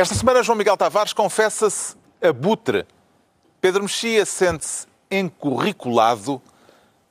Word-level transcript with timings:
Esta 0.00 0.14
semana, 0.14 0.42
João 0.42 0.56
Miguel 0.56 0.78
Tavares 0.78 1.12
confessa-se 1.12 1.94
abutre. 2.22 2.86
Pedro 3.60 3.82
Mexia 3.82 4.24
sente-se 4.24 4.86
encurriculado 5.10 6.40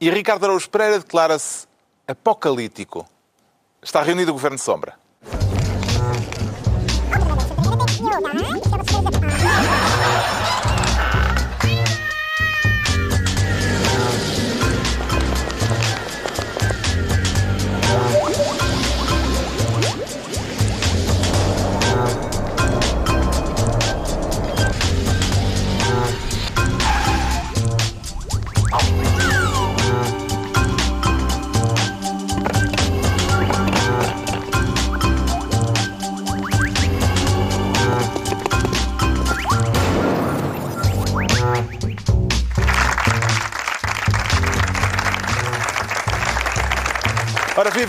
e 0.01 0.09
Ricardo 0.09 0.45
Araújo 0.45 0.67
Pereira 0.71 0.97
declara-se 0.97 1.67
apocalíptico. 2.07 3.07
Está 3.79 4.01
reunido 4.01 4.31
o 4.31 4.33
Governo 4.33 4.57
de 4.57 4.63
Sombra. 4.63 4.97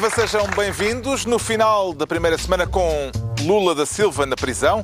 Viva, 0.00 0.08
sejam 0.08 0.46
bem-vindos 0.56 1.26
no 1.26 1.38
final 1.38 1.92
da 1.92 2.06
primeira 2.06 2.38
semana 2.38 2.66
com 2.66 3.12
Lula 3.42 3.74
da 3.74 3.84
Silva 3.84 4.24
na 4.24 4.34
prisão. 4.34 4.82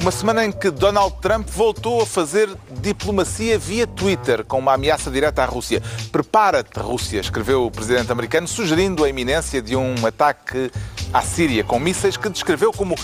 Uma 0.00 0.10
semana 0.10 0.42
em 0.42 0.50
que 0.50 0.70
Donald 0.70 1.16
Trump 1.20 1.46
voltou 1.50 2.00
a 2.00 2.06
fazer 2.06 2.48
diplomacia 2.80 3.58
via 3.58 3.86
Twitter 3.86 4.42
com 4.42 4.58
uma 4.58 4.72
ameaça 4.72 5.10
direta 5.10 5.42
à 5.42 5.44
Rússia. 5.44 5.82
Prepara-te, 6.10 6.78
Rússia, 6.78 7.20
escreveu 7.20 7.66
o 7.66 7.70
presidente 7.70 8.10
americano, 8.10 8.48
sugerindo 8.48 9.04
a 9.04 9.08
iminência 9.08 9.60
de 9.60 9.76
um 9.76 9.94
ataque 10.06 10.70
à 11.12 11.20
Síria 11.20 11.62
com 11.62 11.78
mísseis 11.78 12.16
que 12.16 12.30
descreveu 12.30 12.72
como 12.72 12.94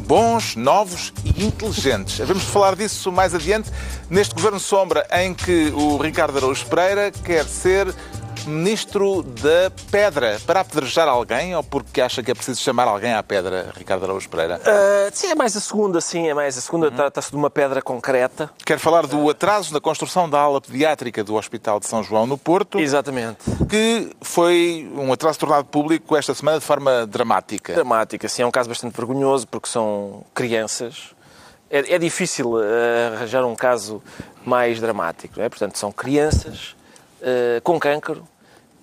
bons, 0.00 0.56
novos 0.56 1.14
e 1.24 1.42
inteligentes. 1.42 2.18
De 2.26 2.34
falar 2.34 2.76
disso 2.76 3.10
mais 3.10 3.34
adiante 3.34 3.70
neste 4.10 4.34
Governo 4.34 4.60
Sombra 4.60 5.06
em 5.12 5.32
que 5.32 5.72
o 5.74 5.96
Ricardo 5.96 6.36
Araújo 6.36 6.66
Pereira 6.66 7.10
quer 7.10 7.46
ser 7.46 7.94
ministro 8.44 9.22
da 9.22 9.70
Pedra 9.90 10.38
para 10.46 10.60
apedrejar 10.60 11.08
alguém 11.08 11.54
ou 11.54 11.62
porque 11.62 12.00
acha 12.00 12.22
que 12.22 12.30
é 12.30 12.34
preciso 12.34 12.60
chamar 12.60 12.88
alguém 12.88 13.12
à 13.12 13.22
pedra, 13.22 13.72
Ricardo 13.76 14.04
Araújo 14.04 14.28
Pereira? 14.28 14.60
Uh, 14.60 15.10
sim, 15.12 15.28
é 15.28 15.34
mais 15.34 15.56
a 15.56 15.60
segunda, 15.60 16.00
sim, 16.00 16.28
é 16.28 16.34
mais 16.34 16.56
a 16.56 16.60
segunda. 16.60 16.88
Uhum. 16.88 16.94
Trata-se 16.96 17.30
de 17.30 17.36
uma 17.36 17.50
pedra 17.50 17.82
concreta. 17.82 18.50
Quer 18.64 18.78
falar 18.78 19.06
do 19.06 19.28
atraso 19.28 19.72
na 19.72 19.80
construção 19.80 20.28
da 20.28 20.38
ala 20.38 20.60
pediátrica 20.60 21.22
do 21.24 21.34
Hospital 21.34 21.80
de 21.80 21.86
São 21.86 22.02
João 22.02 22.26
no 22.26 22.38
Porto. 22.38 22.78
Exatamente. 22.78 23.38
Que 23.68 24.10
foi 24.20 24.90
um 24.96 25.12
atraso 25.12 25.38
tornado 25.38 25.64
público 25.66 26.16
esta 26.16 26.34
semana 26.34 26.58
de 26.58 26.64
forma 26.64 27.06
dramática. 27.06 27.74
Dramática, 27.74 28.28
sim. 28.28 28.42
É 28.42 28.46
um 28.46 28.50
caso 28.50 28.68
bastante 28.68 28.96
vergonhoso 28.96 29.46
porque 29.46 29.68
são 29.68 30.24
crianças. 30.34 31.14
É, 31.70 31.94
é 31.94 31.98
difícil 31.98 32.52
uh, 32.52 33.14
arranjar 33.14 33.44
um 33.44 33.54
caso 33.54 34.02
mais 34.44 34.80
dramático, 34.80 35.34
não 35.36 35.44
é? 35.44 35.48
Portanto, 35.48 35.76
são 35.76 35.92
crianças 35.92 36.74
uh, 37.20 37.60
com 37.62 37.78
cancro, 37.78 38.26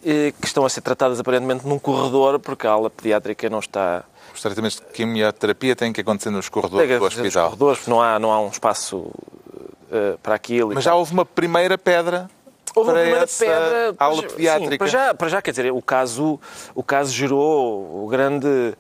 que 0.02 0.46
estão 0.46 0.64
a 0.64 0.70
ser 0.70 0.82
tratadas 0.82 1.20
aparentemente 1.20 1.66
num 1.66 1.80
corredor, 1.80 2.40
porque 2.40 2.68
a 2.68 2.72
ala 2.72 2.92
pediátrica 2.92 3.50
não 3.50 3.58
está. 3.58 4.04
Os 4.32 4.40
tratamentos 4.40 4.78
de 4.78 4.86
quimioterapia 4.94 5.76
têm 5.76 5.92
que 5.92 6.02
acontecer 6.02 6.30
nos 6.30 6.48
corredores 6.48 7.00
do 7.00 7.06
hospital. 7.06 7.26
Nos 7.26 7.58
corredores, 7.58 7.88
não 7.88 8.02
há, 8.02 8.20
não 8.20 8.32
há 8.32 8.40
um 8.40 8.50
espaço 8.50 8.98
uh, 8.98 10.18
para 10.22 10.36
aquilo. 10.36 10.76
Mas 10.76 10.84
já 10.84 10.94
houve 10.94 11.12
uma 11.12 11.26
primeira 11.26 11.76
pedra 11.76 12.30
Houve 12.76 12.92
para 12.92 13.00
uma 13.00 13.04
primeira 13.04 13.28
pedra. 13.28 13.96
aula 13.98 14.24
pediátrica. 14.24 14.72
Sim, 14.72 14.78
para, 14.78 14.88
já, 14.88 15.14
para 15.14 15.30
já, 15.30 15.42
quer 15.42 15.52
dizer, 15.52 15.72
o 15.72 15.82
caso, 15.82 16.40
o 16.76 16.84
caso 16.84 17.12
gerou 17.14 18.06
grande 18.08 18.76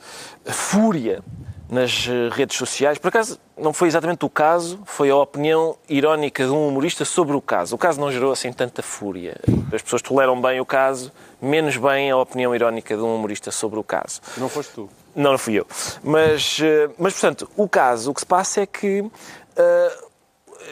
fúria 0.46 1.24
nas 1.70 2.08
eh, 2.08 2.30
redes 2.32 2.58
sociais. 2.58 2.98
Por 2.98 3.10
acaso, 3.10 3.40
não 3.58 3.74
foi 3.74 3.88
exatamente 3.88 4.26
o 4.26 4.30
caso, 4.30 4.80
foi 4.86 5.10
a 5.10 5.16
opinião 5.16 5.76
irónica 5.90 6.46
de 6.46 6.52
um 6.52 6.68
humorista 6.68 7.06
sobre 7.06 7.36
o 7.36 7.42
caso. 7.42 7.76
O 7.76 7.78
caso 7.78 8.00
não 8.00 8.12
gerou 8.12 8.32
assim 8.32 8.52
tanta 8.52 8.82
fúria. 8.82 9.38
As 9.74 9.82
pessoas 9.82 10.02
toleram 10.02 10.40
bem 10.42 10.60
o 10.60 10.66
caso, 10.66 11.12
menos 11.42 11.78
bem 11.78 12.12
a 12.12 12.18
opinião 12.18 12.54
irónica 12.54 12.96
de 12.96 13.02
um 13.02 13.16
humorista 13.16 13.52
sobre 13.52 13.80
o 13.80 13.84
caso. 13.84 14.22
Não 14.38 14.50
foste 14.50 14.74
tu? 14.74 14.90
Não, 15.16 15.32
não 15.32 15.38
fui 15.38 15.56
eu. 15.56 15.68
Mas, 16.04 16.60
eh, 16.62 16.90
mas 16.98 17.14
portanto, 17.14 17.50
o 17.56 17.68
caso, 17.68 18.12
o 18.12 18.14
que 18.14 18.20
se 18.20 18.26
passa 18.26 18.62
é 18.62 18.66
que 18.66 19.02
uh, 19.02 19.12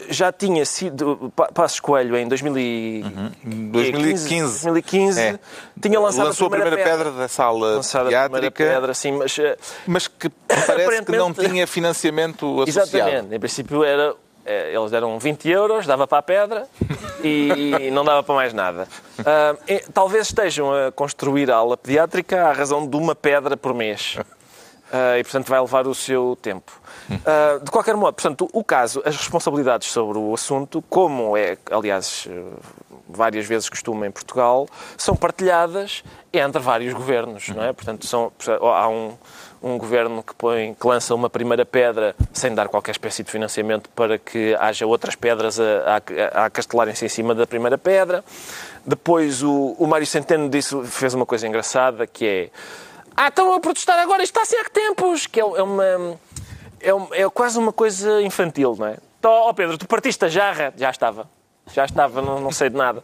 já 0.09 0.31
tinha 0.31 0.65
sido. 0.65 1.31
Passos 1.53 1.79
Coelho 1.79 2.15
em 2.17 2.27
2015. 2.27 3.15
Uhum. 3.15 3.71
2015. 3.71 4.63
2015 4.63 5.19
é. 5.19 5.39
tinha 5.81 5.99
lançado 5.99 6.27
Lançou 6.27 6.47
a 6.47 6.49
primeira, 6.49 6.75
a 6.75 6.77
primeira 6.77 6.97
pedra, 6.97 7.11
pedra 7.11 7.21
da 7.23 7.27
sala 7.27 7.75
lançado 7.75 8.05
pediátrica. 8.05 8.47
A 8.47 8.51
primeira 8.51 8.75
pedra, 8.79 8.93
sim, 8.93 9.11
mas, 9.13 9.37
eh, 9.39 9.57
mas 9.87 10.07
que 10.07 10.29
parece 10.47 11.03
que 11.03 11.11
não 11.17 11.33
tinha 11.33 11.65
financiamento 11.67 12.61
associado. 12.63 13.09
Exatamente. 13.09 13.35
Em 13.35 13.39
princípio 13.39 13.83
era 13.83 14.15
eh, 14.45 14.73
eles 14.73 14.91
deram 14.91 15.17
20 15.17 15.49
euros, 15.49 15.85
dava 15.85 16.05
para 16.05 16.17
a 16.17 16.21
pedra 16.21 16.67
e, 17.23 17.49
e 17.79 17.91
não 17.91 18.03
dava 18.03 18.23
para 18.23 18.35
mais 18.35 18.53
nada. 18.53 18.87
Uh, 19.19 19.91
talvez 19.93 20.27
estejam 20.27 20.73
a 20.73 20.91
construir 20.91 21.49
a 21.49 21.55
aula 21.55 21.77
pediátrica 21.77 22.47
à 22.47 22.51
razão 22.51 22.85
de 22.85 22.95
uma 22.95 23.15
pedra 23.15 23.55
por 23.55 23.73
mês. 23.73 24.17
Uh, 24.93 25.17
e, 25.17 25.23
portanto, 25.23 25.47
vai 25.47 25.59
levar 25.59 25.87
o 25.87 25.95
seu 25.95 26.37
tempo. 26.41 26.82
Uh, 27.09 27.64
de 27.64 27.72
qualquer 27.72 27.96
modo, 27.96 28.14
portanto, 28.14 28.50
o 28.53 28.64
caso, 28.64 29.02
as 29.06 29.16
responsabilidades 29.16 29.90
sobre 29.90 30.18
o 30.18 30.34
assunto, 30.34 30.81
como 30.90 31.36
é, 31.36 31.58
aliás, 31.72 32.28
várias 33.08 33.46
vezes 33.46 33.69
costuma 33.69 34.08
em 34.08 34.12
Portugal, 34.12 34.68
são 34.97 35.16
partilhadas 35.16 36.03
entre 36.31 36.62
vários 36.62 36.94
governos, 36.94 37.50
não 37.50 37.64
é? 37.64 37.74
Portanto, 37.74 38.08
são, 38.08 38.31
há 38.62 38.88
um, 38.90 39.14
um 39.62 39.78
governo 39.78 40.24
que, 40.24 40.34
põe, 40.34 40.74
que 40.74 40.88
lança 40.88 41.14
uma 41.14 41.30
primeira 41.30 41.66
pedra 41.66 42.16
sem 42.31 42.53
dar 42.53 42.68
qualquer 42.68 42.91
espécie 42.91 43.24
de 43.24 43.31
financiamento 43.31 43.90
para 43.91 44.18
que 44.18 44.56
haja 44.59 44.85
outras 44.85 45.16
pedras 45.16 45.59
a, 45.59 46.02
a, 46.34 46.46
a 46.46 46.50
castelarem-se 46.50 47.06
em 47.06 47.09
cima 47.09 47.35
da 47.35 47.46
primeira 47.46 47.78
pedra. 47.78 48.24
Depois, 48.85 49.44
o, 49.44 49.75
o 49.78 49.88
Mário 49.88 50.08
Centeno 50.08 50.50
disse, 50.50 50.81
fez 50.85 51.14
uma 51.14 51.25
coisa 51.25 51.47
engraçada, 51.47 52.08
que 52.08 52.25
é 52.25 52.50
ah, 53.16 53.28
estão 53.28 53.53
a 53.53 53.59
protestar 53.59 54.00
agora, 54.00 54.24
isto 54.24 54.31
está 54.31 54.41
assim 54.41 54.58
há 54.58 54.70
tempos! 54.70 55.28
Que 55.28 55.40
é, 55.40 55.44
é 55.44 55.64
uma. 55.64 56.18
É, 56.83 57.21
é, 57.21 57.29
quase 57.29 57.57
uma 57.57 57.71
coisa 57.71 58.21
infantil, 58.21 58.75
não 58.77 58.88
é? 58.88 58.97
Ó 59.23 59.49
oh, 59.49 59.53
Pedro, 59.53 59.77
tu 59.77 59.88
partiste 59.88 60.25
a 60.25 60.27
jarra? 60.27 60.73
Já 60.75 60.89
estava. 60.89 61.29
Já 61.73 61.85
estava, 61.85 62.21
não, 62.21 62.41
não 62.41 62.51
sei 62.51 62.69
de 62.69 62.75
nada. 62.75 63.01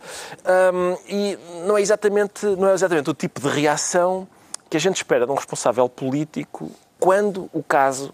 Um, 0.74 0.98
e 1.08 1.40
não 1.66 1.78
é, 1.78 1.82
exatamente, 1.82 2.46
não 2.46 2.68
é 2.68 2.74
exatamente 2.74 3.10
o 3.10 3.14
tipo 3.14 3.40
de 3.40 3.48
reação 3.48 4.28
que 4.70 4.76
a 4.76 4.80
gente 4.80 4.98
espera 4.98 5.26
de 5.26 5.32
um 5.32 5.36
responsável 5.36 5.88
político 5.88 6.70
quando 7.00 7.50
o 7.54 7.64
caso 7.64 8.14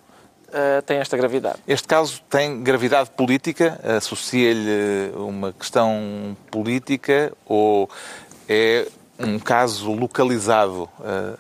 uh, 0.50 0.82
tem 0.84 0.98
esta 0.98 1.18
gravidade. 1.18 1.58
Este 1.68 1.88
caso 1.88 2.22
tem 2.30 2.62
gravidade 2.62 3.10
política? 3.10 3.80
Associa-lhe 3.98 5.12
uma 5.16 5.52
questão 5.52 6.38
política 6.52 7.34
ou 7.48 7.90
é 8.48 8.88
um 9.18 9.40
caso 9.40 9.92
localizado 9.92 10.88
uh, 11.00 11.38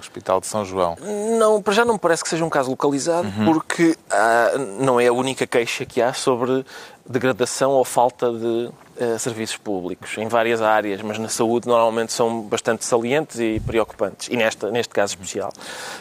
Hospital 0.00 0.40
de 0.40 0.46
São 0.46 0.64
João? 0.64 0.96
Não, 1.38 1.62
para 1.62 1.72
já 1.72 1.84
não 1.84 1.94
me 1.94 2.00
parece 2.00 2.22
que 2.22 2.28
seja 2.28 2.44
um 2.44 2.50
caso 2.50 2.70
localizado, 2.70 3.28
uhum. 3.28 3.44
porque 3.44 3.96
uh, 4.10 4.58
não 4.80 5.00
é 5.00 5.06
a 5.06 5.12
única 5.12 5.46
queixa 5.46 5.84
que 5.84 6.00
há 6.00 6.12
sobre 6.12 6.64
degradação 7.10 7.72
ou 7.72 7.84
falta 7.84 8.30
de 8.30 8.70
uh, 9.00 9.18
serviços 9.18 9.56
públicos 9.56 10.16
em 10.16 10.28
várias 10.28 10.62
áreas, 10.62 11.02
mas 11.02 11.18
na 11.18 11.28
saúde 11.28 11.66
normalmente 11.66 12.12
são 12.12 12.42
bastante 12.42 12.84
salientes 12.84 13.40
e 13.40 13.60
preocupantes, 13.60 14.28
e 14.28 14.36
nesta, 14.36 14.70
neste 14.70 14.94
caso 14.94 15.14
especial. 15.14 15.52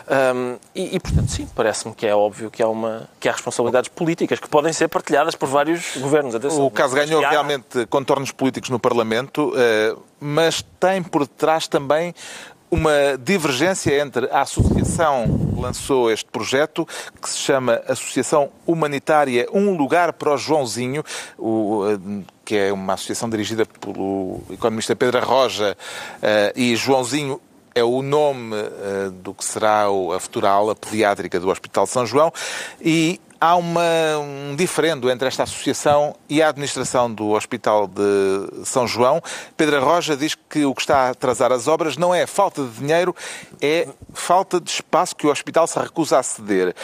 Um, 0.07 0.57
e, 0.75 0.95
e, 0.95 0.99
portanto, 0.99 1.31
sim, 1.31 1.47
parece-me 1.55 1.95
que 1.95 2.05
é 2.05 2.15
óbvio 2.15 2.51
que 2.51 2.61
há, 2.61 2.67
uma, 2.67 3.09
que 3.19 3.27
há 3.27 3.31
responsabilidades 3.31 3.89
políticas 3.89 4.39
que 4.39 4.47
podem 4.47 4.71
ser 4.71 4.87
partilhadas 4.87 5.35
por 5.35 5.47
vários 5.47 5.97
governos. 5.97 6.35
Atenção, 6.35 6.65
o 6.65 6.69
caso 6.69 6.95
ganhou 6.95 7.21
realmente 7.21 7.87
contornos 7.87 8.31
políticos 8.31 8.69
no 8.69 8.79
Parlamento, 8.79 9.49
uh, 9.49 9.99
mas 10.19 10.63
tem 10.79 11.01
por 11.01 11.21
detrás 11.21 11.67
também 11.67 12.13
uma 12.71 13.17
divergência 13.21 13.99
entre 13.99 14.27
a 14.31 14.41
associação 14.41 15.25
que 15.53 15.61
lançou 15.61 16.11
este 16.11 16.29
projeto, 16.29 16.87
que 17.21 17.29
se 17.29 17.37
chama 17.37 17.81
Associação 17.87 18.49
Humanitária 18.65 19.47
Um 19.53 19.75
Lugar 19.75 20.13
para 20.13 20.33
o 20.33 20.37
Joãozinho, 20.37 21.03
o, 21.37 21.83
eh, 21.87 22.23
que 22.45 22.55
é 22.55 22.73
uma 22.73 22.93
associação 22.93 23.29
dirigida 23.29 23.65
pelo 23.65 24.41
economista 24.49 24.95
Pedro 24.95 25.25
Roja, 25.25 25.75
eh, 26.21 26.53
e 26.55 26.75
Joãozinho 26.75 27.41
é 27.75 27.83
o 27.83 28.01
nome 28.01 28.55
uh, 28.55 29.11
do 29.11 29.33
que 29.33 29.45
será 29.45 29.85
a 29.85 30.19
futura 30.19 30.49
aula 30.49 30.75
pediátrica 30.75 31.39
do 31.39 31.49
Hospital 31.49 31.85
São 31.85 32.05
João 32.05 32.33
e 32.81 33.21
há 33.39 33.55
uma, 33.55 33.81
um 34.19 34.55
diferendo 34.55 35.09
entre 35.09 35.27
esta 35.27 35.43
associação 35.43 36.15
e 36.27 36.41
a 36.41 36.49
administração 36.49 37.11
do 37.11 37.29
Hospital 37.29 37.87
de 37.87 38.65
São 38.65 38.87
João. 38.87 39.21
Pedro 39.55 39.83
Roja 39.83 40.17
diz 40.17 40.35
que 40.35 40.65
o 40.65 40.75
que 40.75 40.81
está 40.81 41.07
a 41.07 41.09
atrasar 41.11 41.51
as 41.51 41.67
obras 41.67 41.97
não 41.97 42.13
é 42.13 42.27
falta 42.27 42.63
de 42.63 42.69
dinheiro, 42.71 43.15
é 43.61 43.87
falta 44.13 44.59
de 44.59 44.69
espaço 44.69 45.15
que 45.15 45.27
o 45.27 45.31
hospital 45.31 45.67
se 45.67 45.79
recusa 45.79 46.19
a 46.19 46.23
ceder. 46.23 46.75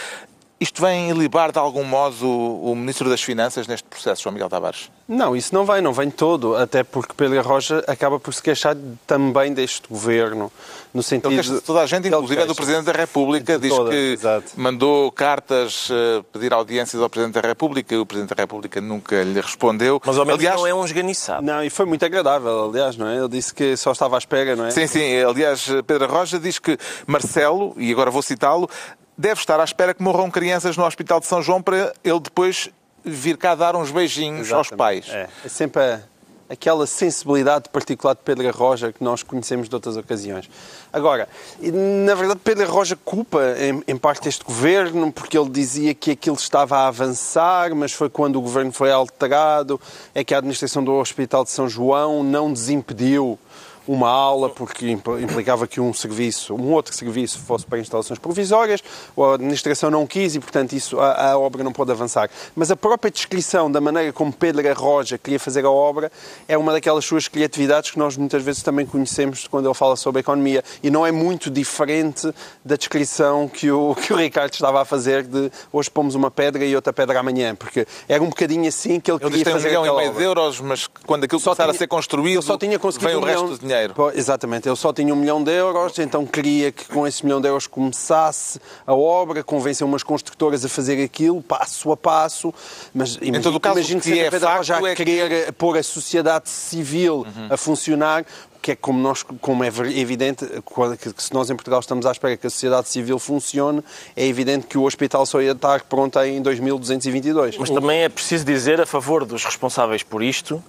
Isto 0.57 0.81
vem 0.81 1.09
ilibar 1.09 1.51
de 1.51 1.59
algum 1.59 1.83
modo 1.83 2.25
o 2.25 2.73
Ministro 2.75 3.09
das 3.09 3.21
Finanças 3.21 3.67
neste 3.67 3.87
processo, 3.89 4.23
João 4.23 4.33
Miguel 4.33 4.47
Tavares? 4.47 4.89
Não, 5.05 5.35
isso 5.35 5.53
não 5.53 5.65
vem, 5.65 5.81
não 5.81 5.91
vem 5.91 6.09
todo, 6.09 6.55
até 6.55 6.81
porque 6.81 7.13
Pedro 7.13 7.41
Rocha 7.41 7.83
acaba 7.87 8.19
por 8.21 8.33
se 8.33 8.41
queixar 8.41 8.75
também 9.05 9.53
deste 9.53 9.87
governo, 9.89 10.49
no 10.93 11.03
sentido... 11.03 11.33
Ele 11.33 11.43
queixa 11.43 11.61
toda 11.61 11.81
a 11.81 11.85
gente, 11.85 12.07
inclusive 12.07 12.41
é 12.41 12.45
do 12.45 12.55
Presidente 12.55 12.85
da 12.85 12.93
República, 12.93 13.59
diz 13.59 13.69
toda, 13.69 13.91
que 13.91 14.13
exato. 14.13 14.53
mandou 14.55 15.11
cartas 15.11 15.89
uh, 15.89 16.23
pedir 16.31 16.53
audiências 16.53 17.01
ao 17.01 17.09
Presidente 17.09 17.39
da 17.39 17.47
República 17.47 17.93
e 17.93 17.97
o 17.97 18.05
Presidente 18.05 18.33
da 18.33 18.41
República 18.41 18.79
nunca 18.79 19.21
lhe 19.23 19.41
respondeu. 19.41 20.01
Mas 20.05 20.17
ao 20.17 20.25
menos 20.25 20.39
aliás, 20.39 20.57
não 20.57 20.67
é 20.67 20.73
um 20.73 20.85
esganiçado. 20.85 21.45
Não, 21.45 21.61
e 21.65 21.69
foi 21.69 21.85
muito 21.85 22.05
agradável, 22.05 22.69
aliás, 22.69 22.95
não 22.95 23.07
é? 23.09 23.17
Ele 23.17 23.27
disse 23.27 23.53
que 23.53 23.75
só 23.75 23.91
estava 23.91 24.15
à 24.15 24.19
espera, 24.19 24.55
não 24.55 24.65
é? 24.65 24.71
Sim, 24.71 24.87
sim, 24.87 25.21
aliás, 25.21 25.67
Pedro 25.85 26.07
Rocha 26.07 26.39
diz 26.39 26.59
que 26.59 26.77
Marcelo, 27.05 27.75
e 27.77 27.91
agora 27.91 28.09
vou 28.09 28.21
citá-lo, 28.21 28.69
deve 29.17 29.39
estar 29.39 29.59
à 29.59 29.63
espera 29.63 29.93
que 29.93 30.03
morram 30.03 30.29
crianças 30.29 30.77
no 30.77 30.85
Hospital 30.85 31.19
de 31.19 31.25
São 31.25 31.41
João 31.41 31.61
para 31.61 31.93
ele 32.03 32.19
depois 32.19 32.69
vir 33.03 33.37
cá 33.37 33.55
dar 33.55 33.75
uns 33.75 33.91
beijinhos 33.91 34.47
Exatamente. 34.47 34.71
aos 34.71 34.77
pais. 34.77 35.09
É, 35.09 35.29
é 35.45 35.49
sempre 35.49 35.81
a, 35.81 36.01
aquela 36.49 36.85
sensibilidade 36.85 37.69
particular 37.69 38.13
de 38.13 38.21
Pedro 38.21 38.49
Roja 38.51 38.91
que 38.91 39.03
nós 39.03 39.23
conhecemos 39.23 39.67
de 39.67 39.75
outras 39.75 39.97
ocasiões. 39.97 40.49
Agora, 40.91 41.27
na 41.59 42.15
verdade, 42.15 42.39
Pedro 42.43 42.69
Roja 42.69 42.95
culpa 42.95 43.39
em, 43.59 43.83
em, 43.87 43.97
parte 43.97 44.27
este 44.27 44.43
governo 44.43 45.11
porque 45.11 45.37
ele 45.37 45.49
dizia 45.49 45.93
que 45.93 46.11
aquilo 46.11 46.35
estava 46.35 46.77
a 46.77 46.87
avançar, 46.87 47.73
mas 47.75 47.91
foi 47.91 48.09
quando 48.09 48.37
o 48.37 48.41
governo 48.41 48.71
foi 48.71 48.91
alterado, 48.91 49.79
é 50.13 50.23
que 50.23 50.33
a 50.33 50.37
administração 50.37 50.83
do 50.83 50.93
Hospital 50.93 51.43
de 51.43 51.51
São 51.51 51.67
João 51.67 52.23
não 52.23 52.51
desimpediu 52.51 53.39
uma 53.87 54.09
aula 54.09 54.49
porque 54.49 54.89
implicava 54.89 55.67
que 55.67 55.79
um 55.79 55.93
serviço, 55.93 56.55
um 56.55 56.73
outro 56.73 56.93
serviço 56.93 57.39
fosse 57.39 57.65
para 57.65 57.79
instalações 57.79 58.19
provisórias, 58.19 58.81
a 59.17 59.33
administração 59.33 59.91
não 59.91 60.07
quis 60.07 60.35
e, 60.35 60.39
portanto, 60.39 60.73
isso, 60.73 60.99
a, 60.99 61.31
a 61.31 61.37
obra 61.37 61.63
não 61.63 61.71
pode 61.71 61.91
avançar. 61.91 62.29
Mas 62.55 62.71
a 62.71 62.75
própria 62.75 63.11
descrição 63.11 63.71
da 63.71 63.79
maneira 63.79 64.11
como 64.11 64.33
Pedro 64.33 64.67
Arroja 64.69 65.17
queria 65.17 65.39
fazer 65.39 65.65
a 65.65 65.71
obra 65.71 66.11
é 66.47 66.57
uma 66.57 66.71
daquelas 66.71 67.05
suas 67.05 67.27
criatividades 67.27 67.91
que 67.91 67.99
nós 67.99 68.17
muitas 68.17 68.43
vezes 68.43 68.63
também 68.63 68.85
conhecemos 68.85 69.47
quando 69.47 69.67
ele 69.67 69.73
fala 69.73 69.95
sobre 69.95 70.19
a 70.19 70.21
economia. 70.21 70.63
E 70.81 70.89
não 70.89 71.05
é 71.05 71.11
muito 71.11 71.49
diferente 71.49 72.33
da 72.63 72.75
descrição 72.75 73.47
que 73.47 73.71
o, 73.71 73.95
que 73.95 74.13
o 74.13 74.15
Ricardo 74.15 74.53
estava 74.53 74.81
a 74.81 74.85
fazer 74.85 75.23
de 75.23 75.51
hoje 75.71 75.89
pomos 75.89 76.15
uma 76.15 76.31
pedra 76.31 76.65
e 76.65 76.75
outra 76.75 76.91
pedra 76.91 77.19
amanhã, 77.19 77.55
porque 77.55 77.85
era 78.07 78.23
um 78.23 78.29
bocadinho 78.29 78.67
assim 78.67 78.99
que 78.99 79.11
ele, 79.11 79.19
ele 79.21 79.37
queria 79.37 79.53
fazer 79.53 79.77
um 79.77 79.81
milhão 79.81 79.85
e 79.85 79.97
meio 79.97 80.13
de 80.13 80.23
euros, 80.23 80.59
mas 80.59 80.87
quando 81.05 81.25
aquilo 81.25 81.39
só 81.39 81.51
começar 81.51 81.63
tinha, 81.63 81.75
a 81.75 81.77
ser 81.77 81.87
construído, 81.87 82.41
só 82.41 82.57
tinha 82.57 82.79
conseguido 82.79 83.11
vem 83.11 83.17
um 83.17 83.21
o 83.21 83.25
resto 83.25 83.47
do 83.47 83.59
dinheiro 83.59 83.74
dinheiro. 83.75 84.11
Exatamente, 84.13 84.67
eu 84.67 84.75
só 84.75 84.93
tinha 84.93 85.13
um 85.13 85.17
milhão 85.17 85.43
de 85.43 85.51
euros, 85.51 85.97
então 85.99 86.25
queria 86.25 86.71
que 86.71 86.85
com 86.85 87.05
esse 87.05 87.23
milhão 87.25 87.41
de 87.41 87.47
euros 87.47 87.67
começasse 87.67 88.59
a 88.85 88.93
obra, 88.93 89.43
convencer 89.43 89.85
umas 89.85 90.03
construtoras 90.03 90.63
a 90.63 90.69
fazer 90.69 91.03
aquilo, 91.03 91.41
passo 91.41 91.91
a 91.91 91.97
passo, 91.97 92.53
mas 92.93 93.17
em 93.21 93.39
todo 93.41 93.59
caso, 93.59 93.79
imagino 93.79 94.01
que, 94.01 94.11
que 94.11 94.19
é 94.19 94.31
facto 94.31 94.63
já 94.63 94.79
é 94.79 94.95
querer 94.95 95.45
que... 95.45 95.51
pôr 95.51 95.77
a 95.77 95.83
sociedade 95.83 96.49
civil 96.49 97.25
uhum. 97.25 97.47
a 97.49 97.57
funcionar, 97.57 98.25
que 98.61 98.71
é 98.71 98.75
como, 98.75 98.99
nós, 98.99 99.21
como 99.21 99.63
é 99.63 99.67
evidente, 99.67 100.43
que 100.45 101.21
se 101.21 101.31
nós 101.31 101.51
em 101.51 101.55
Portugal 101.55 101.79
estamos 101.79 102.03
à 102.05 102.11
espera 102.11 102.35
que 102.35 102.47
a 102.47 102.49
sociedade 102.49 102.89
civil 102.89 103.19
funcione, 103.19 103.83
é 104.15 104.25
evidente 104.25 104.65
que 104.65 104.75
o 104.75 104.83
hospital 104.83 105.23
só 105.27 105.39
ia 105.39 105.51
estar 105.51 105.83
pronto 105.83 106.19
em 106.21 106.41
2222. 106.41 107.59
Mas 107.59 107.69
também 107.69 107.99
é 107.99 108.09
preciso 108.09 108.43
dizer 108.43 108.81
a 108.81 108.85
favor 108.87 109.23
dos 109.23 109.45
responsáveis 109.45 110.01
por 110.01 110.23
isto 110.23 110.63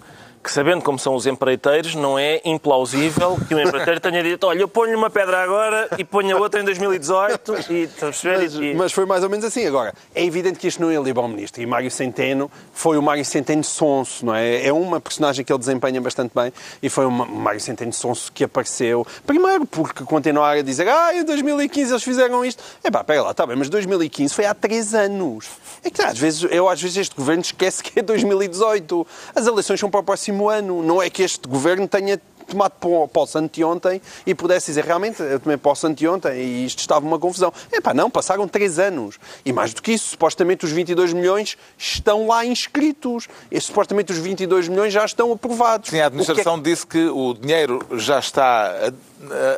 que 0.46 0.52
sabendo 0.52 0.80
como 0.80 0.96
são 0.96 1.12
os 1.16 1.26
empreiteiros, 1.26 1.96
não 1.96 2.16
é 2.16 2.40
implausível 2.44 3.36
que 3.48 3.52
o 3.52 3.60
empreiteiro 3.60 3.98
tenha 3.98 4.22
dito 4.22 4.46
olha, 4.46 4.60
eu 4.60 4.68
ponho-lhe 4.68 4.94
uma 4.94 5.10
pedra 5.10 5.42
agora 5.42 5.88
e 5.98 6.04
ponho 6.04 6.36
a 6.36 6.40
outra 6.40 6.60
em 6.60 6.64
2018 6.64 7.52
e... 7.68 7.88
Mas, 8.00 8.54
e... 8.54 8.74
mas 8.74 8.92
foi 8.92 9.04
mais 9.04 9.24
ou 9.24 9.28
menos 9.28 9.44
assim. 9.44 9.66
Agora, 9.66 9.92
é 10.14 10.24
evidente 10.24 10.60
que 10.60 10.68
isto 10.68 10.80
não 10.80 10.88
é 10.88 10.96
libar 11.02 11.22
ao 11.22 11.28
ministro. 11.28 11.60
E 11.60 11.66
Mário 11.66 11.90
Centeno 11.90 12.48
foi 12.72 12.96
o 12.96 13.02
Mário 13.02 13.24
Centeno 13.24 13.64
sonso, 13.64 14.24
não 14.24 14.36
é? 14.36 14.64
É 14.64 14.72
uma 14.72 15.00
personagem 15.00 15.44
que 15.44 15.52
ele 15.52 15.58
desempenha 15.58 16.00
bastante 16.00 16.30
bem 16.32 16.52
e 16.80 16.88
foi 16.88 17.06
o 17.06 17.10
Mário 17.10 17.60
Centeno 17.60 17.92
sonso 17.92 18.30
que 18.30 18.44
apareceu. 18.44 19.04
Primeiro 19.26 19.66
porque 19.66 20.04
continuar 20.04 20.58
a 20.58 20.62
dizer 20.62 20.86
ah, 20.88 21.12
em 21.12 21.24
2015 21.24 21.90
eles 21.90 22.04
fizeram 22.04 22.44
isto. 22.44 22.62
É 22.84 22.90
pá, 22.90 23.02
pega 23.02 23.20
lá, 23.22 23.32
está 23.32 23.44
bem, 23.44 23.56
mas 23.56 23.68
2015 23.68 24.32
foi 24.32 24.46
há 24.46 24.54
três 24.54 24.94
anos. 24.94 25.48
É 25.82 25.90
que 25.90 26.00
às 26.02 26.16
vezes, 26.16 26.46
eu 26.52 26.68
às 26.68 26.80
vezes 26.80 26.98
este 26.98 27.16
governo 27.16 27.42
esquece 27.42 27.82
que 27.82 27.98
é 27.98 28.02
2018. 28.02 29.06
As 29.34 29.44
eleições 29.44 29.80
são 29.80 29.90
para 29.90 30.00
o 30.00 30.04
próximo 30.04 30.35
próximo 30.36 30.48
ano. 30.48 30.82
Não 30.82 31.02
é 31.02 31.08
que 31.08 31.22
este 31.22 31.48
governo 31.48 31.88
tenha 31.88 32.20
tomado 32.46 32.74
posse 33.08 33.36
anteontem 33.36 34.00
e 34.24 34.32
pudesse 34.32 34.66
dizer 34.66 34.84
realmente 34.84 35.20
eu 35.20 35.40
tomei 35.40 35.56
posse 35.56 35.84
anteontem 35.84 36.32
e 36.38 36.64
isto 36.64 36.78
estava 36.78 37.04
uma 37.04 37.18
confusão. 37.18 37.52
Epá, 37.72 37.92
não, 37.92 38.08
passaram 38.08 38.46
três 38.46 38.78
anos. 38.78 39.18
E 39.44 39.52
mais 39.52 39.74
do 39.74 39.82
que 39.82 39.92
isso, 39.92 40.10
supostamente 40.10 40.64
os 40.64 40.70
22 40.70 41.12
milhões 41.12 41.56
estão 41.76 42.28
lá 42.28 42.44
inscritos. 42.44 43.28
E 43.50 43.60
supostamente 43.60 44.12
os 44.12 44.18
22 44.18 44.68
milhões 44.68 44.92
já 44.92 45.04
estão 45.04 45.32
aprovados. 45.32 45.90
Sim, 45.90 46.00
a 46.00 46.06
administração 46.06 46.60
que 46.62 46.68
é... 46.68 46.72
disse 46.72 46.86
que 46.86 47.04
o 47.06 47.34
dinheiro 47.34 47.84
já 47.94 48.20
está 48.20 48.92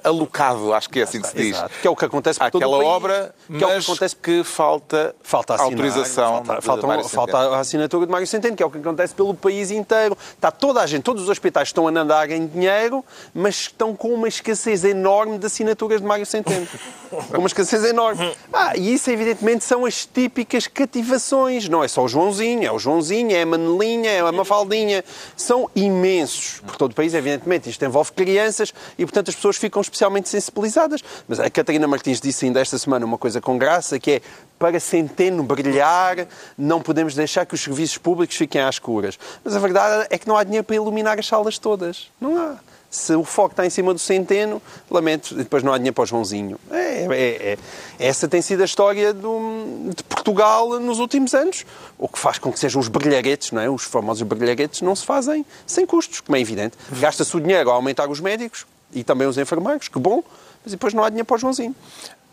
alocado, 0.05 0.73
acho 0.73 0.89
que 0.89 1.01
é 1.01 1.03
assim 1.03 1.21
que 1.21 1.29
se 1.29 1.37
diz. 1.37 1.57
Exato. 1.57 1.75
Que 1.81 1.89
é 1.89 1.91
o 1.91 1.97
que 1.97 2.05
acontece 2.05 2.39
por 2.39 2.51
todo 2.51 2.61
país. 2.61 2.73
obra, 2.73 3.35
mas 3.49 3.59
que, 3.59 3.65
é 3.65 3.67
o 3.67 3.71
que, 3.71 3.85
acontece... 3.85 4.17
que 4.17 4.45
falta, 4.45 5.15
falta 5.23 5.55
assinar, 5.55 5.73
autorização. 5.73 6.45
Falta, 6.45 6.63
falta, 6.63 7.09
falta, 7.09 7.39
a 7.39 7.61
assinatura 7.61 8.07
de 8.07 8.13
Mário 8.13 8.27
Centeno, 8.27 8.57
que 8.57 8.63
é 8.63 8.67
o 8.67 8.71
que 8.71 8.79
acontece 8.79 9.15
pelo 9.15 9.35
país 9.35 9.71
inteiro. 9.71 10.17
Está 10.35 10.51
toda 10.51 10.81
a 10.81 10.87
gente, 10.87 11.03
todos 11.03 11.23
os 11.23 11.29
hospitais 11.29 11.69
estão 11.69 11.89
a 11.89 11.91
nadar 11.91 12.31
em 12.31 12.47
dinheiro, 12.47 13.05
mas 13.35 13.55
estão 13.57 13.95
com 13.95 14.15
uma 14.15 14.29
escassez 14.29 14.85
enorme 14.85 15.39
de 15.39 15.47
assinaturas 15.47 16.01
de 16.01 16.07
Mário 16.07 16.27
Centeno. 16.27 16.67
com 17.11 17.39
uma 17.39 17.47
escassez 17.47 17.85
enorme. 17.85 18.35
Ah, 18.53 18.77
e 18.77 18.95
isso, 18.95 19.11
evidentemente, 19.11 19.65
são 19.65 19.85
as 19.85 20.07
típicas 20.07 20.67
cativações. 20.67 21.69
Não 21.69 21.83
é 21.83 21.89
só 21.89 22.05
o 22.05 22.09
Joãozinho, 22.09 22.65
é 22.65 22.73
o 22.73 22.79
Joãozinho, 22.79 23.33
é 23.33 23.43
a 23.43 23.47
Manelinha, 23.47 24.11
é 24.11 24.21
a 24.21 24.33
Mafaldinha. 24.33 25.05
São 25.37 25.71
imensos 25.75 26.61
por 26.67 26.77
todo 26.77 26.93
o 26.93 26.95
país, 26.95 27.15
evidentemente. 27.15 27.69
Isto 27.69 27.85
envolve 27.85 28.13
crianças 28.13 28.73
e, 28.99 29.05
portanto, 29.05 29.29
as 29.29 29.35
pessoas 29.35 29.48
ficam 29.57 29.81
especialmente 29.81 30.29
sensibilizadas. 30.29 31.03
Mas 31.27 31.41
a 31.41 31.49
Catarina 31.49 31.87
Martins 31.87 32.21
disse 32.21 32.45
ainda 32.45 32.61
esta 32.61 32.79
semana 32.79 33.05
uma 33.05 33.19
coisa 33.19 33.41
com 33.41 33.57
graça, 33.59 33.99
que 33.99 34.13
é 34.13 34.23
para 34.59 34.81
Centeno 34.81 35.43
brilhar, 35.43 36.27
não 36.57 36.83
podemos 36.83 37.15
deixar 37.15 37.47
que 37.47 37.55
os 37.55 37.63
serviços 37.63 37.97
públicos 37.99 38.37
fiquem 38.37 38.61
às 38.61 38.77
escuras. 38.77 39.19
Mas 39.45 39.55
a 39.55 39.59
verdade 39.59 40.07
é 40.11 40.19
que 40.19 40.27
não 40.27 40.37
há 40.37 40.45
dinheiro 40.45 40.65
para 40.65 40.77
iluminar 40.77 41.19
as 41.19 41.27
salas 41.27 41.59
todas. 41.59 42.11
Não 42.21 42.37
há. 42.37 42.57
Se 42.91 43.15
o 43.15 43.23
foco 43.23 43.51
está 43.51 43.67
em 43.67 43.71
cima 43.71 43.93
do 43.93 43.99
centeno, 43.99 44.63
lamento, 44.91 45.35
depois 45.35 45.63
não 45.63 45.75
há 45.75 45.77
dinheiro 45.77 45.95
para 45.95 46.05
o 46.05 46.07
Joãozinho. 46.07 46.59
É, 46.71 47.05
é, 47.05 47.53
é. 47.53 47.59
Essa 47.99 48.27
tem 48.27 48.41
sido 48.41 48.63
a 48.63 48.65
história 48.65 49.13
do, 49.13 49.91
de 49.95 50.03
Portugal 50.05 50.81
nos 50.81 50.99
últimos 50.99 51.35
anos, 51.35 51.67
o 51.99 52.09
que 52.09 52.19
faz 52.19 52.39
com 52.39 52.51
que 52.51 52.59
sejam 52.59 52.81
os 52.81 52.89
brilharetes, 52.89 53.53
não 53.53 53.61
é? 53.61 53.69
Os 53.69 53.85
famosos 53.85 54.23
brilharetes 54.23 54.81
não 54.81 54.97
se 54.97 55.05
fazem 55.05 55.45
sem 55.67 55.85
custos, 55.85 56.21
como 56.21 56.37
é 56.37 56.41
evidente. 56.41 56.79
Gasta-se 56.93 57.37
o 57.37 57.41
dinheiro 57.41 57.71
a 57.71 57.75
aumentar 57.75 58.09
os 58.09 58.21
médicos, 58.21 58.65
e 58.93 59.05
também 59.05 59.27
os 59.27 59.39
enfermeiros, 59.39 59.89
que 59.89 59.99
bom, 59.99 60.23
mas 60.63 60.73
depois 60.73 60.95
não 60.95 61.05
há 61.05 61.09
dinheiro 61.09 61.27
para 61.27 61.37
o 61.37 61.39
Joãozinho. 61.39 61.75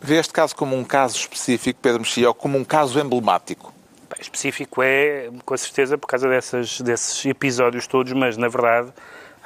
Vê 0.00 0.18
este 0.18 0.32
caso 0.32 0.54
como 0.54 0.76
um 0.76 0.84
caso 0.84 1.16
específico, 1.16 1.80
Pedro 1.80 2.00
Mexia, 2.00 2.28
ou 2.28 2.34
como 2.34 2.58
um 2.58 2.64
caso 2.64 2.98
emblemático? 2.98 3.72
Bem, 4.10 4.20
específico 4.20 4.82
é, 4.82 5.30
com 5.44 5.56
certeza, 5.56 5.98
por 5.98 6.06
causa 6.06 6.28
dessas, 6.28 6.80
desses 6.80 7.24
episódios 7.24 7.86
todos, 7.86 8.12
mas 8.12 8.36
na 8.36 8.48
verdade 8.48 8.92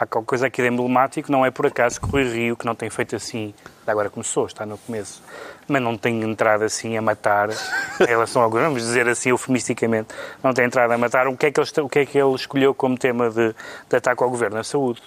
há 0.00 0.06
qualquer 0.06 0.26
coisa 0.26 0.46
aqui 0.46 0.62
de 0.62 0.68
emblemático, 0.68 1.30
não 1.30 1.44
é 1.44 1.50
por 1.50 1.66
acaso 1.66 2.00
que 2.00 2.06
o 2.06 2.10
Rui 2.10 2.24
Rio, 2.24 2.56
que 2.56 2.64
não 2.64 2.74
tem 2.74 2.88
feito 2.88 3.14
assim, 3.14 3.52
agora 3.86 4.08
começou, 4.08 4.46
está 4.46 4.64
no 4.64 4.78
começo, 4.78 5.22
mas 5.68 5.82
não 5.82 5.96
tem 5.96 6.22
entrado 6.22 6.64
assim 6.64 6.96
a 6.96 7.02
matar, 7.02 7.50
em 7.50 8.06
relação 8.06 8.40
ao 8.40 8.48
governo, 8.48 8.70
vamos 8.70 8.82
dizer 8.82 9.06
assim 9.06 9.28
eufemisticamente, 9.28 10.08
não 10.42 10.54
tem 10.54 10.64
entrado 10.64 10.90
a 10.90 10.96
matar, 10.96 11.28
o 11.28 11.36
que 11.36 11.46
é 11.46 11.50
que 11.50 11.60
ele, 11.60 11.80
o 11.82 11.88
que 11.88 11.98
é 11.98 12.06
que 12.06 12.18
ele 12.18 12.34
escolheu 12.34 12.74
como 12.74 12.96
tema 12.96 13.28
de, 13.28 13.54
de 13.88 13.96
ataque 13.96 14.22
ao 14.22 14.30
governo? 14.30 14.58
A 14.58 14.64
saúde. 14.64 15.02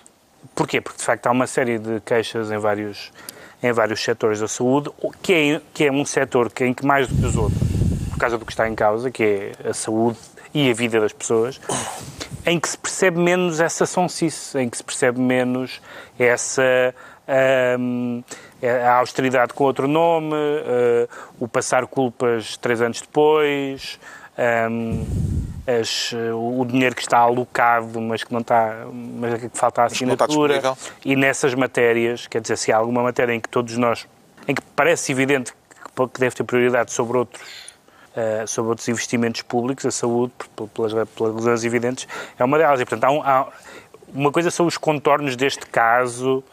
Porquê? 0.56 0.82
Porque, 0.82 0.98
de 0.98 1.04
facto, 1.04 1.28
há 1.28 1.32
uma 1.32 1.48
série 1.48 1.80
de 1.80 2.00
queixas 2.02 2.52
em 2.52 2.58
vários, 2.58 3.12
em 3.62 3.72
vários 3.72 4.04
setores 4.04 4.40
da 4.40 4.48
saúde, 4.48 4.90
que 5.22 5.34
é, 5.34 5.62
que 5.74 5.86
é 5.86 5.92
um 5.92 6.06
setor 6.06 6.52
que, 6.52 6.66
em 6.66 6.74
que, 6.74 6.86
mais 6.86 7.08
do 7.08 7.16
que 7.16 7.26
os 7.26 7.36
outros, 7.36 7.62
por 8.10 8.18
causa 8.18 8.38
do 8.38 8.46
que 8.46 8.52
está 8.52 8.68
em 8.68 8.76
causa, 8.76 9.10
que 9.10 9.24
é 9.24 9.70
a 9.70 9.74
saúde 9.74 10.18
e 10.54 10.70
a 10.70 10.74
vida 10.74 11.00
das 11.00 11.14
pessoas, 11.14 11.60
em 12.46 12.60
que 12.60 12.70
se 12.70 12.78
percebe 12.78 13.20
menos 13.20 13.60
essa 13.60 13.86
sonsice, 13.86 14.58
em 14.60 14.70
que 14.70 14.78
se 14.78 14.84
percebe 14.84 15.20
menos 15.20 15.82
essa... 16.20 16.94
Um, 17.80 18.22
a 18.62 18.96
austeridade 18.96 19.54
com 19.54 19.66
outro 19.66 19.88
nome, 19.88 20.34
uh, 20.34 21.10
o 21.40 21.48
passar 21.48 21.86
culpas 21.86 22.56
três 22.58 22.82
anos 22.82 23.02
depois, 23.02 24.00
um, 24.70 25.06
as, 25.65 26.13
o 26.34 26.65
dinheiro 26.65 26.96
que 26.96 27.01
está 27.01 27.20
alocado, 27.20 28.00
mas 28.01 28.24
que 28.24 28.34
não 28.34 28.41
está, 28.41 28.86
mas 28.91 29.41
que 29.41 29.50
falta 29.53 29.84
a 29.84 29.86
assinatura. 29.86 30.62
E 31.05 31.15
nessas 31.15 31.53
matérias, 31.53 32.27
quer 32.27 32.41
dizer, 32.41 32.58
se 32.58 32.72
há 32.72 32.77
alguma 32.77 33.01
matéria 33.01 33.34
em 33.34 33.39
que 33.39 33.50
todos 33.50 33.77
nós, 33.77 34.08
em 34.48 34.53
que 34.53 34.62
parece 34.75 35.12
evidente 35.12 35.53
que 35.53 36.20
deve 36.20 36.36
ter 36.36 36.43
prioridade 36.43 36.91
sobre 36.91 37.17
outros, 37.17 37.41
uh, 38.15 38.48
sobre 38.48 38.70
outros 38.70 38.88
investimentos 38.88 39.41
públicos, 39.41 39.86
a 39.86 39.91
saúde, 39.91 40.34
pelas, 40.74 41.10
pelas 41.10 41.36
razões 41.36 41.63
evidentes, 41.63 42.08
é 42.38 42.43
uma 42.43 42.58
delas. 42.58 42.82
E, 42.82 42.86
portanto, 42.86 43.03
há, 43.05 43.12
um, 43.12 43.22
há 43.24 43.48
uma 44.13 44.32
coisa 44.32 44.51
são 44.51 44.65
os 44.65 44.77
contornos 44.77 45.36
deste 45.36 45.65
caso, 45.65 46.43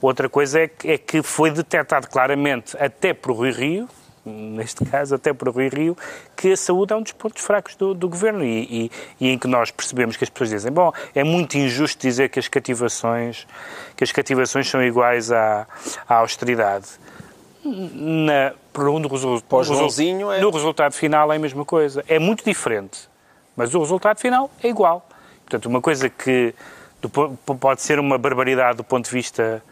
outra 0.00 0.28
coisa 0.28 0.60
é 0.60 0.68
que, 0.68 0.90
é 0.90 0.98
que 0.98 1.22
foi 1.22 1.50
detectado 1.50 2.08
claramente, 2.08 2.76
até 2.78 3.12
por 3.12 3.32
Rui 3.32 3.50
Rio, 3.50 3.88
neste 4.24 4.84
caso 4.84 5.14
até 5.14 5.32
por 5.32 5.48
Rui 5.48 5.68
Rio, 5.68 5.96
que 6.36 6.52
a 6.52 6.56
saúde 6.56 6.92
é 6.92 6.96
um 6.96 7.02
dos 7.02 7.12
pontos 7.12 7.42
fracos 7.42 7.76
do, 7.76 7.94
do 7.94 8.08
governo 8.08 8.44
e, 8.44 8.90
e, 9.20 9.26
e, 9.26 9.28
em 9.30 9.38
que 9.38 9.46
nós 9.46 9.70
percebemos 9.70 10.16
que 10.16 10.24
as 10.24 10.30
pessoas 10.30 10.50
dizem, 10.50 10.72
bom, 10.72 10.92
é 11.14 11.22
muito 11.22 11.56
injusto 11.56 12.00
dizer 12.00 12.28
que 12.30 12.38
as 12.38 12.48
cativações, 12.48 13.46
que 13.96 14.04
as 14.04 14.12
cativações 14.12 14.68
são 14.68 14.82
iguais 14.82 15.30
à, 15.30 15.66
à 16.08 16.16
austeridade. 16.16 16.86
Na, 17.64 18.52
por 18.72 18.88
um, 18.88 18.98
no, 18.98 19.08
no, 19.08 20.32
é... 20.32 20.40
no 20.40 20.50
resultado 20.50 20.92
final 20.92 21.32
é 21.32 21.36
a 21.36 21.38
mesma 21.38 21.64
coisa. 21.64 22.04
É 22.08 22.18
muito 22.18 22.44
diferente, 22.44 23.08
mas 23.56 23.74
o 23.74 23.78
resultado 23.78 24.18
final 24.18 24.50
é 24.62 24.68
igual. 24.68 25.06
Portanto, 25.44 25.66
uma 25.66 25.80
coisa 25.80 26.08
que 26.08 26.54
do, 27.00 27.08
pode 27.56 27.82
ser 27.82 27.98
uma 27.98 28.18
barbaridade 28.18 28.78
do 28.78 28.84
ponto 28.84 29.06
de 29.06 29.10
vista 29.10 29.62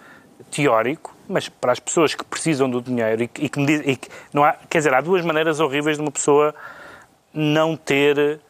teórico, 0.50 1.14
mas 1.32 1.48
para 1.48 1.72
as 1.72 1.80
pessoas 1.80 2.14
que 2.14 2.24
precisam 2.24 2.68
do 2.68 2.80
dinheiro 2.80 3.22
e, 3.22 3.30
e 3.38 3.48
que, 3.48 3.64
diz, 3.64 3.82
e 3.84 3.96
que 3.96 4.08
não 4.32 4.44
há, 4.44 4.52
quer 4.68 4.78
dizer, 4.78 4.94
há 4.94 5.00
duas 5.00 5.24
maneiras 5.24 5.58
horríveis 5.58 5.96
de 5.96 6.02
uma 6.02 6.10
pessoa 6.10 6.54
não 7.32 7.76
ter 7.76 8.40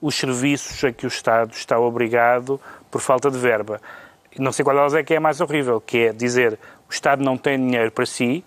os 0.00 0.14
serviços 0.14 0.84
a 0.84 0.92
que 0.92 1.06
o 1.06 1.08
Estado 1.08 1.52
está 1.52 1.78
obrigado 1.78 2.60
por 2.90 3.00
falta 3.00 3.30
de 3.30 3.38
verba. 3.38 3.80
Não 4.38 4.52
sei 4.52 4.62
qual 4.62 4.76
delas 4.76 4.94
é 4.94 5.02
que 5.02 5.14
é 5.14 5.20
mais 5.20 5.40
horrível, 5.40 5.80
que 5.80 5.98
é 5.98 6.12
dizer 6.12 6.58
o 6.88 6.92
Estado 6.92 7.24
não 7.24 7.36
tem 7.36 7.58
dinheiro 7.58 7.90
para 7.90 8.06
si, 8.06 8.44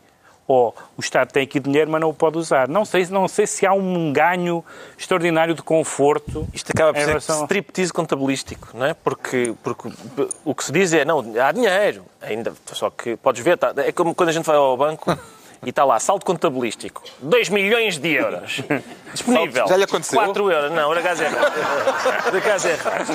ou 0.49 0.75
o 0.97 0.99
Estado 0.99 1.31
tem 1.31 1.43
aqui 1.43 1.59
dinheiro, 1.59 1.91
mas 1.91 2.01
não 2.01 2.09
o 2.09 2.13
pode 2.13 2.39
usar. 2.39 2.67
Não 2.67 2.83
sei, 2.83 3.05
não 3.11 3.27
sei 3.27 3.45
se 3.45 3.67
há 3.67 3.71
um 3.71 4.11
ganho 4.11 4.65
extraordinário 4.97 5.53
de 5.53 5.61
conforto. 5.61 6.47
Isto 6.51 6.71
acaba 6.71 6.91
por 6.91 6.99
ser 6.99 7.07
relação... 7.07 7.43
striptease 7.43 7.93
contabilístico, 7.93 8.69
não 8.73 8.87
é? 8.87 8.95
Porque, 8.95 9.53
porque 9.61 9.91
o 10.43 10.55
que 10.55 10.63
se 10.63 10.71
diz 10.71 10.91
é, 10.91 11.05
não, 11.05 11.23
há 11.39 11.51
dinheiro, 11.51 12.03
ainda, 12.19 12.51
só 12.65 12.89
que 12.89 13.15
podes 13.15 13.43
ver, 13.43 13.59
tá, 13.59 13.75
é 13.77 13.91
como 13.91 14.15
quando 14.15 14.29
a 14.29 14.31
gente 14.31 14.45
vai 14.45 14.55
ao 14.55 14.75
banco 14.75 15.15
e 15.63 15.69
está 15.69 15.85
lá, 15.85 15.99
saldo 15.99 16.25
contabilístico, 16.25 17.03
2 17.21 17.49
milhões 17.49 17.99
de 17.99 18.09
euros. 18.13 18.63
Disponível. 19.13 19.67
Já 19.67 19.77
lhe 19.77 19.83
aconteceu? 19.83 20.21
4 20.21 20.51
euros. 20.51 20.71
Não, 20.71 20.87
por 20.87 20.97
acaso 20.97 21.23
é 21.23 21.27
raro. 21.27 21.51
Por 22.23 22.37
acaso 22.37 22.67
é 22.67 22.73
raro. 22.75 23.05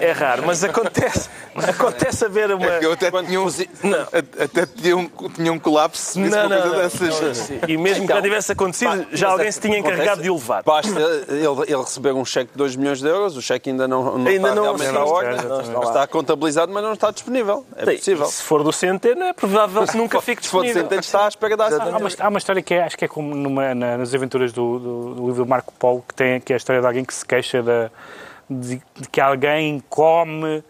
É 0.00 0.12
raro, 0.12 0.42
mas 0.46 0.64
acontece, 0.64 1.28
acontece 1.54 2.24
haver 2.24 2.52
uma... 2.52 2.66
É 2.66 2.84
eu 2.84 2.92
até 2.92 3.10
tinha 3.10 3.40
um, 3.40 3.46
não. 3.84 4.00
até 4.44 4.66
tinha 4.66 4.96
um, 4.96 5.08
tinha 5.34 5.52
um 5.52 5.58
colapso 5.58 6.18
não, 6.18 6.28
não, 6.28 6.48
coisa 6.48 6.66
não, 6.66 6.76
dessas. 6.76 7.50
Não, 7.50 7.58
e 7.68 7.76
mesmo 7.76 8.04
então, 8.04 8.06
que 8.06 8.14
não 8.14 8.22
tivesse 8.22 8.52
acontecido, 8.52 9.06
já 9.12 9.30
alguém 9.30 9.50
se 9.50 9.60
tinha 9.60 9.78
encarregado 9.78 10.22
de 10.22 10.30
o 10.30 10.34
levar. 10.34 10.62
Basta 10.62 11.00
ele, 11.28 11.44
ele 11.66 11.82
receber 11.82 12.12
um 12.12 12.24
cheque 12.24 12.52
de 12.52 12.58
2 12.58 12.76
milhões 12.76 13.00
de 13.00 13.08
euros, 13.08 13.36
o 13.36 13.42
cheque 13.42 13.70
ainda 13.70 13.86
não, 13.86 14.18
não 14.18 14.26
ainda 14.26 14.32
está 14.32 14.54
não, 14.54 14.62
realmente 14.62 14.96
à 14.96 15.04
ordem, 15.04 15.36
está, 15.36 15.80
está 15.80 16.06
contabilizado, 16.06 16.72
mas 16.72 16.82
não 16.82 16.92
está 16.92 17.10
disponível. 17.10 17.66
É 17.76 17.84
possível. 17.84 18.26
Se 18.26 18.42
for 18.42 18.62
do 18.62 18.72
Centeno, 18.72 19.24
é 19.24 19.32
provável 19.32 19.86
que 19.86 19.96
nunca 19.98 20.20
fique 20.20 20.42
disponível. 20.42 20.74
Se 20.74 20.80
for 20.80 20.82
do 20.82 20.88
Centeno, 20.88 21.00
está 21.00 21.24
à 21.26 21.28
espera 21.28 21.56
da 21.56 21.66
há 21.66 21.96
uma, 21.96 22.08
há 22.18 22.28
uma 22.28 22.38
história 22.38 22.62
que 22.62 22.74
é, 22.74 22.84
acho 22.84 22.96
que 22.96 23.04
é 23.04 23.08
como 23.08 23.34
numa, 23.34 23.74
na, 23.74 23.98
nas 23.98 24.14
aventuras 24.14 24.52
do, 24.52 24.78
do, 24.78 24.91
do, 25.14 25.26
livro 25.26 25.46
Marco 25.46 25.72
Polo, 25.78 26.04
que, 26.06 26.14
tem, 26.14 26.40
que 26.40 26.52
é 26.52 26.56
a 26.56 26.56
história 26.56 26.80
de 26.80 26.86
alguém 26.86 27.04
que 27.04 27.14
se 27.14 27.24
queixa 27.24 27.62
de, 27.62 27.90
de 28.48 28.82
que 29.10 29.20
alguém 29.20 29.82
come 29.88 30.62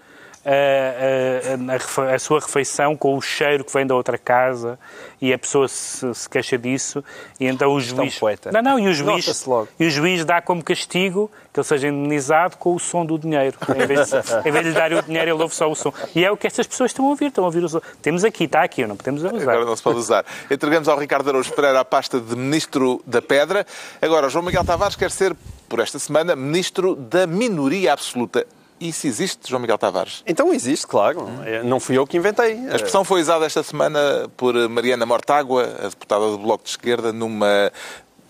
a, 0.45 1.73
a, 1.73 2.15
a, 2.15 2.19
sua 2.19 2.41
refeição 2.41 2.97
com 2.97 3.17
o 3.17 3.21
cheiro 3.21 3.65
que 3.65 3.73
vem 3.73 3.87
da 3.87 3.95
outra 3.95 4.19
casa 4.19 4.79
e 5.21 5.33
a 5.33 5.39
pessoa 5.39 5.69
se, 5.69 6.15
se 6.15 6.29
queixa 6.29 6.59
disso 6.59 7.05
e 7.39 7.47
então 7.47 7.73
o 7.73 7.81
juiz... 7.81 8.21
Não, 8.53 8.63
não, 8.63 8.79
e 8.79 8.89
o 8.89 8.95
juiz, 8.95 9.47
e 9.79 9.87
o 9.87 9.91
juiz 9.91 10.25
dá 10.25 10.43
como 10.43 10.63
castigo 10.63 11.31
que 11.53 11.61
ele 11.61 11.67
seja 11.67 11.89
indemnizado 11.89 12.57
com 12.57 12.75
o 12.75 12.79
som 12.81 13.05
do 13.05 13.19
dinheiro. 13.19 13.57
Em 13.69 13.87
vez, 13.87 14.09
de, 14.09 14.49
em 14.49 14.53
vez 14.53 14.65
de 14.65 14.71
lhe 14.71 14.75
dar 14.75 14.93
o 14.93 15.03
dinheiro, 15.03 15.31
ele 15.33 15.43
ouve 15.43 15.55
só 15.55 15.71
o 15.71 15.75
som. 15.75 15.93
E 16.15 16.25
é 16.25 16.31
o 16.31 16.37
que 16.37 16.47
estas 16.47 16.67
pessoas 16.67 16.91
estão 16.91 17.05
a 17.05 17.09
ouvir, 17.11 17.27
estão 17.27 17.45
a 17.45 17.47
ouvir 17.47 17.63
o 17.63 17.69
som. 17.69 17.81
Temos 18.01 18.25
aqui, 18.25 18.45
está 18.45 18.63
aqui, 18.63 18.87
não 18.87 18.97
podemos 18.97 19.23
usar. 19.23 19.37
Agora 19.37 19.65
não 19.65 19.77
se 19.77 19.83
pode 19.83 19.99
usar. 19.99 20.25
Entregamos 20.51 20.89
ao 20.89 20.99
Ricardo 20.99 21.29
Araújo 21.29 21.53
Pereira 21.53 21.81
a 21.81 21.85
pasta 21.85 22.19
de 22.19 22.35
Ministro 22.35 23.03
da 23.07 23.21
Pedra. 23.21 23.67
Agora, 24.01 24.31
João 24.31 24.45
Miguel 24.45 24.65
Tavares 24.65 24.97
quer 24.97 25.11
ser, 25.11 25.37
por 25.69 25.81
esta 25.81 25.99
semana, 25.99 26.35
Ministro 26.35 26.97
da 26.97 27.27
Minoria 27.27 27.93
Absoluta. 27.93 28.47
Isso 28.89 29.07
existe, 29.07 29.49
João 29.49 29.61
Miguel 29.61 29.79
Tavares? 29.79 30.23
Então 30.27 30.53
existe, 30.53 30.87
claro. 30.87 31.29
É, 31.45 31.63
não 31.63 31.79
fui 31.79 31.97
eu 31.97 32.07
que 32.07 32.17
inventei. 32.17 32.55
A 32.69 32.77
expressão 32.77 33.05
foi 33.05 33.21
usada 33.21 33.47
esta 33.47 33.63
semana 33.63 34.29
por 34.37 34.55
Mariana 34.69 35.07
Mortágua, 35.07 35.77
a 35.79 35.89
deputada 35.89 36.31
do 36.31 36.39
Bloco 36.39 36.65
de 36.65 36.71
Esquerda, 36.71 37.13
numa 37.13 37.71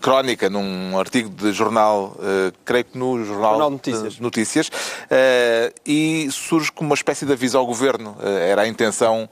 crónica 0.03 0.49
num 0.49 0.99
artigo 0.99 1.29
de 1.29 1.53
jornal, 1.53 2.17
uh, 2.17 2.53
creio 2.65 2.83
que 2.83 2.97
no 2.97 3.23
Jornal, 3.23 3.51
jornal 3.51 3.69
Notícias, 3.69 4.19
Notícias 4.19 4.67
uh, 4.67 5.73
e 5.85 6.27
surge 6.29 6.69
como 6.73 6.89
uma 6.89 6.93
espécie 6.93 7.25
de 7.25 7.31
aviso 7.31 7.57
ao 7.57 7.65
Governo. 7.65 8.17
Uh, 8.19 8.27
era 8.27 8.63
a 8.63 8.67
intenção 8.67 9.29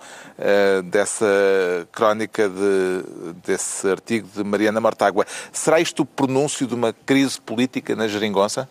dessa 0.86 1.26
crónica, 1.92 2.50
de, 2.50 3.04
desse 3.46 3.88
artigo 3.88 4.28
de 4.34 4.44
Mariana 4.44 4.82
Mortágua. 4.82 5.24
Será 5.52 5.80
isto 5.80 6.02
o 6.02 6.06
pronúncio 6.06 6.66
de 6.66 6.74
uma 6.74 6.94
crise 7.06 7.40
política 7.40 7.96
na 7.96 8.08
geringonça? 8.08 8.68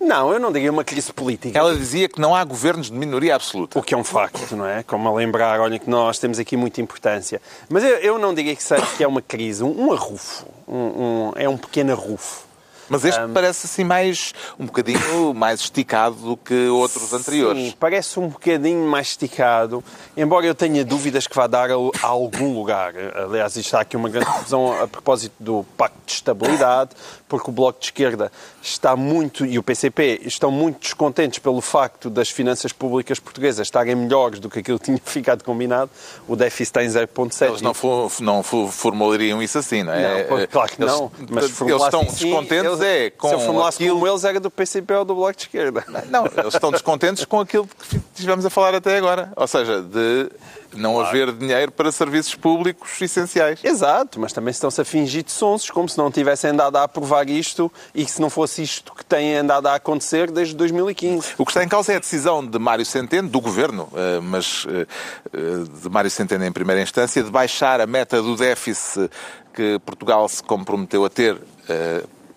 Não, 0.00 0.32
eu 0.32 0.38
não 0.38 0.52
diria 0.52 0.70
uma 0.70 0.84
crise 0.84 1.12
política. 1.12 1.58
Ela 1.58 1.74
dizia 1.76 2.08
que 2.08 2.20
não 2.20 2.34
há 2.34 2.44
governos 2.44 2.90
de 2.90 2.96
minoria 2.96 3.34
absoluta. 3.34 3.78
O 3.78 3.82
que 3.82 3.94
é 3.94 3.96
um 3.96 4.04
facto, 4.04 4.54
não 4.54 4.66
é? 4.66 4.82
Como 4.82 5.08
a 5.08 5.12
lembrar, 5.12 5.60
olha 5.60 5.78
que 5.78 5.90
nós 5.90 6.18
temos 6.18 6.38
aqui 6.38 6.56
muita 6.56 6.80
importância. 6.80 7.42
Mas 7.68 7.82
eu, 7.82 7.96
eu 7.96 8.18
não 8.18 8.32
diria 8.32 8.54
que, 8.54 8.62
seja, 8.62 8.86
que 8.96 9.02
é 9.02 9.08
uma 9.08 9.20
crise, 9.20 9.62
um, 9.62 9.88
um 9.88 9.92
arrufo. 9.92 10.46
Um, 10.66 10.76
um, 10.76 11.32
é 11.34 11.48
um 11.48 11.56
pequeno 11.56 11.92
arrufo. 11.92 12.47
Mas 12.88 13.04
este 13.04 13.20
um, 13.20 13.32
parece 13.32 13.66
assim 13.66 13.84
mais 13.84 14.32
um 14.58 14.66
bocadinho 14.66 15.34
mais 15.34 15.60
esticado 15.60 16.16
do 16.16 16.36
que 16.36 16.68
outros 16.68 17.12
anteriores. 17.12 17.62
Sim, 17.62 17.74
parece 17.78 18.18
um 18.18 18.28
bocadinho 18.28 18.86
mais 18.86 19.08
esticado, 19.08 19.82
embora 20.16 20.46
eu 20.46 20.54
tenha 20.54 20.84
dúvidas 20.84 21.26
que 21.26 21.34
vá 21.34 21.46
dar 21.46 21.70
a, 21.70 21.74
a 21.74 22.06
algum 22.06 22.54
lugar. 22.54 22.94
Aliás, 23.14 23.56
está 23.56 23.80
aqui 23.80 23.96
uma 23.96 24.08
grande 24.08 24.26
confusão 24.26 24.80
a 24.80 24.86
propósito 24.88 25.34
do 25.38 25.64
Pacto 25.76 25.98
de 26.06 26.12
Estabilidade, 26.12 26.90
porque 27.28 27.50
o 27.50 27.52
Bloco 27.52 27.78
de 27.80 27.86
Esquerda 27.86 28.32
está 28.62 28.96
muito, 28.96 29.44
e 29.44 29.58
o 29.58 29.62
PCP, 29.62 30.22
estão 30.24 30.50
muito 30.50 30.80
descontentes 30.80 31.38
pelo 31.38 31.60
facto 31.60 32.08
das 32.10 32.30
finanças 32.30 32.72
públicas 32.72 33.18
portuguesas 33.18 33.66
estarem 33.66 33.94
melhores 33.94 34.40
do 34.40 34.48
que 34.48 34.60
aquilo 34.60 34.78
que 34.78 34.86
tinha 34.86 35.00
ficado 35.04 35.44
combinado. 35.44 35.90
O 36.26 36.36
déficit 36.36 36.62
está 36.62 36.84
em 36.84 36.88
0,7. 36.88 37.48
Eles 37.48 37.62
não, 37.62 37.74
for, 37.74 38.10
não 38.20 38.42
formulariam 38.42 39.42
isso 39.42 39.58
assim, 39.58 39.82
não 39.82 39.92
é? 39.92 40.26
Não, 40.28 40.46
claro 40.46 40.70
que 40.70 40.80
não. 40.80 41.10
Mas 41.30 41.60
eles 41.60 41.82
estão 41.82 42.04
descontentes 42.04 42.64
eles, 42.64 42.77
é 42.80 43.10
com 43.10 43.28
Se 43.28 43.34
eu 43.34 43.40
formulasse 43.40 43.76
aquilo... 43.78 43.96
como 43.96 44.08
eles, 44.08 44.24
era 44.24 44.40
do 44.40 44.50
PCP 44.50 44.94
ou 44.94 45.04
do 45.04 45.14
Bloco 45.14 45.36
de 45.36 45.42
Esquerda. 45.42 45.84
Não, 46.10 46.26
eles 46.36 46.54
estão 46.54 46.70
descontentes 46.70 47.24
com 47.24 47.40
aquilo 47.40 47.66
que 47.66 47.96
estivemos 48.14 48.44
a 48.44 48.50
falar 48.50 48.74
até 48.74 48.96
agora. 48.96 49.32
Ou 49.36 49.46
seja, 49.46 49.82
de 49.82 50.30
não 50.74 50.94
claro. 50.94 51.08
haver 51.08 51.32
dinheiro 51.32 51.72
para 51.72 51.90
serviços 51.90 52.34
públicos 52.34 53.00
essenciais. 53.00 53.60
Exato, 53.64 54.20
mas 54.20 54.32
também 54.32 54.50
estão-se 54.50 54.80
a 54.80 54.84
fingir 54.84 55.22
de 55.22 55.32
sonsos, 55.32 55.70
como 55.70 55.88
se 55.88 55.96
não 55.96 56.10
tivessem 56.10 56.50
andado 56.50 56.76
a 56.76 56.84
aprovar 56.84 57.28
isto 57.28 57.70
e 57.94 58.04
que 58.04 58.10
se 58.10 58.20
não 58.20 58.30
fosse 58.30 58.62
isto 58.62 58.94
que 58.94 59.04
tem 59.04 59.36
andado 59.36 59.66
a 59.66 59.74
acontecer 59.74 60.30
desde 60.30 60.54
2015. 60.54 61.34
O 61.38 61.44
que 61.44 61.50
está 61.50 61.64
em 61.64 61.68
causa 61.68 61.92
é 61.92 61.96
a 61.96 61.98
decisão 61.98 62.44
de 62.44 62.58
Mário 62.58 62.84
Centeno, 62.84 63.28
do 63.28 63.40
Governo, 63.40 63.88
eh, 63.94 64.20
mas 64.22 64.66
eh, 64.68 64.86
eh, 65.32 65.80
de 65.82 65.88
Mário 65.88 66.10
Centeno 66.10 66.44
em 66.44 66.52
primeira 66.52 66.82
instância, 66.82 67.22
de 67.22 67.30
baixar 67.30 67.80
a 67.80 67.86
meta 67.86 68.20
do 68.20 68.36
déficit 68.36 69.10
que 69.54 69.78
Portugal 69.80 70.28
se 70.28 70.42
comprometeu 70.42 71.04
a 71.04 71.10
ter 71.10 71.36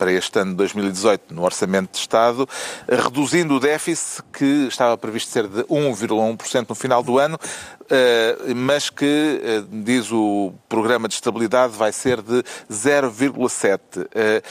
para 0.02 0.12
este 0.12 0.40
ano 0.40 0.50
de 0.54 0.58
2018 0.58 1.32
no 1.32 1.44
Orçamento 1.44 1.92
de 1.92 2.00
Estado, 2.00 2.50
reduzindo 2.90 3.58
o 3.58 3.60
déficit 3.60 4.24
que 4.34 4.66
estava 4.68 4.98
previsto 4.98 5.30
ser 5.30 5.48
de 5.48 5.62
1,1% 5.66 6.66
no 6.68 6.74
final 6.74 7.04
do 7.04 7.20
ano, 7.20 7.40
eh, 7.88 8.36
mas 8.56 8.90
que, 8.90 9.06
eh, 9.06 9.64
diz 9.70 10.12
o 10.12 10.54
Programa 10.68 11.08
de 11.08 11.14
Estabilidade, 11.14 11.74
vai 11.78 11.92
ser 11.92 12.20
de 12.20 12.44
0,7%. 12.68 14.10
Eh, 14.16 14.42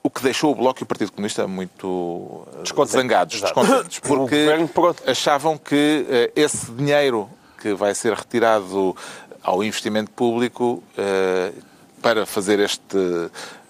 o 0.00 0.08
que 0.08 0.22
deixou 0.22 0.52
o 0.52 0.54
Bloco 0.54 0.80
e 0.80 0.84
o 0.84 0.86
Partido 0.86 1.10
Comunista 1.10 1.48
muito 1.48 2.46
Descontente. 2.62 2.92
zangados, 2.92 3.40
descontentes, 3.40 3.98
porque 4.06 4.46
achavam 5.08 5.58
que 5.58 6.30
esse 6.36 6.70
dinheiro 6.70 7.28
que 7.60 7.74
vai 7.74 7.92
ser 7.96 8.14
retirado 8.14 8.94
ao 9.42 9.64
investimento 9.64 10.12
público 10.12 10.84
para 12.00 12.24
fazer 12.24 12.60
este 12.60 13.28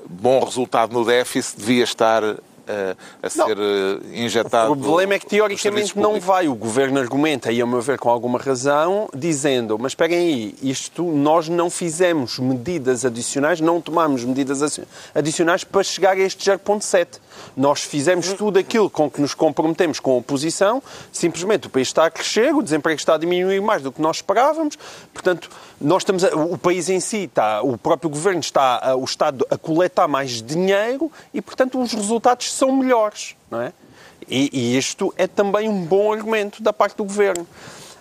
bom 0.08 0.44
resultado 0.44 0.92
no 0.92 1.04
déficit 1.04 1.58
devia 1.58 1.84
estar 1.84 2.22
eh, 2.68 2.94
a 3.22 3.30
ser 3.30 3.56
não. 3.56 3.64
Eh, 3.64 4.24
injetado. 4.24 4.72
O 4.72 4.76
problema 4.76 5.14
é 5.14 5.18
que, 5.18 5.26
teoricamente, 5.26 5.98
não 5.98 6.20
vai. 6.20 6.48
O 6.48 6.54
governo 6.54 7.00
argumenta, 7.00 7.50
e 7.50 7.62
a 7.62 7.66
meu 7.66 7.80
ver 7.80 7.98
com 7.98 8.10
alguma 8.10 8.38
razão, 8.38 9.08
dizendo: 9.14 9.78
mas 9.78 9.92
esperem 9.92 10.18
aí, 10.18 10.54
isto 10.62 11.02
nós 11.02 11.48
não 11.48 11.70
fizemos 11.70 12.38
medidas 12.38 13.06
adicionais, 13.06 13.60
não 13.60 13.80
tomamos 13.80 14.22
medidas 14.22 14.60
adicionais 15.14 15.64
para 15.64 15.82
chegar 15.82 16.16
a 16.16 16.20
este 16.20 16.50
0,7. 16.50 17.20
Nós 17.56 17.82
fizemos 17.82 18.32
tudo 18.32 18.58
aquilo 18.58 18.88
com 18.88 19.10
que 19.10 19.20
nos 19.20 19.34
comprometemos 19.34 20.00
com 20.00 20.12
a 20.12 20.16
oposição, 20.16 20.82
simplesmente 21.12 21.66
o 21.66 21.70
país 21.70 21.88
está 21.88 22.06
a 22.06 22.10
crescer, 22.10 22.54
o 22.54 22.62
desemprego 22.62 22.98
está 22.98 23.14
a 23.14 23.18
diminuir 23.18 23.60
mais 23.60 23.82
do 23.82 23.92
que 23.92 24.00
nós 24.00 24.16
esperávamos, 24.16 24.76
portanto, 25.12 25.50
nós 25.80 26.02
estamos 26.02 26.24
a, 26.24 26.34
o 26.34 26.58
país 26.58 26.88
em 26.88 27.00
si 27.00 27.24
está, 27.24 27.62
o 27.62 27.76
próprio 27.76 28.10
governo 28.10 28.40
está, 28.40 28.80
a, 28.82 28.96
o 28.96 29.04
Estado 29.04 29.46
a 29.50 29.56
coletar 29.56 30.08
mais 30.08 30.42
dinheiro 30.42 31.10
e, 31.32 31.40
portanto, 31.40 31.80
os 31.80 31.92
resultados 31.92 32.52
são 32.52 32.72
melhores, 32.72 33.36
não 33.50 33.60
é? 33.60 33.72
E, 34.28 34.50
e 34.52 34.76
isto 34.76 35.12
é 35.16 35.26
também 35.26 35.68
um 35.68 35.84
bom 35.84 36.12
argumento 36.12 36.62
da 36.62 36.72
parte 36.72 36.96
do 36.96 37.04
governo. 37.04 37.46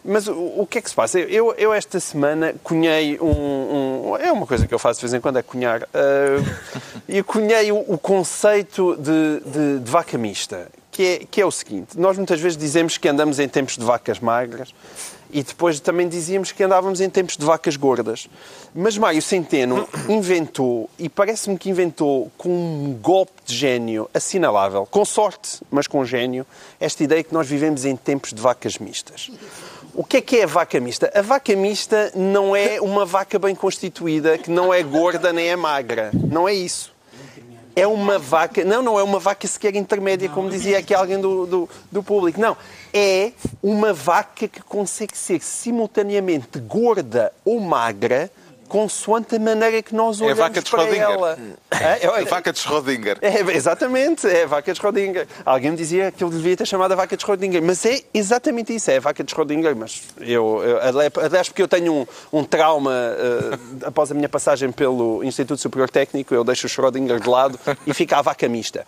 Mas 0.09 0.27
o, 0.27 0.61
o 0.61 0.65
que 0.65 0.77
é 0.77 0.81
que 0.81 0.89
se 0.89 0.95
passa? 0.95 1.19
Eu, 1.19 1.53
eu 1.55 1.73
esta 1.73 1.99
semana 1.99 2.55
cunhei 2.63 3.19
um, 3.19 4.11
um- 4.13 4.17
É 4.17 4.31
uma 4.31 4.47
coisa 4.47 4.65
que 4.65 4.73
eu 4.73 4.79
faço 4.79 5.01
de 5.01 5.05
vez 5.05 5.13
em 5.13 5.19
quando, 5.19 5.37
é 5.37 5.41
cunhar. 5.43 5.83
Uh, 5.83 5.87
e 7.09 7.21
cunhei 7.21 7.71
o, 7.73 7.79
o 7.87 7.97
conceito 7.97 8.95
de, 8.95 9.41
de- 9.45 9.79
de 9.79 9.91
vaca 9.91 10.17
mista, 10.17 10.69
que 10.91 11.03
é, 11.03 11.17
que 11.29 11.41
é 11.41 11.45
o 11.45 11.51
seguinte: 11.51 11.99
nós 11.99 12.15
muitas 12.15 12.39
vezes 12.39 12.57
dizemos 12.57 12.97
que 12.97 13.07
andamos 13.09 13.37
em 13.37 13.49
tempos 13.49 13.75
de 13.77 13.83
vacas 13.83 14.19
magras 14.19 14.73
e 15.29 15.43
depois 15.43 15.77
também 15.81 16.07
dizíamos 16.07 16.53
que 16.53 16.63
andávamos 16.63 17.01
em 17.01 17.09
tempos 17.09 17.35
de 17.35 17.43
vacas 17.45 17.75
gordas. 17.75 18.29
Mas 18.73 18.97
Mário 18.97 19.21
Centeno 19.21 19.85
inventou, 20.07 20.89
e 20.97 21.09
parece-me 21.09 21.57
que 21.57 21.69
inventou 21.69 22.31
com 22.37 22.47
um 22.49 22.93
golpe 23.01 23.33
de 23.45 23.53
gênio 23.53 24.09
assinalável, 24.13 24.87
com 24.89 25.03
sorte, 25.03 25.59
mas 25.69 25.85
com 25.85 26.05
gênio, 26.05 26.45
esta 26.79 27.03
ideia 27.03 27.21
que 27.25 27.33
nós 27.33 27.45
vivemos 27.45 27.83
em 27.83 27.93
tempos 27.97 28.31
de 28.31 28.41
vacas 28.41 28.77
mistas. 28.77 29.29
O 29.97 30.03
que 30.03 30.17
é 30.17 30.21
que 30.21 30.37
é 30.37 30.43
a 30.43 30.45
vaca 30.45 30.79
mista? 30.79 31.11
A 31.11 31.23
vaca 31.23 31.55
mista 31.55 32.11
não 32.13 32.55
é 32.55 32.79
uma 32.79 33.03
vaca 33.03 33.39
bem 33.39 33.55
constituída, 33.55 34.37
que 34.37 34.51
não 34.51 34.71
é 34.71 34.83
gorda 34.83 35.33
nem 35.33 35.47
é 35.47 35.55
magra. 35.55 36.11
Não 36.13 36.47
é 36.47 36.53
isso. 36.53 36.93
É 37.75 37.87
uma 37.87 38.19
vaca. 38.19 38.63
Não, 38.63 38.83
não 38.83 38.99
é 38.99 39.01
uma 39.01 39.17
vaca 39.17 39.47
sequer 39.47 39.75
intermédia, 39.75 40.29
como 40.29 40.51
dizia 40.51 40.77
aqui 40.77 40.93
alguém 40.93 41.19
do, 41.19 41.47
do, 41.47 41.69
do 41.91 42.03
público. 42.03 42.39
Não. 42.39 42.55
É 42.93 43.31
uma 43.63 43.91
vaca 43.91 44.47
que 44.47 44.61
consegue 44.61 45.17
ser 45.17 45.41
simultaneamente 45.41 46.59
gorda 46.59 47.33
ou 47.43 47.59
magra, 47.59 48.29
consoante 48.67 49.35
a 49.35 49.39
maneira 49.39 49.81
que 49.81 49.95
nós 49.95 50.19
É 50.19 50.23
a 50.23 50.25
olhamos 50.25 50.39
vaca 50.39 50.61
de 50.61 50.69
para 50.69 50.95
ela. 50.95 51.37
É, 51.69 52.05
é, 52.05 52.07
A 52.07 52.25
vaca 52.25 52.51
de 52.51 52.59
Schrödinger. 52.59 53.17
é, 53.21 53.39
exatamente, 53.55 54.25
é 54.25 54.43
a 54.43 54.47
vaca 54.47 54.73
de 54.73 54.79
Schrödinger. 54.79 55.27
Alguém 55.45 55.71
me 55.71 55.77
dizia 55.77 56.11
que 56.11 56.23
eu 56.23 56.29
devia 56.29 56.55
ter 56.57 56.65
chamado 56.65 56.93
a 56.93 56.95
vaca 56.95 57.15
de 57.15 57.23
Schrödinger, 57.23 57.61
mas 57.61 57.85
é 57.85 58.01
exatamente 58.13 58.73
isso, 58.73 58.89
é 58.89 58.97
a 58.97 58.99
vaca 58.99 59.23
de 59.23 59.33
Schrödinger. 59.33 59.75
Mas 59.75 60.01
eu, 60.19 60.63
eu 60.63 60.79
aliás, 61.23 61.49
porque 61.49 61.61
eu 61.61 61.67
tenho 61.67 61.93
um, 61.93 62.07
um 62.39 62.43
trauma 62.43 62.93
eh, 62.93 63.59
após 63.85 64.11
a 64.11 64.15
minha 64.15 64.29
passagem 64.29 64.71
pelo 64.71 65.23
Instituto 65.23 65.59
Superior 65.59 65.89
Técnico, 65.89 66.33
eu 66.33 66.43
deixo 66.43 66.67
o 66.67 66.69
Schrödinger 66.69 67.19
de 67.19 67.29
lado 67.29 67.59
e 67.85 67.93
fica 67.93 68.17
a 68.17 68.21
vaca 68.21 68.47
mista. 68.47 68.85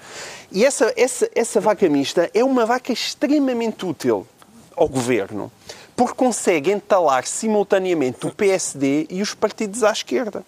E 0.51 0.65
essa, 0.65 0.91
essa, 0.97 1.29
essa 1.35 1.59
vaca 1.59 1.87
mista 1.89 2.29
é 2.33 2.43
uma 2.43 2.65
vaca 2.65 2.91
extremamente 2.91 3.85
útil 3.85 4.25
ao 4.75 4.87
governo, 4.87 5.51
porque 5.99 6.13
consegue 6.15 6.71
entalar 6.71 7.27
simultaneamente 7.27 8.25
o 8.25 8.31
PSD 8.33 9.05
e 9.09 9.21
os 9.21 9.33
partidos 9.33 9.83
à 9.83 9.91
esquerda. 9.91 10.45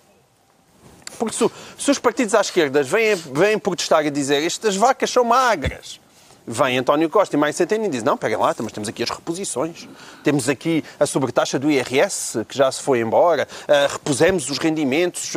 Porque 1.19 1.35
se, 1.35 1.51
se 1.77 1.91
os 1.91 1.99
partidos 1.99 2.33
à 2.33 2.39
esquerda 2.39 2.81
vêm, 2.81 3.15
vêm 3.15 3.59
protestar 3.59 4.05
e 4.05 4.09
dizer 4.09 4.41
estas 4.45 4.77
vacas 4.77 5.09
são 5.11 5.25
magras, 5.25 5.99
vem 6.47 6.77
António 6.77 7.09
Costa 7.09 7.35
e 7.35 7.37
mais 7.37 7.57
Centeno 7.57 7.83
e 7.83 7.89
diz 7.89 8.01
não, 8.01 8.15
peguem 8.15 8.37
lá, 8.37 8.55
mas 8.59 8.71
temos 8.71 8.87
aqui 8.87 9.03
as 9.03 9.09
reposições. 9.09 9.89
Temos 10.23 10.47
aqui 10.47 10.85
a 10.97 11.05
sobretaxa 11.05 11.59
do 11.59 11.69
IRS, 11.69 12.45
que 12.45 12.57
já 12.57 12.71
se 12.71 12.81
foi 12.81 13.01
embora, 13.01 13.45
ah, 13.67 13.87
repusemos 13.91 14.49
os 14.49 14.57
rendimentos, 14.57 15.33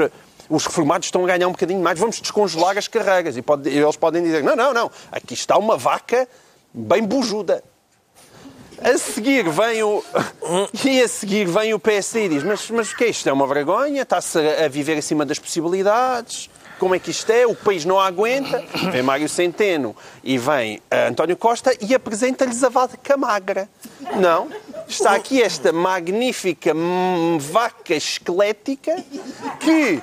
os 0.49 0.65
reformados 0.65 1.09
estão 1.09 1.25
a 1.25 1.27
ganhar 1.27 1.49
um 1.49 1.53
bocadinho 1.53 1.83
mais, 1.83 1.99
vamos 1.99 2.21
descongelar 2.21 2.79
as 2.79 2.87
carreiras. 2.87 3.37
E 3.37 3.43
pode- 3.43 3.69
eles 3.69 3.97
podem 3.97 4.23
dizer, 4.23 4.45
não, 4.45 4.55
não, 4.55 4.73
não, 4.73 4.89
aqui 5.11 5.35
está 5.35 5.59
uma 5.59 5.77
vaca 5.77 6.29
bem 6.73 7.03
bujuda. 7.03 7.65
A 8.83 8.99
seguir 8.99 9.49
vem 9.49 9.83
o. 9.83 10.03
E 10.85 11.01
a 11.01 11.09
seguir 11.09 11.47
vem 11.47 11.75
o 11.75 11.79
PSD 11.79 12.27
e 12.27 12.29
diz: 12.29 12.43
Mas, 12.43 12.71
mas 12.71 12.93
o 12.93 12.97
que 12.97 13.05
é 13.05 13.09
isto? 13.09 13.29
É 13.29 13.33
uma 13.33 13.47
vergonha? 13.47 14.03
Está-se 14.03 14.39
a 14.39 14.69
viver 14.69 14.99
acima 14.99 15.25
das 15.25 15.39
possibilidades? 15.39 16.51
Como 16.79 16.95
é 16.95 16.99
que 16.99 17.11
isto 17.11 17.31
é? 17.31 17.47
O 17.47 17.55
país 17.55 17.85
não 17.85 18.01
aguenta. 18.01 18.63
Vem 18.91 19.03
Mário 19.03 19.29
Centeno 19.29 19.97
e 20.23 20.37
vem 20.37 20.83
eh, 20.91 21.07
António 21.07 21.37
Costa 21.37 21.73
e 21.81 21.95
apresenta-lhes 21.95 22.63
a 22.65 22.69
vaca 22.69 23.17
magra. 23.17 23.69
Não. 24.17 24.49
Está 24.89 25.13
aqui 25.13 25.41
esta 25.41 25.73
magnífica 25.73 26.73
vaca 27.39 27.95
esquelética 27.95 29.03
que 29.61 30.03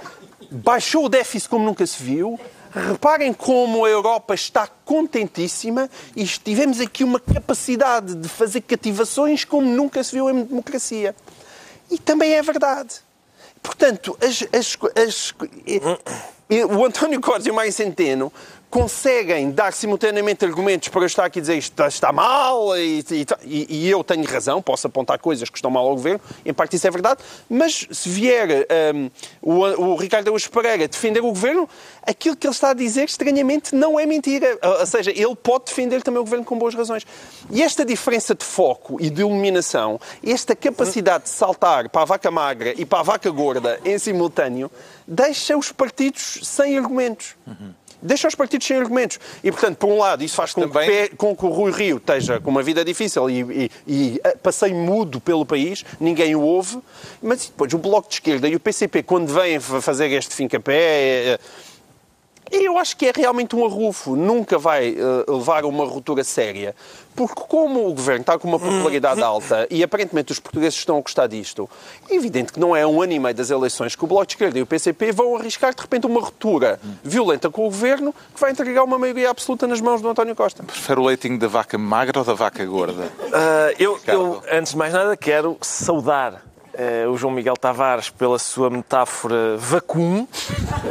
baixou 0.50 1.06
o 1.06 1.10
déficit 1.10 1.50
como 1.50 1.66
nunca 1.66 1.86
se 1.86 2.02
viu. 2.02 2.40
Reparem 2.74 3.34
como 3.34 3.84
a 3.86 3.90
Europa 3.90 4.34
está 4.34 4.66
contentíssima 4.86 5.90
e 6.16 6.24
tivemos 6.26 6.80
aqui 6.80 7.04
uma 7.04 7.20
capacidade 7.20 8.16
de 8.16 8.30
fazer 8.30 8.62
cativações 8.62 9.44
como 9.44 9.68
nunca 9.68 10.02
se 10.04 10.14
viu 10.14 10.30
em 10.30 10.44
democracia. 10.44 11.14
E 11.90 11.98
também 11.98 12.34
é 12.34 12.42
verdade. 12.42 12.96
Portanto, 13.62 14.18
as- 14.22 14.48
as- 14.58 14.78
as- 14.96 15.34
e- 16.50 16.64
o 16.64 16.86
António 16.86 17.20
Costa 17.20 17.48
e 17.48 17.52
o 17.52 17.72
Centeno 17.72 18.32
conseguem 18.72 19.52
dar 19.52 19.74
simultaneamente 19.74 20.46
argumentos 20.46 20.88
para 20.88 21.02
eu 21.02 21.06
estar 21.06 21.26
aqui 21.26 21.40
a 21.40 21.42
dizer 21.42 21.58
isto 21.58 21.84
está, 21.84 22.12
mal 22.14 22.76
e, 22.78 23.04
e- 23.46 23.68
e 23.70 23.90
eu 23.90 24.02
tenho 24.02 24.24
razão, 24.24 24.62
posso 24.62 24.88
apontar 24.88 25.20
coisas 25.20 25.50
que 25.50 25.58
estão 25.58 25.70
mal 25.70 25.86
ao 25.86 25.96
governo, 25.96 26.22
em 26.46 26.54
parte 26.54 26.78
isso 26.78 26.88
é 26.88 26.90
verdade, 26.90 27.22
mas 27.50 27.86
se 27.92 28.08
vier 28.10 28.66
hum, 28.96 29.10
o, 29.42 29.54
o 29.92 29.96
Ricardo 29.98 30.28
Araújo 30.30 30.50
Pereira 30.50 30.88
defender 30.88 31.20
o 31.20 31.24
governo, 31.28 31.68
aquilo 32.02 32.36
que 32.36 32.48
ele 32.48 32.54
está 32.54 32.70
a 32.70 32.74
dizer 32.74 33.10
estranhamente 33.10 33.76
não 33.76 34.00
é 34.00 34.06
mentira. 34.06 34.58
Ou 34.80 34.86
seja, 34.86 35.12
ele 35.12 35.36
pode 35.36 35.66
defender 35.66 36.02
também 36.02 36.22
o 36.22 36.24
governo 36.24 36.46
com 36.46 36.58
boas 36.58 36.74
razões. 36.74 37.06
E 37.50 37.62
esta 37.62 37.84
diferença 37.84 38.34
de 38.34 38.46
foco 38.46 38.98
e 39.02 39.10
de 39.10 39.20
iluminação, 39.22 40.00
esta 40.26 40.56
capacidade 40.56 41.26
de 41.26 41.30
saltar 41.30 41.90
para 41.90 42.04
a 42.04 42.06
vaca 42.06 42.32
magra 42.32 42.74
e 42.78 42.86
para 42.86 43.00
a 43.00 43.04
vaca 43.04 43.30
gorda 43.30 43.80
em 43.84 44.00
simultâneo, 44.00 44.72
deixa 45.06 45.58
os 45.58 45.74
partidos 45.74 46.40
sem 46.44 46.78
argumentos. 46.78 47.36
Deixa 48.02 48.28
os 48.28 48.36
partidos 48.36 48.66
sem 48.66 48.78
argumentos. 48.78 49.20
E, 49.44 49.52
portanto, 49.52 49.78
por 49.78 49.88
um 49.90 49.98
lado, 49.98 50.24
isso 50.24 50.36
faz 50.36 50.54
com, 50.54 50.62
Também- 50.68 51.10
que, 51.10 51.16
com 51.16 51.36
que 51.36 51.46
o 51.46 51.50
Rui 51.50 51.72
Rio 51.72 51.98
esteja 51.98 52.40
com 52.40 52.50
uma 52.50 52.64
vida 52.64 52.84
difícil 52.84 53.30
e, 53.30 53.42
e, 53.42 53.72
e 53.88 54.22
eh, 54.24 54.36
passeie 54.42 54.74
mudo 54.74 55.20
pelo 55.22 55.46
país, 55.46 55.86
ninguém 56.00 56.36
o 56.36 56.42
ouve, 56.42 56.80
mas 57.22 57.46
depois 57.46 57.72
o 57.74 57.78
Bloco 57.78 58.08
de 58.10 58.16
Esquerda 58.16 58.48
e 58.48 58.56
o 58.56 58.60
PCP, 58.60 59.04
quando 59.04 59.28
vêm 59.34 59.60
fa- 59.60 59.82
fazer 59.82 60.10
este 60.12 60.34
fim-capé, 60.34 60.74
eh, 61.34 61.40
eu 62.52 62.78
acho 62.78 62.98
que 62.98 63.08
é 63.08 63.14
realmente 63.16 63.56
um 63.56 63.66
arrufo. 63.66 64.16
Nunca 64.16 64.58
vai 64.58 64.90
eh, 64.90 65.32
levar 65.32 65.64
a 65.64 65.68
uma 65.68 65.86
ruptura 65.86 66.24
séria. 66.24 66.76
Porque 67.16 67.42
como 67.48 67.88
o 67.88 67.94
governo 67.94 68.22
está 68.22 68.38
com 68.38 68.48
uma 68.48 68.60
popularidade 68.60 69.22
alta 69.22 69.68
e 69.70 69.84
aparentemente 69.84 70.32
os 70.32 70.40
portugueses 70.40 70.80
estão 70.80 70.98
a 70.98 71.02
gostar 71.02 71.28
disto, 71.28 71.70
é 72.10 72.16
evidente 72.16 72.54
que 72.54 72.60
não 72.60 72.76
é 72.76 72.88
um 72.88 73.02
ano 73.02 73.14
e 73.14 73.20
meio 73.20 73.36
das 73.36 73.50
eleições 73.50 73.96
que 73.96 74.04
o 74.04 74.08
Bloco 74.08 74.26
de 74.26 74.34
Esquerda 74.34 74.58
e 74.58 74.62
o 74.62 74.66
PCP 74.66 75.12
vão 75.12 75.36
arriscar 75.36 75.74
de 75.76 75.82
repente 75.82 76.08
uma 76.08 76.22
ruptura 76.22 76.80
violenta 77.04 77.50
com 77.50 77.64
o 77.64 77.66
governo 77.66 78.14
que 78.34 78.40
vai 78.40 78.52
entregar 78.52 78.84
uma 78.84 78.98
maioria 78.98 79.30
absoluta 79.30 79.68
nas 79.68 79.82
mãos 79.82 80.02
do 80.02 80.10
António 80.10 80.36
Costa. 80.36 80.64
Prefere 80.64 81.00
o 81.00 81.04
leitinho 81.04 81.38
da 81.38 81.48
vaca 81.48 81.78
magra 81.78 82.20
ou 82.20 82.26
da 82.26 82.34
vaca 82.34 82.66
gorda? 82.66 83.12
Ah, 83.34 83.74
eu, 83.78 84.00
eu, 84.08 84.42
antes 84.50 84.72
de 84.72 84.78
mais 84.78 84.94
nada, 84.94 85.16
quero 85.18 85.58
saudar 85.62 86.51
eh, 86.74 87.06
o 87.08 87.18
João 87.18 87.34
Miguel 87.34 87.56
Tavares 87.58 88.10
pela 88.10 88.38
sua 88.40 88.70
metáfora 88.70 89.58
vacum. 89.58 90.28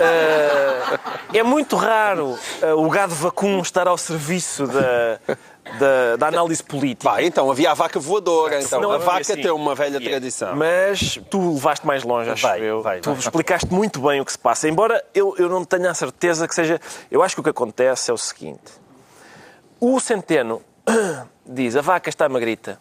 Ah, 0.00 0.98
é 1.32 1.42
muito 1.42 1.76
raro 1.76 2.36
ah, 2.62 2.74
o 2.74 2.88
gado 2.88 3.14
vacum 3.14 3.60
estar 3.60 3.86
ao 3.88 3.96
serviço 3.98 4.66
da, 4.66 5.18
da, 5.78 6.16
da 6.16 6.26
análise 6.28 6.62
política. 6.62 7.10
Vai, 7.10 7.24
então 7.26 7.50
havia 7.50 7.70
a 7.70 7.74
vaca 7.74 7.98
voadora. 8.00 8.56
Então, 8.60 8.80
Senão 8.80 8.92
a 8.92 8.98
vaca 8.98 9.24
sim. 9.24 9.36
tem 9.40 9.50
uma 9.50 9.74
velha 9.74 9.90
Yeah. 9.98 10.10
tradição. 10.10 10.56
Mas 10.56 11.18
tu 11.30 11.54
levaste 11.54 11.86
mais 11.86 12.02
longe, 12.04 12.30
acho 12.30 12.42
Vai, 12.46 12.60
eu. 12.62 12.80
vai, 12.82 13.00
tu 13.00 13.10
vai. 13.10 13.18
explicaste 13.18 13.72
muito 13.72 14.00
bem 14.00 14.20
o 14.20 14.24
que 14.24 14.32
se 14.32 14.38
passa. 14.38 14.68
Embora 14.68 15.04
eu, 15.14 15.34
eu 15.38 15.48
não 15.48 15.64
tenha 15.64 15.90
a 15.90 15.94
certeza 15.94 16.46
que 16.48 16.54
seja. 16.54 16.80
Eu 17.10 17.22
acho 17.22 17.34
que 17.34 17.40
o 17.40 17.44
que 17.44 17.50
acontece 17.50 18.10
é 18.10 18.14
o 18.14 18.18
seguinte: 18.18 18.72
o 19.80 19.98
Centeno 20.00 20.62
diz 21.44 21.76
a 21.76 21.80
vaca 21.82 22.08
está 22.08 22.28
magrita 22.28 22.78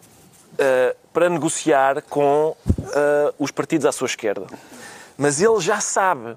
eh, 0.58 0.96
para 1.12 1.28
negociar 1.28 2.02
com 2.02 2.56
eh, 2.92 3.34
os 3.38 3.50
partidos 3.50 3.86
à 3.86 3.92
sua 3.92 4.06
esquerda. 4.06 4.46
Mas 5.16 5.40
ele 5.40 5.60
já 5.60 5.80
sabe 5.80 6.36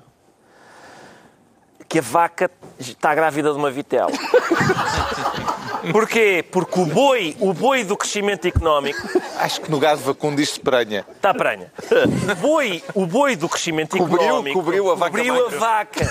que 1.88 2.00
a 2.00 2.02
vaca 2.02 2.50
está 2.80 3.14
grávida 3.14 3.52
de 3.52 3.58
uma 3.58 3.70
vitela. 3.70 4.12
Porquê? 5.92 6.44
Porque 6.52 6.80
o 6.80 6.86
boi, 6.86 7.36
o 7.40 7.54
boi 7.54 7.84
do 7.84 7.98
crescimento 7.98 8.48
económico 8.48 9.00
Acho 9.38 9.62
que 9.62 9.70
no 9.72 9.80
gado 9.80 10.00
vacuno 10.02 10.38
diz-se 10.38 10.60
pranha. 10.60 11.06
Está 11.16 11.34
pranha. 11.34 11.72
O 12.32 12.36
boi, 12.36 12.84
o 12.94 13.06
boi 13.06 13.36
do 13.36 13.50
crescimento 13.50 13.98
Cobriu- 13.98 14.22
económico 14.22 14.60
cobriu 14.60 14.92
a 14.92 14.96
vaca 14.96 15.12
cobriu 15.18 15.46
a 15.46 15.50
vaca. 15.50 16.10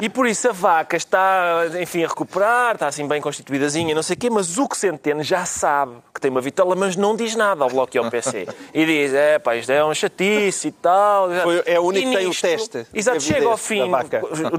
E 0.00 0.08
por 0.08 0.26
isso 0.26 0.48
a 0.48 0.52
vaca 0.52 0.96
está, 0.96 1.64
enfim, 1.80 2.04
a 2.04 2.08
recuperar, 2.08 2.74
está 2.74 2.86
assim 2.88 3.06
bem 3.08 3.20
constituídazinha, 3.20 3.94
não 3.94 4.02
sei 4.02 4.14
o 4.14 4.18
quê, 4.18 4.30
mas 4.30 4.58
o 4.58 4.68
que 4.68 4.76
Centeno 4.76 5.22
já 5.22 5.44
sabe 5.44 5.96
que 6.14 6.20
tem 6.20 6.30
uma 6.30 6.40
vitola, 6.40 6.74
mas 6.76 6.96
não 6.96 7.16
diz 7.16 7.34
nada 7.34 7.64
ao 7.64 7.70
Bloco 7.70 7.96
e 7.96 7.98
ao 7.98 8.10
PC. 8.10 8.46
E 8.74 8.84
diz, 8.86 9.12
é 9.14 9.38
pá, 9.38 9.56
isto 9.56 9.70
é 9.70 9.84
um 9.84 9.94
chatice 9.94 10.68
e 10.68 10.72
tal. 10.72 11.28
Foi- 11.42 11.62
é 11.66 11.80
o 11.80 11.84
único 11.84 12.10
que 12.10 12.16
tem 12.16 12.26
o 12.26 12.34
teste. 12.34 12.86
Exato, 12.94 13.20
chega 13.20 13.46
ao 13.46 13.56
fim, 13.56 13.82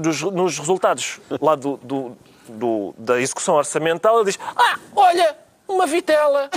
dos- 0.00 0.22
nos 0.22 0.58
resultados 0.58 1.20
lá 1.40 1.54
do, 1.54 1.76
do- 1.82 2.16
do- 2.50 2.94
da 2.98 3.20
execução 3.20 3.54
orçamental, 3.54 4.16
ele 4.20 4.26
diz, 4.30 4.38
ah, 4.56 4.78
olha, 4.94 5.36
uma 5.70 5.86
vitela. 5.86 6.50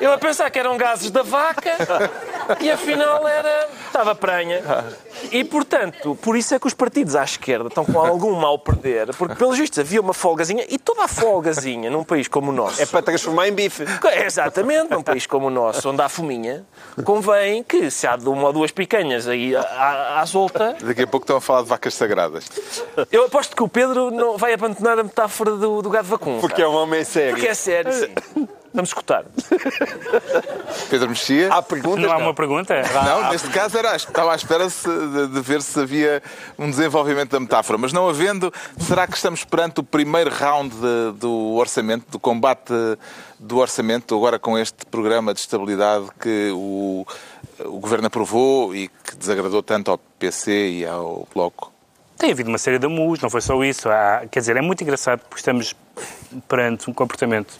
Eu 0.00 0.12
a 0.12 0.18
pensar 0.18 0.50
que 0.50 0.58
eram 0.58 0.76
gases 0.76 1.10
da 1.10 1.22
vaca 1.22 1.76
e 2.60 2.70
afinal 2.70 3.26
era. 3.26 3.68
estava 3.86 4.14
pranha. 4.14 4.62
E, 5.32 5.42
portanto, 5.44 6.16
por 6.20 6.36
isso 6.36 6.54
é 6.54 6.58
que 6.58 6.66
os 6.66 6.74
partidos 6.74 7.16
à 7.16 7.24
esquerda 7.24 7.68
estão 7.68 7.84
com 7.84 7.98
algum 7.98 8.32
mal 8.34 8.58
perder, 8.58 9.14
porque, 9.16 9.34
pelos 9.34 9.58
vistos, 9.58 9.78
havia 9.78 10.00
uma 10.00 10.12
folgazinha, 10.12 10.64
e 10.68 10.78
toda 10.78 11.04
a 11.04 11.08
folgazinha 11.08 11.90
num 11.90 12.04
país 12.04 12.28
como 12.28 12.50
o 12.50 12.54
nosso... 12.54 12.82
É 12.82 12.86
para 12.86 13.02
transformar 13.02 13.48
em 13.48 13.52
bife. 13.52 13.84
É, 14.06 14.26
exatamente, 14.26 14.90
num 14.90 15.02
país 15.02 15.26
como 15.26 15.46
o 15.46 15.50
nosso, 15.50 15.88
onde 15.88 16.02
há 16.02 16.08
fominha, 16.08 16.64
convém 17.04 17.62
que 17.62 17.90
se 17.90 18.06
há 18.06 18.16
de 18.16 18.28
uma 18.28 18.48
ou 18.48 18.52
duas 18.52 18.70
picanhas 18.70 19.26
aí 19.26 19.56
à, 19.56 20.20
à 20.20 20.26
solta, 20.26 20.76
Daqui 20.80 21.02
a 21.02 21.06
pouco 21.06 21.24
estão 21.24 21.36
a 21.36 21.40
falar 21.40 21.62
de 21.62 21.68
vacas 21.68 21.94
sagradas. 21.94 22.48
eu 23.10 23.24
aposto 23.24 23.56
que 23.56 23.62
o 23.62 23.68
Pedro 23.68 24.10
não 24.10 24.36
vai 24.36 24.52
abandonar 24.52 24.98
a 24.98 25.02
metáfora 25.02 25.52
do, 25.52 25.82
do 25.82 25.90
gado 25.90 26.08
vacum. 26.08 26.38
Porque 26.40 26.62
é 26.62 26.68
um 26.68 26.74
homem 26.74 27.04
sério. 27.04 27.34
Porque 27.46 27.48
é 27.48 27.54
sério, 27.54 27.92
sim. 27.92 28.48
Vamos 28.74 28.90
escutar. 28.90 29.24
Pedro 30.90 31.08
Mexia? 31.08 31.48
Há 31.52 31.62
perguntas? 31.62 32.04
Não 32.04 32.12
há 32.12 32.16
uma 32.18 32.34
pergunta? 32.34 32.74
Não, 33.04 33.30
neste 33.30 33.48
caso 33.48 33.78
era, 33.78 33.96
estava 33.96 34.32
à 34.32 34.36
espera 34.36 34.66
de, 34.68 35.28
de 35.28 35.40
ver 35.40 35.62
se 35.62 35.80
havia 35.80 36.22
um 36.58 36.68
desenvolvimento 36.68 37.30
da 37.30 37.40
metáfora. 37.40 37.78
Mas 37.78 37.92
não 37.92 38.08
havendo, 38.08 38.52
será 38.78 39.06
que 39.06 39.16
estamos 39.16 39.44
perante 39.44 39.80
o 39.80 39.82
primeiro 39.82 40.30
round 40.30 40.74
de- 40.74 41.12
do 41.18 41.54
orçamento, 41.54 42.04
do 42.10 42.18
combate 42.18 42.72
do 43.38 43.56
orçamento, 43.58 44.14
agora 44.14 44.38
com 44.38 44.58
este 44.58 44.84
programa 44.86 45.32
de 45.32 45.40
estabilidade 45.40 46.06
que 46.20 46.50
o, 46.54 47.06
o 47.64 47.78
Governo 47.80 48.08
aprovou 48.08 48.74
e 48.74 48.88
que 48.88 49.16
desagradou 49.16 49.62
tanto 49.62 49.90
ao 49.90 49.98
PC 49.98 50.52
e 50.70 50.86
ao 50.86 51.26
Bloco? 51.34 51.72
Tem 52.18 52.30
havido 52.32 52.48
uma 52.50 52.58
série 52.58 52.78
de 52.78 52.86
amus, 52.86 53.20
não 53.20 53.30
foi 53.30 53.40
só 53.40 53.62
isso. 53.64 53.88
Há- 53.88 54.24
quer 54.30 54.40
dizer, 54.40 54.56
é 54.56 54.60
muito 54.62 54.82
engraçado 54.82 55.20
porque 55.20 55.36
estamos 55.36 55.74
perante 56.48 56.90
um 56.90 56.92
comportamento 56.92 57.54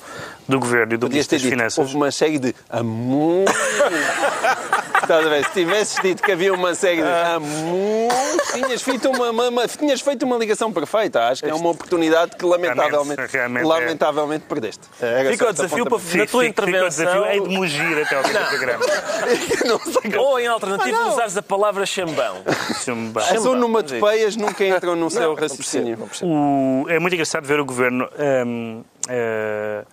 do 0.49 0.59
Governo 0.59 0.94
e 0.94 0.96
do 0.96 1.07
Podias 1.07 1.27
Ministro 1.27 1.37
das 1.37 1.42
dito, 1.42 1.51
Finanças. 1.51 1.79
houve 1.79 1.94
uma 1.96 2.11
série 2.11 2.38
de 2.38 2.55
amor. 2.70 3.44
Estás 5.07 5.25
a 5.25 5.29
ver? 5.29 5.45
Se 5.45 5.51
tivesses 5.53 6.03
dito 6.03 6.21
que 6.21 6.33
havia 6.33 6.53
uma 6.53 6.75
série 6.75 7.01
de 7.01 7.09
amor, 7.09 8.12
tinhas 8.53 8.83
feito 8.83 9.09
uma, 9.09 9.31
uma- 9.31 9.49
uma- 9.51 9.69
tinhas 9.69 10.01
feito 10.01 10.25
uma 10.25 10.37
ligação 10.37 10.73
perfeita. 10.73 11.29
Acho 11.29 11.45
que 11.45 11.49
é 11.49 11.55
uma 11.55 11.71
oportunidade 11.71 12.35
que 12.37 12.45
lamentavelmente, 12.45 13.14
Realmente, 13.21 13.33
realmente 13.33 13.62
é. 13.62 13.66
lamentavelmente 13.69 14.45
perdeste. 14.49 14.81
Era 15.01 15.31
Fica 15.31 15.45
só 15.45 15.51
o 15.51 15.55
desafio 15.55 15.85
para, 15.87 15.99
ponta- 15.99 16.05
na 16.05 16.09
tua 16.09 16.11
Fica- 16.11 16.27
fica 16.27 16.37
o 16.38 16.42
intervenção... 16.45 17.05
desafio, 17.07 17.27
hei 17.27 17.40
de 17.40 17.49
mugir 17.57 18.03
até 18.03 18.16
ao 18.16 18.25
fim 18.25 18.33
do 18.33 18.47
programa. 18.47 18.85
Não 19.64 19.79
sei 19.81 20.16
Ou, 20.19 20.40
em 20.40 20.47
alternativa, 20.49 21.01
usares 21.09 21.37
a 21.37 21.42
palavra 21.42 21.87
chambão. 21.87 22.38
Deixa-me 22.69 23.09
bem. 23.11 23.23
As 23.23 23.45
onomatopeias 23.47 24.35
nunca 24.35 24.64
entram 24.66 24.97
no 24.97 25.09
seu 25.09 25.35
raciocínio. 25.35 25.99
O- 26.23 26.85
é 26.88 26.99
muito 26.99 27.12
engraçado 27.14 27.45
ver 27.47 27.61
o 27.61 27.64
governo 27.64 28.09
hum, 28.45 28.83
eh, 29.09 29.85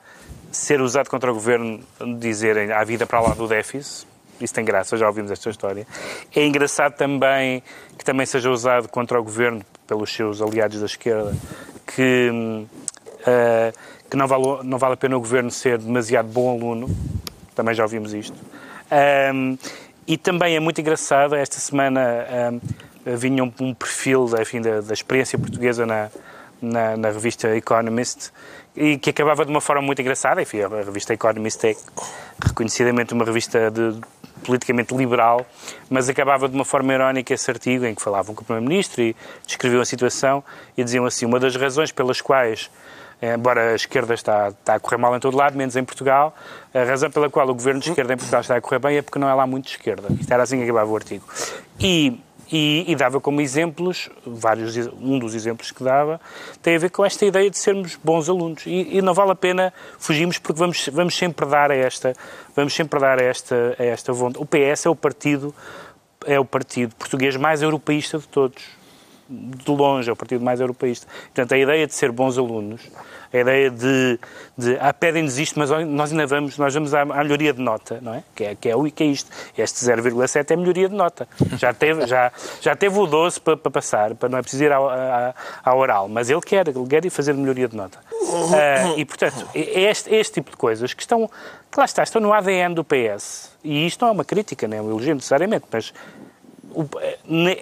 ser 0.51 0.81
usado 0.81 1.07
contra 1.07 1.29
o 1.29 1.35
governo 1.35 1.79
dizerem 2.17 2.71
há 2.71 2.83
vida 2.83 3.05
para 3.05 3.19
lá 3.19 3.29
do 3.35 3.47
déficit. 3.47 4.07
Isso 4.41 4.53
tem 4.53 4.65
graça, 4.65 4.97
já 4.97 5.07
ouvimos 5.07 5.31
esta 5.31 5.49
história. 5.49 5.87
É 6.35 6.45
engraçado 6.45 6.95
também 6.95 7.63
que 7.97 8.03
também 8.03 8.25
seja 8.25 8.49
usado 8.49 8.87
contra 8.89 9.19
o 9.19 9.23
governo 9.23 9.63
pelos 9.87 10.13
seus 10.13 10.41
aliados 10.41 10.79
da 10.79 10.85
esquerda 10.85 11.33
que, 11.85 12.65
eh, 13.25 13.73
que 14.09 14.17
não, 14.17 14.27
vale, 14.27 14.63
não 14.63 14.77
vale 14.77 14.93
a 14.95 14.97
pena 14.97 15.15
o 15.15 15.19
governo 15.19 15.51
ser 15.51 15.77
demasiado 15.77 16.27
bom 16.27 16.51
aluno. 16.51 16.89
Também 17.55 17.73
já 17.73 17.83
ouvimos 17.83 18.13
isto. 18.13 18.37
Hum, 19.33 19.57
e 20.05 20.17
também 20.17 20.55
é 20.55 20.59
muito 20.59 20.81
engraçado, 20.81 21.35
esta 21.35 21.57
semana 21.57 22.51
hum, 22.51 22.59
vinha 23.15 23.43
um, 23.43 23.51
um 23.61 23.73
perfil 23.73 24.29
enfim, 24.39 24.61
da, 24.61 24.81
da 24.81 24.93
experiência 24.93 25.37
portuguesa 25.39 25.85
na, 25.85 26.09
na, 26.61 26.97
na 26.97 27.09
revista 27.09 27.55
Economist 27.55 28.31
e 28.75 28.97
que 28.97 29.09
acabava 29.09 29.45
de 29.45 29.51
uma 29.51 29.61
forma 29.61 29.81
muito 29.81 30.01
engraçada. 30.01 30.41
Enfim, 30.41 30.61
a 30.61 30.67
revista 30.67 31.13
Economist 31.13 31.63
é 31.65 31.75
reconhecidamente 32.45 33.13
uma 33.13 33.25
revista 33.25 33.69
de, 33.69 33.99
politicamente 34.43 34.93
liberal, 34.95 35.45
mas 35.89 36.09
acabava 36.09 36.47
de 36.47 36.55
uma 36.55 36.65
forma 36.65 36.93
irónica 36.93 37.33
esse 37.33 37.49
artigo 37.49 37.85
em 37.85 37.95
que 37.95 38.01
falavam 38.01 38.35
com 38.35 38.41
o 38.41 38.45
Primeiro-Ministro 38.45 39.01
e 39.01 39.15
descreviam 39.45 39.81
a 39.81 39.85
situação 39.85 40.43
e 40.77 40.83
diziam 40.83 41.05
assim: 41.05 41.25
uma 41.25 41.39
das 41.39 41.55
razões 41.55 41.91
pelas 41.91 42.21
quais 42.21 42.69
embora 43.31 43.71
a 43.71 43.75
esquerda 43.75 44.13
está, 44.13 44.49
está 44.49 44.75
a 44.75 44.79
correr 44.79 44.97
mal 44.97 45.15
em 45.15 45.19
todo 45.19 45.37
lado, 45.37 45.57
menos 45.57 45.75
em 45.75 45.83
Portugal, 45.83 46.35
a 46.73 46.83
razão 46.83 47.09
pela 47.09 47.29
qual 47.29 47.47
o 47.47 47.53
governo 47.53 47.79
de 47.79 47.89
esquerda 47.89 48.13
em 48.13 48.17
Portugal 48.17 48.41
está 48.41 48.57
a 48.57 48.61
correr 48.61 48.79
bem 48.79 48.97
é 48.97 49.01
porque 49.01 49.17
não 49.17 49.29
é 49.29 49.33
lá 49.33 49.47
muito 49.47 49.65
de 49.65 49.71
esquerda. 49.71 50.09
Isto 50.19 50.33
era 50.33 50.43
assim 50.43 50.57
que 50.57 50.63
acabava 50.63 50.91
o 50.91 50.95
artigo. 50.95 51.25
E, 51.79 52.19
e, 52.53 52.85
e 52.87 52.95
dava 52.95 53.19
como 53.19 53.41
exemplos, 53.41 54.11
vários, 54.23 54.77
um 55.01 55.17
dos 55.17 55.33
exemplos 55.33 55.71
que 55.71 55.83
dava, 55.83 56.21
tem 56.61 56.75
a 56.75 56.79
ver 56.79 56.91
com 56.91 57.03
esta 57.03 57.25
ideia 57.25 57.49
de 57.49 57.57
sermos 57.57 57.95
bons 57.95 58.29
alunos. 58.29 58.67
E, 58.67 58.97
e 58.97 59.01
não 59.01 59.11
vale 59.11 59.31
a 59.31 59.35
pena 59.35 59.73
fugirmos 59.97 60.37
porque 60.37 60.59
vamos, 60.59 60.87
vamos 60.93 61.17
sempre 61.17 61.47
dar 61.47 61.71
a 61.71 61.75
esta, 61.75 62.13
vamos 62.55 62.75
sempre 62.75 62.99
dar 62.99 63.19
a 63.19 63.23
esta, 63.23 63.75
a 63.79 63.83
esta 63.83 64.13
vontade. 64.13 64.43
O 64.43 64.45
PS 64.45 64.85
é 64.85 64.89
o 64.89 64.95
partido, 64.95 65.53
é 66.27 66.39
o 66.39 66.45
partido 66.45 66.93
português 66.95 67.35
mais 67.35 67.63
europeísta 67.63 68.19
de 68.19 68.27
todos 68.27 68.63
de 69.27 69.71
longe, 69.71 70.07
é 70.07 70.13
o 70.13 70.15
partido 70.15 70.43
mais 70.43 70.59
europeísta. 70.59 71.07
Portanto, 71.07 71.53
a 71.53 71.57
ideia 71.57 71.87
de 71.87 71.95
ser 71.95 72.11
bons 72.11 72.37
alunos, 72.37 72.81
a 73.33 73.39
ideia 73.39 73.71
de, 73.71 74.19
de 74.55 74.77
ah, 74.79 74.93
pedem-nos 74.93 75.39
isto, 75.39 75.57
mas 75.57 75.69
nós 75.87 76.11
ainda 76.11 76.27
vamos, 76.27 76.57
nós 76.57 76.73
vamos 76.73 76.93
à, 76.93 77.03
melhoria 77.03 77.51
de 77.51 77.61
nota, 77.61 77.99
não 78.01 78.13
é? 78.13 78.23
Que 78.35 78.43
é, 78.43 78.55
que 78.55 78.69
é, 78.69 78.75
o, 78.75 78.83
que 78.91 79.03
é 79.03 79.07
isto. 79.07 79.29
Este 79.57 79.83
0,7 79.83 80.51
é 80.51 80.55
melhoria 80.55 80.87
de 80.87 80.95
nota. 80.95 81.27
Já 81.57 81.73
teve, 81.73 82.05
já, 82.05 82.31
já 82.61 82.75
teve 82.75 82.97
o 82.97 83.07
12 83.07 83.41
para, 83.41 83.57
para 83.57 83.71
passar, 83.71 84.13
para 84.13 84.29
não 84.29 84.37
é 84.37 84.41
preciso 84.41 84.63
ir 84.63 84.71
à, 84.71 85.33
oral, 85.75 86.07
mas 86.07 86.29
ele 86.29 86.41
quer, 86.41 86.67
ele 86.67 86.87
quer 86.87 87.03
ir 87.03 87.09
fazer 87.09 87.33
melhoria 87.33 87.67
de 87.67 87.75
nota. 87.75 87.99
Uh, 88.21 88.97
e, 88.97 89.05
portanto, 89.05 89.47
é 89.55 89.81
este, 89.81 90.13
este 90.13 90.33
tipo 90.35 90.51
de 90.51 90.57
coisas 90.57 90.93
que 90.93 91.01
estão, 91.01 91.29
que 91.71 91.79
lá 91.79 91.85
está, 91.85 92.03
estão 92.03 92.21
no 92.21 92.31
ADN 92.31 92.75
do 92.75 92.83
PS. 92.83 93.51
E 93.63 93.87
isto 93.87 94.01
não 94.01 94.09
é 94.09 94.11
uma 94.11 94.25
crítica, 94.25 94.67
nem 94.67 94.79
é 94.79 94.81
um 94.81 94.89
elogio 94.89 95.15
necessariamente, 95.15 95.65
mas 95.71 95.93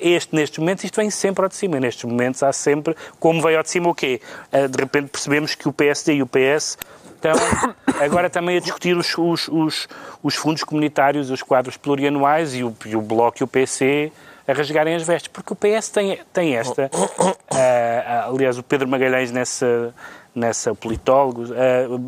este, 0.02 0.36
nestes 0.36 0.60
momentos 0.60 0.84
isto 0.84 0.96
vem 0.96 1.10
sempre 1.10 1.44
ao 1.44 1.50
de 1.50 1.56
cima. 1.56 1.80
Nestes 1.80 2.04
momentos 2.04 2.44
há 2.44 2.52
sempre, 2.52 2.96
como 3.20 3.42
veio 3.42 3.58
ao 3.58 3.64
de 3.64 3.70
cima 3.70 3.90
o 3.90 3.96
quê? 3.96 4.22
De 4.52 4.78
repente 4.80 5.10
percebemos 5.10 5.56
que 5.56 5.68
o 5.68 5.74
PSD 5.74 6.16
e 6.16 6.22
o 6.22 6.28
PS 6.28 6.78
estão 7.16 7.34
agora 8.02 8.30
também 8.30 8.58
a 8.58 8.60
discutir 8.60 8.98
os, 8.98 9.16
os, 9.18 9.48
os, 9.48 9.88
os 10.24 10.36
fundos 10.36 10.64
comunitários, 10.64 11.30
os 11.30 11.44
quadros 11.44 11.78
plurianuais 11.78 12.56
e 12.56 12.64
o, 12.64 12.76
e 12.86 12.96
o 12.96 13.02
Bloco 13.02 13.38
e 13.42 13.44
o 13.44 13.48
PC 13.48 14.12
a 14.52 14.54
rasgarem 14.54 14.96
as 14.96 15.04
vestes. 15.04 15.28
Porque 15.28 15.54
o 15.54 15.56
PS 15.56 15.90
tem, 15.90 16.20
tem 16.32 16.56
esta... 16.56 16.90
Uh, 16.94 18.30
aliás, 18.34 18.58
o 18.58 18.64
Pedro 18.64 18.88
Magalhães 18.88 19.32
nessa 19.32 19.94
nessa 20.34 20.74
politólogo, 20.74 21.44
uh, 21.44 22.00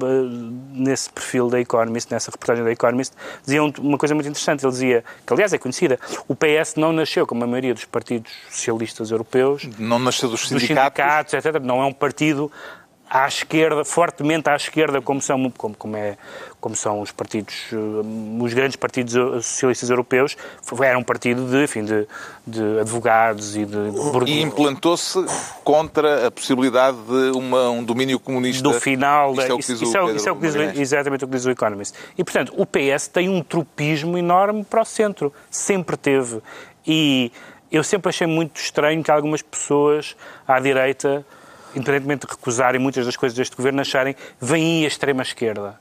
nesse 0.72 1.10
perfil 1.10 1.50
da 1.50 1.60
Economist, 1.60 2.12
nessa 2.12 2.32
reportagem 2.32 2.64
da 2.64 2.72
Economist, 2.72 3.14
dizia 3.44 3.62
uma 3.64 3.98
coisa 3.98 4.16
muito 4.16 4.28
interessante. 4.28 4.64
Ele 4.64 4.72
dizia, 4.72 5.04
que 5.26 5.34
aliás 5.34 5.54
é 5.54 5.58
conhecida, 5.58 6.00
o 6.28 6.36
PS 6.36 6.76
não 6.78 6.94
nasceu, 6.94 7.28
como 7.28 7.44
a 7.44 7.48
maioria 7.48 7.74
dos 7.74 7.86
partidos 7.86 8.32
socialistas 8.50 9.12
europeus, 9.12 9.68
não 9.78 10.00
nasceu 10.00 10.30
dos 10.30 10.48
sindicatos, 10.48 10.60
dos 10.60 10.68
sindicatos 10.68 11.34
etc. 11.34 11.62
Não 11.62 11.82
é 11.82 11.86
um 11.86 11.94
partido 11.94 12.52
à 13.14 13.28
esquerda, 13.28 13.86
fortemente 13.86 14.50
à 14.50 14.56
esquerda, 14.56 15.00
como 15.00 15.22
são, 15.22 15.52
como, 15.52 15.76
como 15.76 15.96
é, 15.96 16.18
como 16.60 16.76
são 16.76 17.00
os 17.00 17.12
partidos, 17.12 17.54
os 18.42 18.54
grandes 18.56 18.76
partidos 18.76 19.14
socialistas 19.46 19.92
europeus, 19.92 20.36
era 20.82 20.98
um 20.98 21.04
partido 21.04 21.46
de, 21.46 21.64
enfim, 21.64 21.86
de, 21.86 22.08
de 22.48 22.80
advogados 22.80 23.56
e 23.56 23.66
de... 23.66 23.78
E 24.26 24.42
implantou-se 24.42 25.24
contra 25.64 26.26
a 26.26 26.32
possibilidade 26.32 26.98
de 26.98 27.38
uma, 27.38 27.70
um 27.70 27.84
domínio 27.84 28.20
comunista. 28.20 28.64
Do 28.64 28.74
final... 28.74 29.34
Isto 29.34 29.42
é 29.44 29.54
o 29.54 29.58
que 29.60 29.64
diz 29.68 29.82
isso, 29.82 29.96
o 29.96 30.10
é, 30.10 30.14
isso 30.14 30.30
é 30.30 30.32
o 30.32 30.36
que 30.36 30.48
diz, 30.48 30.80
exatamente 30.80 31.24
o 31.24 31.28
que 31.28 31.36
diz 31.36 31.46
o 31.46 31.52
Economist. 31.52 31.96
E, 32.18 32.24
portanto, 32.24 32.52
o 32.58 32.66
PS 32.66 33.10
tem 33.10 33.30
um 33.30 33.44
tropismo 33.44 34.18
enorme 34.18 34.64
para 34.64 34.82
o 34.82 34.86
centro. 34.86 35.32
Sempre 35.52 35.98
teve. 35.98 36.42
E 36.84 37.32
eu 37.72 37.84
sempre 37.84 38.10
achei 38.10 38.26
muito 38.26 38.60
estranho 38.60 39.04
que 39.04 39.12
algumas 39.12 39.44
pessoas 39.44 40.16
à 40.48 40.60
direita 40.60 41.24
independentemente 41.76 42.26
de 42.26 42.34
recusarem 42.34 42.80
muitas 42.80 43.06
das 43.06 43.16
coisas 43.16 43.38
deste 43.38 43.56
governo, 43.56 43.82
acharem 43.82 44.16
vem 44.40 44.84
a 44.84 44.88
extrema-esquerda. 44.88 45.80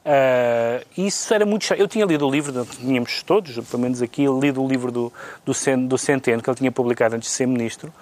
Uh, 0.00 0.82
isso 0.96 1.32
era 1.34 1.44
muito 1.44 1.74
Eu 1.74 1.86
tinha 1.86 2.06
lido 2.06 2.26
o 2.26 2.30
livro, 2.30 2.64
tínhamos 2.64 3.22
todos, 3.22 3.54
pelo 3.68 3.82
menos 3.82 4.00
aqui, 4.00 4.26
lido 4.26 4.62
o 4.62 4.66
livro 4.66 4.90
do, 4.90 5.12
do, 5.44 5.52
do 5.86 5.98
Centeno, 5.98 6.42
que 6.42 6.48
ele 6.48 6.56
tinha 6.56 6.72
publicado 6.72 7.16
antes 7.16 7.28
de 7.28 7.34
ser 7.34 7.46
ministro. 7.46 7.92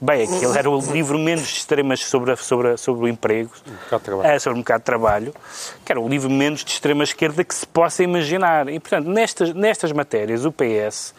Bem, 0.00 0.24
aquele 0.24 0.58
era 0.58 0.68
o 0.68 0.80
livro 0.92 1.16
menos 1.16 1.46
de 1.46 1.54
extremas 1.54 2.00
sobre, 2.00 2.32
a, 2.32 2.36
sobre, 2.36 2.68
a, 2.70 2.76
sobre 2.76 3.04
o 3.04 3.08
emprego, 3.08 3.52
o 3.54 4.40
sobre 4.40 4.54
o 4.54 4.56
mercado 4.56 4.80
de 4.80 4.84
trabalho, 4.84 5.34
que 5.84 5.92
era 5.92 6.00
o 6.00 6.08
livro 6.08 6.28
menos 6.28 6.64
de 6.64 6.72
extrema-esquerda 6.72 7.44
que 7.44 7.54
se 7.54 7.64
possa 7.66 8.02
imaginar. 8.02 8.68
E, 8.68 8.80
portanto, 8.80 9.06
nestas, 9.08 9.54
nestas 9.54 9.92
matérias, 9.92 10.44
o 10.44 10.50
PS 10.50 11.14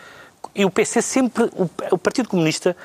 e 0.54 0.65
o 0.65 0.69
PC 0.69 1.02
sempre, 1.02 1.45
o, 1.56 1.69
o 1.91 1.97
Partido 1.97 2.28
Comunista 2.28 2.76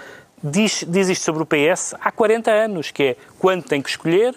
diz, 0.42 0.84
diz 0.86 1.08
isto 1.08 1.24
sobre 1.24 1.42
o 1.42 1.46
PS 1.46 1.94
há 2.00 2.10
40 2.10 2.50
anos, 2.50 2.90
que 2.90 3.02
é 3.02 3.16
quando 3.38 3.64
tem 3.64 3.82
que 3.82 3.90
escolher, 3.90 4.34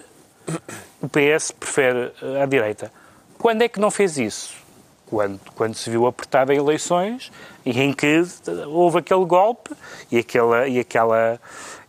o 1.02 1.08
PS 1.08 1.52
prefere 1.52 2.12
a 2.42 2.46
direita. 2.46 2.92
Quando 3.38 3.62
é 3.62 3.68
que 3.68 3.80
não 3.80 3.90
fez 3.90 4.18
isso? 4.18 4.54
Quando, 5.08 5.40
quando 5.56 5.76
se 5.76 5.90
viu 5.90 6.06
apertado 6.08 6.54
em 6.54 6.58
eleições 6.58 7.32
e 7.66 7.82
em 7.82 7.92
que 7.92 8.24
houve 8.68 9.00
aquele 9.00 9.26
golpe 9.26 9.72
e 10.12 10.18
aquela, 10.18 10.68
e 10.68 10.80
aquela, 10.80 11.40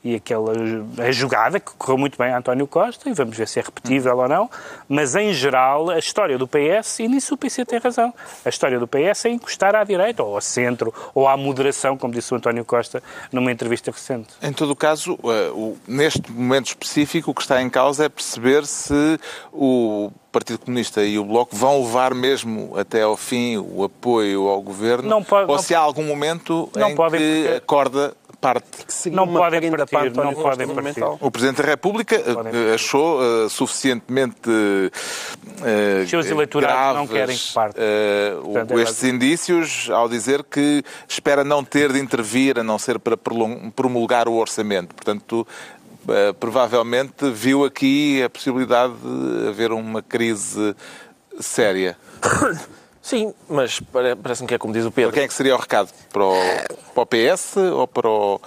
e 0.05 0.15
aquela 0.17 0.53
a 0.99 1.13
jogada 1.13 1.61
que 1.61 1.71
correu 1.79 1.97
muito 1.97 2.19
bem 2.19 2.33
a 2.33 2.39
António 2.39 2.67
Costa, 2.67 3.09
e 3.09 3.13
vamos 3.13 3.37
ver 3.37 3.47
se 3.47 3.61
é 3.61 3.63
repetível 3.63 4.17
ou 4.19 4.29
não, 4.29 4.51
mas 4.89 5.15
em 5.15 5.33
geral 5.33 5.91
a 5.91 5.99
história 5.99 6.37
do 6.37 6.49
PS, 6.49 7.01
e 7.01 7.09
nisso 7.09 7.35
o 7.35 7.37
PC 7.37 7.65
tem 7.65 7.79
razão, 7.79 8.13
a 8.45 8.49
história 8.49 8.79
do 8.81 8.89
PS 8.89 9.27
é 9.27 9.31
encostar 9.31 9.75
à 9.77 9.85
direita, 9.85 10.23
ou 10.23 10.35
ao 10.35 10.41
centro, 10.41 10.93
ou 11.15 11.29
à 11.29 11.37
moderação, 11.37 11.97
como 11.97 12.13
disse 12.13 12.33
o 12.35 12.37
António 12.37 12.65
Costa 12.65 13.03
numa 13.31 13.53
entrevista 13.53 13.91
recente. 13.91 14.29
Em 14.43 14.53
todo 14.53 14.71
o 14.71 14.77
caso, 14.77 15.15
uh, 15.23 15.79
neste 15.87 16.33
momento 16.33 16.67
específico, 16.67 17.31
o 17.31 17.35
que 17.35 17.43
está 17.43 17.63
em 17.63 17.71
causa 17.71 18.05
é 18.07 18.09
perceber 18.09 18.67
se 18.67 19.19
o 19.53 20.11
Partido 20.33 20.61
Comunista 20.61 21.05
e 21.05 21.19
o 21.19 21.25
Bloco 21.25 21.55
vão 21.55 21.83
levar 21.85 22.15
mesmo 22.15 22.73
até 22.79 23.03
ao 23.03 23.17
fim 23.19 23.59
o 23.59 23.85
apoio 23.85 24.49
ao 24.49 24.61
governo, 24.63 25.09
Não 25.09 25.23
pode- 25.23 25.51
ou 25.51 25.57
não- 25.57 25.63
se 25.63 25.75
há 25.75 25.79
algum 25.79 26.05
momento 26.05 26.71
Não 26.75 26.91
em 26.91 26.95
podem, 26.95 27.21
que 27.21 27.49
a 27.57 27.61
corda 27.61 28.15
parte. 28.43 28.67
Seguir 28.89 29.15
Não 29.15 29.23
uma 29.25 29.39
podem 29.41 29.71
partir, 29.71 30.13
não 30.17 30.35
podem 30.35 30.67
partir. 30.69 31.03
O 31.21 31.31
Presidente 31.31 31.63
da 31.63 31.69
República 31.69 32.17
eh, 32.17 32.75
achou 32.75 33.23
eh, 33.23 33.49
suficientemente 33.49 34.51
uh, 34.51 36.03
Os 36.03 36.11
seus 36.11 36.27
eleitorados 36.27 36.97
não 37.01 37.07
querem 37.07 37.37
que 37.37 37.53
parte. 37.55 37.77
eh, 37.79 38.35
o- 38.41 38.43
Portanto, 38.43 38.79
é 38.79 38.83
estes 38.83 39.05
indícios 39.05 39.89
ao 39.91 40.09
dizer 40.09 40.43
que 40.43 40.83
espera 41.09 41.45
não 41.45 41.63
ter 41.65 41.93
de 41.93 42.01
intervir, 42.01 42.59
a 42.59 42.65
não 42.65 42.79
ser 42.81 42.99
para 42.99 43.17
promulgar 43.17 44.29
o 44.29 44.35
orçamento. 44.35 44.93
Portanto, 44.95 45.47
eh, 46.09 46.33
provavelmente 46.33 47.31
viu 47.31 47.65
aqui 47.65 48.21
a 48.25 48.29
possibilidade 48.29 48.93
de 48.95 49.49
haver 49.51 49.71
uma 49.71 50.03
crise 50.03 50.75
séria. 51.39 51.97
Sim, 53.03 53.35
mas 53.49 53.81
pare- 53.81 54.15
parece-me 54.15 54.47
que 54.49 54.55
é 54.55 54.59
como 54.59 54.73
diz 54.73 54.85
o 54.87 54.91
Pedro. 54.93 55.11
Para 55.11 55.17
quem 55.19 55.25
é 55.25 55.29
que 55.29 55.35
seria 55.35 55.57
o 55.57 55.59
recado? 55.59 55.91
Para 56.13 56.25
o, 56.25 56.35
para 56.95 57.03
o 57.03 57.07
PS 57.07 57.57
ou 57.57 57.89
para 57.89 58.09
o, 58.09 58.41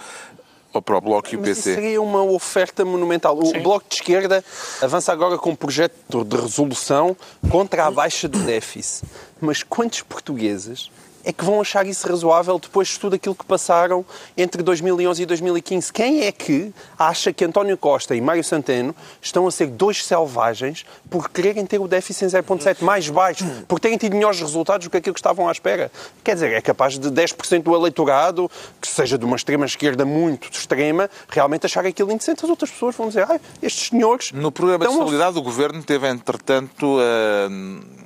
ou 0.74 0.82
para 0.82 0.98
o 0.98 1.02
Bloco 1.02 1.28
e 1.34 1.36
o 1.36 1.42
Mas 1.42 1.50
isso 1.50 1.64
PC? 1.64 1.76
seria 1.76 2.02
uma 2.02 2.24
oferta 2.24 2.86
monumental. 2.86 3.38
O 3.38 3.60
Bloco 3.62 3.86
de 3.90 3.96
Esquerda 3.96 4.44
avança 4.82 5.12
agora 5.12 5.38
com 5.38 5.50
um 5.50 5.56
projeto 5.56 6.24
de 6.24 6.38
resolução 6.38 7.18
contra 7.52 7.86
a 7.86 7.92
baixa 7.92 8.28
do 8.30 8.40
déficit. 8.40 9.06
Mas 9.42 9.62
quantos 9.62 10.02
portugueses 10.04 10.90
é 11.26 11.34
que 11.34 11.44
vão 11.44 11.60
achar 11.60 11.86
isso 11.88 12.08
razoável 12.08 12.60
depois 12.60 12.88
de 12.90 13.00
tudo 13.00 13.16
aquilo 13.16 13.34
que 13.34 13.44
passaram 13.44 14.06
entre 14.38 14.62
2011 14.62 15.24
e 15.24 15.26
2015? 15.26 15.92
Quem 15.92 16.22
é 16.22 16.32
que 16.32 16.72
acha 16.98 17.34
que 17.34 17.44
António 17.44 17.76
Costa 17.78 18.16
e 18.16 18.22
Mário 18.22 18.44
Centeno 18.44 18.96
estão 19.20 19.48
a 19.48 19.52
ser 19.52 19.68
dois 19.68 20.06
selvagens 20.06 20.86
por 21.10 21.30
quererem 21.30 21.66
ter 21.66 21.80
o 21.80 21.88
déficit 21.88 22.26
em 22.26 22.28
0,7 22.28 22.84
mais 22.84 23.10
baixo, 23.10 23.44
por 23.68 23.80
terem 23.80 23.98
tido 23.98 24.14
melhores 24.14 24.40
resultados 24.40 24.86
do 24.86 24.92
que 24.92 24.98
aquilo 24.98 25.16
que 25.16 25.20
estavam 25.20 25.50
à 25.50 25.52
espera? 25.52 25.92
Quer 26.24 26.36
dizer, 26.36 26.54
é 26.54 26.62
capaz 26.62 27.00
de 27.00 27.10
10% 27.10 27.64
do 27.64 27.76
eleitorado, 27.76 28.50
que 28.80 28.88
seja 28.88 29.18
de 29.18 29.26
uma 29.26 29.36
extrema-esquerda 29.36 30.06
muito 30.06 30.50
extrema, 30.52 31.10
realmente 31.28 31.66
achar 31.66 31.84
aquilo 31.86 32.12
indecente. 32.12 32.46
As 32.46 32.50
outras 32.50 32.70
pessoas 32.70 32.96
vão 32.96 33.08
dizer, 33.08 33.24
ah, 33.24 33.40
estes 33.64 33.90
senhores... 33.90 34.32
No 34.32 34.52
programa 34.52 34.86
de 34.86 34.92
estão 34.92 35.02
a 35.02 35.06
estabilidade, 35.06 35.40
o 35.40 35.42
Governo 35.42 35.82
teve, 35.82 36.08
entretanto, 36.08 37.00
a, 37.00 38.05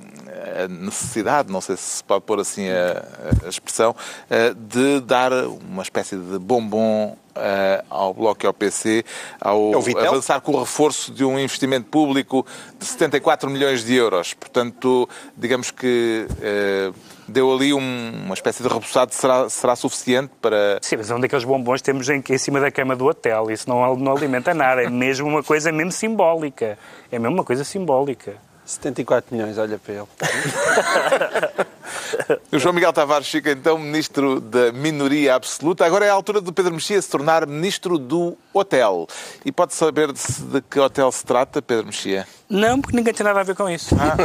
a 0.64 0.68
necessidade, 0.68 1.50
não 1.52 1.60
sei 1.60 1.76
se 1.76 1.82
se 2.00 2.04
pode 2.04 2.24
pôr 2.24 2.40
assim 2.40 2.68
a, 2.68 3.04
a 3.44 3.48
expressão, 3.48 3.94
eh, 4.30 4.54
de 4.54 5.00
dar 5.00 5.32
uma 5.32 5.82
espécie 5.82 6.16
de 6.16 6.38
bombom 6.38 7.16
eh, 7.34 7.84
ao 7.90 8.12
Bloco 8.14 8.44
e 8.44 8.46
ao 8.46 8.52
PC, 8.54 9.04
ao 9.40 9.72
É 9.72 10.06
avançar 10.08 10.40
com 10.40 10.52
o 10.52 10.60
reforço 10.60 11.12
de 11.12 11.24
um 11.24 11.38
investimento 11.38 11.86
público 11.88 12.46
de 12.78 12.84
74 12.86 13.48
milhões 13.50 13.84
de 13.84 13.94
euros. 13.94 14.34
Portanto, 14.34 15.08
digamos 15.36 15.70
que 15.70 16.26
eh, 16.40 16.92
deu 17.28 17.52
ali 17.52 17.72
um- 17.72 18.22
uma 18.24 18.34
espécie 18.34 18.62
de 18.62 18.68
rebuçado, 18.68 19.12
será, 19.14 19.48
será 19.48 19.76
suficiente 19.76 20.32
para... 20.40 20.78
Sim, 20.82 20.96
mas 20.96 21.10
é 21.10 21.14
um 21.14 21.20
daqueles 21.20 21.44
bombons 21.44 21.80
que 21.80 21.84
temos 21.84 22.08
em, 22.08 22.22
em 22.28 22.38
cima 22.38 22.58
da 22.60 22.70
cama 22.70 22.96
do 22.96 23.06
hotel. 23.06 23.50
Isso 23.50 23.68
não, 23.68 23.94
não 23.96 24.12
alimenta 24.16 24.52
nada. 24.54 24.82
É 24.82 24.90
mesmo 24.90 25.28
uma 25.28 25.42
coisa 25.42 25.70
mesmo 25.70 25.92
simbólica. 25.92 26.76
É 27.12 27.18
mesmo 27.18 27.36
uma 27.36 27.44
coisa 27.44 27.62
simbólica. 27.64 28.34
74 28.70 29.34
milhões, 29.34 29.58
olha 29.58 29.78
para 29.78 29.94
ele. 29.94 30.06
O 32.52 32.58
João 32.58 32.74
Miguel 32.74 32.92
Tavares 32.92 33.28
fica 33.28 33.52
então 33.52 33.78
ministro 33.78 34.40
da 34.40 34.72
minoria 34.72 35.34
absoluta. 35.34 35.84
Agora 35.84 36.04
é 36.04 36.10
a 36.10 36.12
altura 36.12 36.40
do 36.40 36.52
Pedro 36.52 36.72
Mexia 36.72 37.00
se 37.00 37.08
tornar 37.08 37.46
ministro 37.46 37.98
do 37.98 38.36
hotel. 38.52 39.06
E 39.44 39.52
pode 39.52 39.74
saber 39.74 40.12
de, 40.12 40.20
de 40.20 40.60
que 40.62 40.78
hotel 40.78 41.10
se 41.12 41.24
trata, 41.24 41.62
Pedro 41.62 41.86
Mexia? 41.86 42.26
Não, 42.48 42.80
porque 42.80 42.96
ninguém 42.96 43.14
tem 43.14 43.24
nada 43.24 43.40
a 43.40 43.44
ver 43.44 43.54
com 43.54 43.68
isso. 43.68 43.94
Ah, 43.98 44.16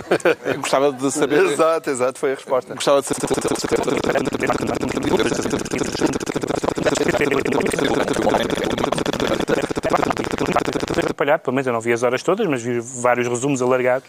eu 0.46 0.60
gostava 0.60 0.92
de 0.92 1.12
saber. 1.12 1.44
Exato, 1.46 1.90
exato, 1.90 2.20
foi 2.20 2.32
a 2.32 2.36
resposta. 2.36 2.74
Gostava 2.74 3.02
de 3.02 3.08
saber. 3.08 3.26
atrapalhado, 11.26 11.44
pelo 11.44 11.56
menos 11.56 11.68
eu 11.68 11.74
não 11.74 11.82
vi 11.82 11.92
as 11.94 12.04
horas 12.04 12.22
todas, 12.24 12.46
mas 12.48 12.62
vi 12.62 12.80
vários 12.80 13.28
resumos 13.28 13.62
alargados, 13.62 14.08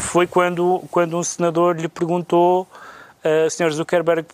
foi 0.00 0.26
quando, 0.26 0.82
quando 0.90 1.16
um 1.16 1.22
senador 1.22 1.76
lhe 1.78 1.88
perguntou 1.88 2.66
uh, 3.24 3.50
Sr. 3.50 3.70
Zuckerberg 3.70 4.26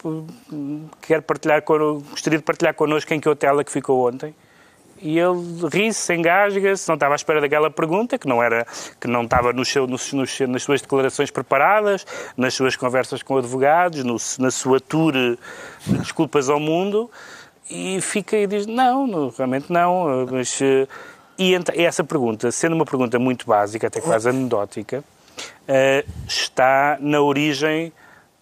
quer 1.02 1.22
partilhar 1.22 1.62
con- 1.62 2.00
gostaria 2.10 2.38
de 2.38 2.44
partilhar 2.44 2.74
connosco 2.74 3.12
em 3.12 3.20
que 3.20 3.28
hotel 3.28 3.60
é 3.60 3.64
que 3.64 3.72
ficou 3.72 4.08
ontem. 4.08 4.34
E 4.98 5.18
ele 5.18 5.68
ri-se, 5.70 6.14
engasga-se, 6.14 6.88
não 6.88 6.94
estava 6.94 7.14
à 7.14 7.16
espera 7.16 7.38
daquela 7.38 7.70
pergunta, 7.70 8.16
que 8.18 8.26
não, 8.26 8.42
era, 8.42 8.66
que 8.98 9.06
não 9.06 9.24
estava 9.24 9.52
no 9.52 9.62
seu, 9.62 9.86
nos- 9.86 10.10
nos- 10.14 10.40
nas 10.40 10.62
suas 10.62 10.80
declarações 10.80 11.30
preparadas, 11.30 12.06
nas 12.34 12.54
suas 12.54 12.76
conversas 12.76 13.22
com 13.22 13.36
advogados, 13.36 14.02
no- 14.02 14.16
na 14.38 14.50
sua 14.50 14.80
tour 14.80 15.12
de 15.12 15.38
desculpas 15.98 16.48
ao 16.48 16.58
mundo, 16.58 17.10
e 17.68 18.00
fica 18.00 18.38
e 18.38 18.46
diz, 18.46 18.66
não, 18.66 19.06
não, 19.06 19.28
realmente 19.36 19.70
não, 19.70 20.26
mas... 20.30 20.58
eh, 20.62 20.86
E 21.38 21.54
essa 21.74 22.02
pergunta, 22.02 22.50
sendo 22.50 22.74
uma 22.74 22.84
pergunta 22.84 23.18
muito 23.18 23.46
básica, 23.46 23.86
até 23.86 24.00
quase 24.00 24.28
anedótica, 24.28 25.04
eh, 25.68 26.04
está 26.26 26.96
na 27.00 27.20
origem 27.20 27.92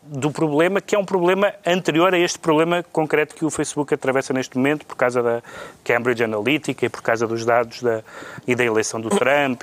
do 0.07 0.31
problema, 0.31 0.81
que 0.81 0.95
é 0.95 0.99
um 0.99 1.05
problema 1.05 1.53
anterior 1.67 2.12
a 2.12 2.19
este 2.19 2.38
problema 2.38 2.85
concreto 2.93 3.35
que 3.35 3.45
o 3.45 3.51
Facebook 3.51 3.95
atravessa 3.95 4.33
neste 4.33 4.57
momento, 4.57 4.85
por 4.85 4.97
causa 4.97 5.23
da 5.23 5.43
Cambridge 5.83 6.23
Analytica 6.23 6.87
e 6.87 6.88
por 6.88 7.03
causa 7.03 7.27
dos 7.27 7.45
dados 7.45 7.83
da, 7.83 8.03
e 8.47 8.55
da 8.55 8.64
eleição 8.64 9.01
do 9.01 9.09
Trump. 9.09 9.62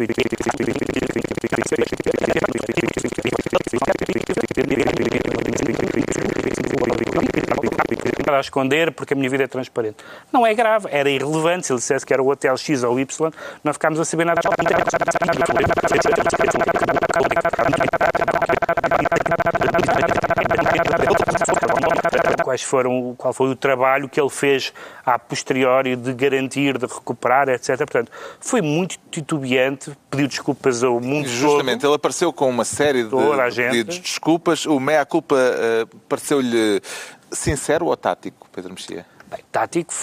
Para 8.26 8.40
esconder 8.40 8.92
porque 8.94 9.14
a 9.14 9.18
minha 9.18 9.30
vida 9.30 9.44
é 9.44 9.48
transparente. 9.48 9.98
Não 10.32 10.46
é 10.46 10.54
grave, 10.54 10.88
era 10.90 11.10
irrelevante 11.10 11.68
se 11.68 11.74
ele 11.74 11.80
dissesse 11.80 12.06
que 12.06 12.14
era 12.14 12.24
o 12.24 12.30
hotel 12.30 12.58
X 12.58 12.84
ou 12.84 13.00
Y, 13.00 13.32
não 13.64 13.74
ficámos 13.74 14.00
a 14.00 14.06
saber 14.06 14.26
nada. 14.26 14.42
Quais 22.44 22.62
foram, 22.62 23.16
qual 23.18 23.34
foi 23.34 23.50
o 23.50 23.56
trabalho 23.56 24.10
que 24.10 24.20
ele 24.20 24.30
fez 24.30 24.74
a 25.06 25.18
posteriori 25.18 25.96
de 25.96 26.14
garantir, 26.14 26.78
de 26.78 26.86
recuperar, 26.86 27.50
etc. 27.50 27.78
Portanto, 27.78 28.12
foi 28.40 28.62
muito 28.62 28.98
titubeante, 29.10 29.92
pediu 30.10 30.28
desculpas 30.28 30.84
ao 30.84 31.00
mundo 31.00 31.28
Justamente, 31.28 31.82
todo. 31.82 31.92
ele 31.92 31.96
apareceu 31.96 32.34
com 32.34 32.50
uma 32.50 32.66
série 32.66 33.04
de 33.04 33.10
pedidos 33.10 33.96
de 33.96 34.02
desculpas. 34.02 34.66
O 34.66 34.80
meia-culpa 34.80 35.36
eh, 35.38 35.86
pareceu-lhe 36.10 36.82
sincero 37.32 37.86
ou 37.86 37.98
tático, 37.98 38.48
Pedro 38.52 38.72
Mexia? 38.72 39.06
Bem, 39.32 39.40
tático 39.50 39.94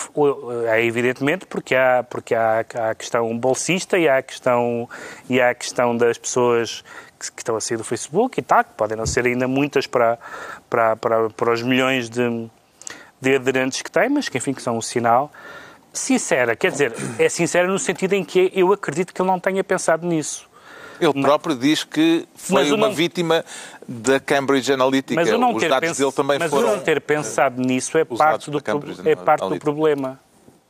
é 0.73 0.83
evidentemente 0.83 1.45
porque 1.45 1.75
há, 1.75 2.03
porque 2.03 2.35
há, 2.35 2.65
há 2.75 2.91
a 2.91 2.95
questão 2.95 3.37
bolsista 3.39 3.99
e 3.99 4.09
há 4.09 4.17
a 4.17 4.23
questão, 4.23 4.89
e 5.29 5.39
há 5.39 5.51
a 5.51 5.55
questão 5.55 5.95
das 5.95 6.17
pessoas 6.17 6.83
que, 7.21 7.31
que 7.33 7.43
estão 7.43 7.55
a 7.55 7.61
sair 7.61 7.77
do 7.77 7.85
Facebook 7.85 8.41
e 8.41 8.43
tal, 8.43 8.65
que 8.65 8.71
podem 8.71 8.97
não 8.97 9.05
ser 9.05 9.27
ainda 9.27 9.47
muitas 9.47 9.87
para, 9.87 10.19
para, 10.71 10.97
para, 10.97 11.29
para 11.29 11.53
os 11.53 11.63
milhões 11.63 12.09
de, 12.09 12.49
de 13.21 13.37
aderentes 13.37 13.83
que 13.83 13.91
têm, 13.91 14.09
mas 14.09 14.31
que 14.31 14.39
enfim 14.39 14.55
que 14.55 14.63
são 14.63 14.79
um 14.79 14.81
sinal. 14.81 15.31
Sincera, 15.93 16.57
quer 16.57 16.71
dizer, 16.71 16.95
é 17.19 17.29
sincera 17.29 17.69
no 17.69 17.79
sentido 17.79 18.15
em 18.15 18.25
que 18.25 18.51
eu 18.55 18.73
acredito 18.73 19.13
que 19.13 19.21
ele 19.21 19.29
não 19.29 19.39
tenha 19.39 19.63
pensado 19.63 20.07
nisso. 20.07 20.48
Ele 21.01 21.23
próprio 21.23 21.55
diz 21.57 21.85
que 21.85 22.27
foi 22.35 22.63
Mas 22.63 22.73
uma 22.73 22.89
não- 22.89 22.95
vítima 22.95 23.45
da 23.87 24.19
Cambridge 24.21 24.73
Analytica. 24.73 25.21
Mas 25.21 25.31
o 25.33 25.39
não 25.39 25.55
Os 25.55 25.63
ter, 25.63 25.69
dados 25.69 25.97
dele 25.97 26.13
também 26.13 26.39
mas 26.39 26.51
foram... 26.51 26.77
não 26.77 26.81
ter 26.81 27.01
pensado 27.01 27.61
nisso 27.61 27.97
é 27.97 28.05
parte, 28.05 28.51
do, 28.51 28.59
é 29.05 29.17
parte 29.17 29.49
do 29.49 29.59
problema. 29.59 30.19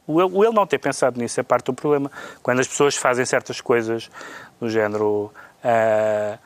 O 0.06 0.20
ele, 0.22 0.30
o 0.32 0.44
ele 0.44 0.54
não 0.54 0.66
ter 0.66 0.78
pensado 0.78 1.20
nisso 1.20 1.38
é 1.38 1.42
parte 1.42 1.66
do 1.66 1.74
problema. 1.74 2.10
Quando 2.42 2.60
as 2.60 2.66
pessoas 2.68 2.96
fazem 2.96 3.24
certas 3.24 3.60
coisas 3.60 4.10
do 4.60 4.68
género 4.70 5.30
ah, 5.62 6.38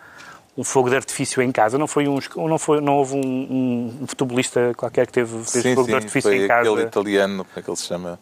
um 0.57 0.64
fogo 0.64 0.90
de 0.90 0.97
artifício 0.97 1.40
em 1.42 1.51
casa, 1.53 1.79
não 1.79 1.87
foi 1.87 2.09
um, 2.09 2.18
não 2.37 2.59
foi, 2.59 2.81
não 2.81 2.95
houve 2.95 3.14
um, 3.16 3.99
um 4.03 4.07
futebolista 4.07 4.73
qualquer 4.77 5.07
que 5.07 5.12
teve 5.12 5.33
fez 5.45 5.62
Sim, 5.62 5.75
fogo 5.75 5.87
de 5.87 5.92
sim, 5.92 5.97
artifício 5.97 6.31
foi 6.31 6.45
em 6.45 6.49
casa. 6.49 6.68
aquele 6.71 6.87
italiano, 6.87 7.45
como 7.45 7.59
é 7.59 7.62
que 7.62 7.71
ele 7.71 7.77
se 7.77 7.85
chama? 7.87 8.18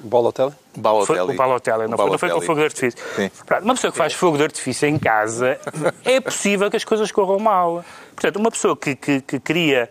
Bola 0.00 0.32
tele? 0.32 0.50
Foi 0.50 0.82
Balotelli. 0.82 1.32
o 1.32 1.36
Balotelli, 1.36 1.88
não, 1.88 1.96
foi, 1.96 2.10
não 2.10 2.18
foi 2.18 2.28
com 2.28 2.34
Balotelli. 2.40 2.46
fogo 2.46 2.58
de 2.60 2.64
artifício. 2.64 2.98
Sim. 3.16 3.30
Uma 3.62 3.74
pessoa 3.74 3.90
que 3.90 3.98
faz 3.98 4.12
fogo 4.12 4.36
de 4.36 4.42
artifício 4.44 4.88
em 4.88 4.98
casa, 4.98 5.58
é 6.04 6.20
possível 6.20 6.70
que 6.70 6.76
as 6.76 6.84
coisas 6.84 7.10
corram 7.10 7.38
mal. 7.38 7.84
Portanto, 8.14 8.36
uma 8.36 8.50
pessoa 8.50 8.76
que, 8.76 8.94
que, 8.94 9.20
que 9.20 9.40
cria 9.40 9.90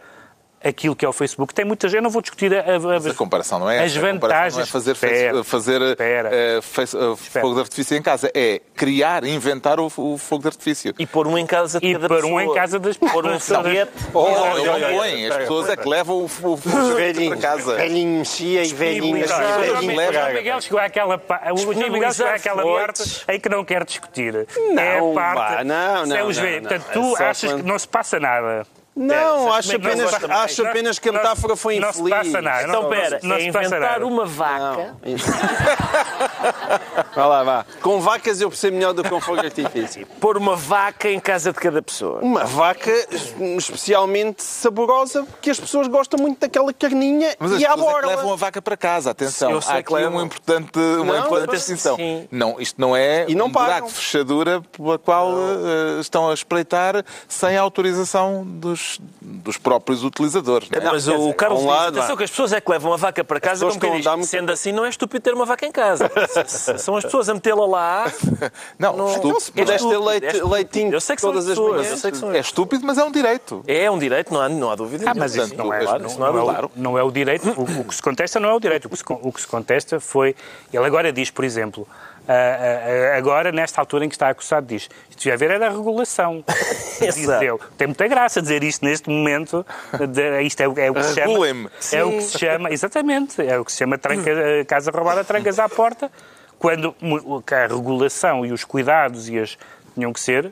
aquilo 0.63 0.96
que 0.96 1.06
é 1.06 1.10
o 1.10 1.13
Facebook. 1.13 1.54
Tem 1.54 1.63
muita 1.65 1.88
gente, 1.88 1.98
eu 1.98 2.02
não 2.04 2.10
vou 2.10 2.22
discutir 2.22 2.54
a, 2.54 2.76
a, 2.76 2.80
Mas 2.80 3.06
a 3.08 3.13
comparação 3.13 3.60
não 3.60 3.70
é 3.70 3.80
as 3.84 3.91
essa. 3.91 4.02
Vantagens. 4.02 4.56
não 4.56 4.63
é 4.63 4.65
fazer, 4.65 4.91
Espera, 4.91 5.43
fazer 5.43 5.82
espera. 5.82 6.30
eh, 6.34 6.60
face- 6.62 6.98
eh, 6.98 7.15
fogo 7.41 7.54
de 7.56 7.60
artifício 7.62 7.96
em 7.98 8.02
casa. 8.02 8.32
É 8.34 8.62
criar, 8.76 9.24
inventar 9.24 9.80
o, 9.80 9.86
o 9.98 10.17
fogo 10.17 10.41
de 10.41 10.48
artifício. 10.48 10.93
E 10.98 11.06
pôr 11.06 11.28
um 11.28 11.38
em 11.38 11.46
casa 11.46 11.80
de 11.80 11.88
E 11.88 11.93
cada 11.93 12.08
pôr 12.08 12.26
um 12.26 12.39
em 12.41 12.54
casa 12.54 12.80
das 12.80 12.98
Pôr 12.98 13.26
um 13.26 13.34
pessoas. 13.34 13.63
foguete. 13.63 13.91
Não, 14.13 14.28
ele 14.28 14.38
olha, 14.38 14.65
não 14.65 14.74
olha, 14.74 14.98
põe. 14.98 15.26
As 15.28 15.38
pessoas 15.38 15.70
é 15.70 15.76
que 15.78 15.88
levam 15.88 16.24
o, 16.24 16.28
fogo 16.28 16.60
para 16.62 17.38
casa. 17.38 17.76
velhinho 17.76 18.20
mexia 18.20 18.63
e 18.63 18.74
velhinho 18.74 19.13
mexia. 19.13 19.36
O 19.82 20.34
Miguel 20.34 20.62
chegou 20.62 20.80
àquela, 20.80 21.17
pa- 21.17 21.41
o 21.54 21.58
João 21.58 21.89
Miguel 21.91 22.12
chegou 22.13 22.32
àquela 22.32 22.63
parte 22.63 23.24
em 23.30 23.39
que 23.39 23.50
não 23.50 23.63
quer 23.63 23.84
discutir. 23.86 24.48
Não, 24.74 24.82
é 24.82 24.98
a 24.98 25.34
parte. 25.34 25.63
não, 25.63 25.76
é 25.76 26.06
não, 26.06 26.06
não, 26.06 26.17
não. 26.17 26.26
Portanto, 26.62 26.86
É 26.89 26.93
tu 26.93 27.15
achas 27.17 27.54
que 27.54 27.62
não 27.63 27.78
se 27.78 27.88
passa 27.88 28.20
nada. 28.20 28.65
Não, 28.97 29.47
É, 29.53 29.57
acho 29.57 29.69
não 29.69 29.75
apenas, 29.77 30.13
acho 30.29 30.65
apenas 30.65 30.97
que 30.99 31.07
a 31.10 31.12
metáfora 31.12 31.55
foi 31.55 31.79
Não 31.79 31.89
infeliz. 31.89 32.15
se 32.15 32.31
passa 32.31 32.41
nada. 32.41 32.63
Então, 32.67 32.81
não, 32.81 32.89
pera, 32.89 33.19
não 33.21 33.36
é 33.36 33.43
inventar 33.43 34.01
uma 34.03 34.25
vaca. 34.25 34.95
Vá 37.15 37.25
lá, 37.25 37.43
vá. 37.43 37.65
Com 37.81 37.99
vacas 37.99 38.41
eu 38.41 38.49
percebo 38.49 38.75
melhor 38.77 38.93
do 38.93 39.03
que 39.03 39.10
com 39.10 39.21
fogo 39.21 39.39
artifício. 39.39 40.05
Pôr 40.19 40.38
uma 40.38 40.55
vaca 40.55 41.10
em 41.10 41.19
casa 41.19 41.51
de 41.51 41.60
cada 41.60 41.81
pessoa. 41.81 42.19
Uma 42.21 42.43
vaca 42.45 42.91
especialmente 43.57 44.43
saborosa, 44.43 45.23
porque 45.23 45.49
as 45.49 45.60
pessoas 45.60 45.88
gostam 45.88 46.19
muito 46.19 46.39
daquela 46.39 46.73
carninha 46.73 47.36
Mas 47.39 47.53
as 47.53 47.62
e 47.62 47.65
à 47.65 47.73
pessoas 47.73 48.03
é 48.03 48.07
levam 48.07 48.33
a 48.33 48.36
vaca 48.36 48.62
para 48.62 48.77
casa. 48.77 49.12
Atenção, 49.12 49.51
Eu 49.51 49.62
sei 49.62 49.71
há 49.71 49.83
que 49.83 49.93
aqui 49.93 49.93
levam. 49.93 50.13
uma 50.13 50.23
importante, 50.25 50.79
uma 50.79 51.13
Não, 51.17 51.25
importante 51.25 51.51
distinção. 51.51 51.95
sim. 51.95 52.27
Não, 52.31 52.60
isto 52.60 52.79
não 52.79 52.95
é 52.95 53.25
E 53.27 53.36
não 53.36 53.45
um 53.47 53.51
pagam. 53.51 53.67
buraco 53.67 53.88
de 53.88 53.93
fechadura 53.93 54.62
pela 54.75 54.97
qual 54.97 55.31
eh, 55.33 55.99
estão 56.01 56.29
a 56.29 56.33
espreitar 56.33 57.03
sem 57.27 57.57
autorização 57.57 58.43
dos, 58.45 58.87
dos 59.21 59.58
próprios 59.58 60.04
utilizadores. 60.04 60.69
não 60.69 60.80
é? 60.80 60.84
Mas 60.84 61.08
o 61.08 61.17
dizer, 61.17 61.34
Carlos 61.36 61.60
um 61.60 61.63
diz, 61.63 61.71
lado, 61.71 61.97
atenção 61.97 62.15
vá. 62.15 62.17
que 62.17 62.23
as 62.23 62.30
pessoas 62.30 62.54
é 62.54 62.62
que 62.62 62.71
levam 62.71 62.93
a 62.93 62.97
vaca 62.97 63.23
para 63.23 63.39
casa, 63.39 63.65
como 63.69 63.93
a 63.93 63.97
diz, 64.17 64.30
sendo 64.30 64.52
assim 64.52 64.71
não 64.71 64.86
é 64.86 64.89
estúpido 64.89 65.21
ter 65.21 65.34
uma 65.34 65.45
vaca 65.45 65.65
em 65.65 65.71
casa. 65.71 66.10
São 66.78 66.95
as 66.95 67.04
pessoas 67.06 67.30
a 67.30 67.34
metê-la 67.34 67.65
lá. 67.65 68.12
Não, 68.80 68.95
Não- 68.95 69.10
estúpido, 69.10 69.39
se 69.39 69.52
pudesse 69.52 69.88
ter 69.88 69.97
leite, 69.97 70.23
é 70.26 70.28
estúpido. 70.28 70.52
leitinho 70.54 70.93
Eu 70.93 71.02
sei 71.02 71.15
que 71.15 71.21
são 71.21 71.32
todas 71.32 71.45
as 71.45 71.50
pessoas, 71.52 71.71
manhãs. 71.71 71.91
eu 71.91 71.97
sei 71.97 72.12
que 72.12 72.17
são 72.17 72.32
é 72.32 72.39
estúpido, 72.39 72.86
mas 72.86 72.97
é 72.97 73.04
um 73.04 73.12
direito. 73.12 73.63
É 73.67 73.89
um 73.91 73.97
direito, 74.00 74.34
não 74.34 74.41
há, 74.41 74.50
não 74.50 74.71
há 74.71 74.76
dúvida. 74.76 75.06
Ah, 75.10 75.13
mas 75.15 75.36
isso 75.36 75.56
não 75.56 75.73
é, 75.73 75.80
Claro, 75.84 76.04
não, 76.04 76.17
não 76.17 76.26
é 76.28 76.30
o- 76.30 76.45
dúvida. 76.45 76.69
não 76.76 76.97
é 76.97 77.04
o 77.04 77.12
direito. 77.12 77.50
O, 77.58 77.82
o 77.82 77.84
que 77.84 77.95
se 77.95 78.02
contesta 78.02 78.39
não 78.39 78.50
é 78.50 78.54
o 78.54 78.60
direito. 78.60 78.86
O 78.86 78.89
que 78.89 78.97
se, 78.97 79.04
o 79.08 79.32
que 79.32 79.41
se 79.41 79.47
contesta 79.47 80.00
foi. 80.00 80.36
Ele 80.73 80.86
agora 80.86 81.12
diz, 81.12 81.30
por 81.32 81.43
exemplo, 81.45 81.88
agora, 83.17 83.51
nesta 83.51 83.79
altura 83.81 84.05
em 84.05 84.09
que 84.09 84.15
está 84.15 84.29
acusado, 84.29 84.67
diz: 84.67 84.89
isto 85.09 85.19
devia 85.19 85.33
haver 85.33 85.51
era 85.51 85.67
a 85.67 85.69
regulação. 85.69 86.43
Ele. 87.41 87.59
Tem 87.77 87.87
muita 87.87 88.07
graça 88.07 88.41
dizer 88.41 88.63
isto 88.63 88.83
neste 88.83 89.09
momento. 89.09 89.65
De, 90.09 90.41
isto 90.41 90.61
é, 90.61 90.67
o- 90.67 90.79
é 90.79 90.89
o 90.91 90.93
que 90.93 91.03
se 91.03 91.13
chama. 91.15 91.31
É 91.91 92.03
o 92.03 92.11
que 92.11 92.21
se 92.21 92.39
chama, 92.39 92.71
exatamente, 92.71 93.41
é 93.41 93.57
o 93.59 93.65
que 93.65 93.71
se 93.71 93.77
chama 93.79 93.97
tranca, 93.97 94.29
eh, 94.29 94.63
casa 94.65 94.91
roubada, 94.91 95.23
trancas 95.23 95.59
à 95.59 95.69
porta, 95.69 96.11
quando 96.59 96.95
a 97.51 97.67
regulação 97.67 98.45
e 98.45 98.51
os 98.51 98.63
cuidados 98.63 99.29
e 99.29 99.39
as 99.39 99.57
tinham 99.93 100.11
que 100.13 100.19
ser 100.19 100.51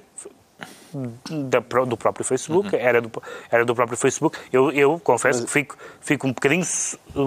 da 1.30 1.60
do 1.60 1.98
próprio 1.98 2.24
Facebook, 2.24 2.74
era, 2.76 3.02
do, 3.02 3.12
era 3.52 3.66
do 3.66 3.76
próprio 3.76 3.98
Facebook. 3.98 4.38
Eu, 4.52 4.72
eu 4.72 5.00
confesso 5.04 5.44
que 5.46 5.52
fico, 5.52 5.78
fico, 6.00 6.26
um 6.28 6.32
bocadinho, 6.32 6.66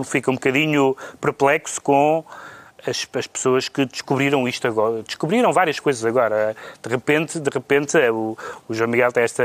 fico 0.04 0.30
um 0.30 0.34
bocadinho 0.34 0.96
perplexo 1.20 1.80
com 1.82 2.24
as, 2.88 3.06
as 3.14 3.26
pessoas 3.26 3.68
que 3.68 3.84
descobriram 3.84 4.46
isto 4.48 4.66
agora. 4.66 5.02
Descobriram 5.02 5.52
várias 5.52 5.80
coisas 5.80 6.04
agora. 6.04 6.56
De 6.82 6.88
repente, 6.88 7.38
de 7.38 7.50
repente, 7.50 7.98
é 7.98 8.10
o, 8.10 8.36
o 8.68 8.74
João 8.74 8.90
Miguel 8.90 9.12
tem 9.12 9.22
esta 9.22 9.44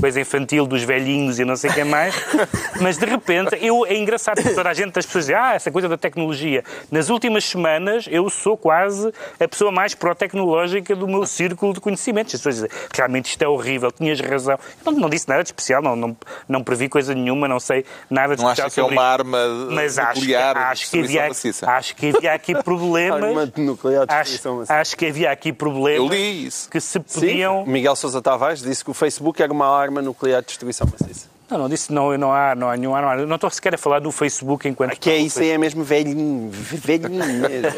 coisa 0.00 0.20
infantil 0.20 0.66
dos 0.66 0.82
velhinhos 0.82 1.38
e 1.38 1.44
não 1.44 1.56
sei 1.56 1.70
quem 1.70 1.84
mais, 1.84 2.14
mas 2.80 2.98
de 2.98 3.06
repente, 3.06 3.56
eu, 3.60 3.86
é 3.86 3.96
engraçado 3.96 4.42
que 4.42 4.54
toda 4.54 4.68
a 4.68 4.74
gente, 4.74 4.98
as 4.98 5.06
pessoas 5.06 5.26
dizem, 5.26 5.36
ah, 5.36 5.54
essa 5.54 5.70
coisa 5.70 5.88
da 5.88 5.96
tecnologia. 5.96 6.64
Nas 6.90 7.10
últimas 7.10 7.44
semanas, 7.44 8.06
eu 8.10 8.28
sou 8.30 8.56
quase 8.56 9.12
a 9.38 9.48
pessoa 9.48 9.70
mais 9.70 9.94
pró-tecnológica 9.94 10.94
do 10.94 11.06
meu 11.06 11.26
círculo 11.26 11.72
de 11.72 11.80
conhecimentos. 11.80 12.34
As 12.34 12.40
pessoas 12.40 12.54
dizem, 12.56 12.70
realmente 12.94 13.26
isto 13.26 13.42
é 13.42 13.48
horrível, 13.48 13.90
tinhas 13.90 14.20
razão. 14.20 14.58
Eu 14.84 14.92
não, 14.92 15.00
não 15.00 15.08
disse 15.08 15.28
nada 15.28 15.42
de 15.42 15.48
especial, 15.48 15.82
não, 15.82 15.96
não, 15.96 16.16
não 16.48 16.62
previ 16.62 16.88
coisa 16.88 17.14
nenhuma, 17.14 17.48
não 17.48 17.60
sei 17.60 17.84
nada 18.10 18.36
de 18.36 18.42
Não 18.42 18.50
especial 18.50 18.66
acha 18.66 18.74
que 18.74 18.80
é 18.80 18.82
uma 18.82 18.92
isto. 18.92 19.00
arma 19.00 19.38
Mas 19.70 19.98
acho 19.98 20.12
que, 20.12 20.20
nuclear 20.20 20.54
de 20.54 20.60
acho, 20.60 20.90
que 20.90 20.98
havia, 20.98 21.30
acho 21.66 21.96
que 21.96 22.08
havia 22.08 22.32
aqui 22.32 22.54
problemas. 22.78 23.50
nuclear 23.56 24.06
de 24.06 24.12
Acho, 24.14 24.52
maciça. 24.54 24.74
acho 24.74 24.96
que 24.96 25.06
havia 25.06 25.30
aqui 25.30 25.52
problemas 25.52 26.10
Eu 26.10 26.18
li 26.18 26.46
isso. 26.46 26.68
que 26.70 26.80
se 26.80 27.00
Sim, 27.06 27.20
podiam. 27.20 27.66
Miguel 27.66 27.96
Sousa 27.96 28.20
Tavares 28.20 28.60
disse 28.62 28.84
que 28.84 28.90
o 28.90 28.94
Facebook 28.94 29.42
era 29.42 29.52
uma 29.52 29.66
arma 29.68 30.00
nuclear 30.02 30.40
de 30.42 30.48
destruição 30.48 30.86
maciça. 30.90 31.32
Não, 31.50 31.58
não 31.58 31.68
disse, 31.68 31.92
não, 31.92 32.16
não 32.16 32.32
há, 32.32 32.54
não 32.54 32.70
há 32.70 32.76
nenhum. 32.76 32.92
Não, 32.92 33.08
há, 33.08 33.16
não 33.16 33.34
estou 33.34 33.50
sequer 33.50 33.74
a 33.74 33.78
falar 33.78 33.98
do 34.00 34.10
Facebook 34.10 34.66
enquanto. 34.66 34.98
Que 34.98 35.10
é 35.10 35.18
isso 35.18 35.40
aí 35.40 35.50
é 35.50 35.58
mesmo 35.58 35.84
velhinho, 35.84 36.50
velhinho 36.50 37.10
mesmo. 37.10 37.70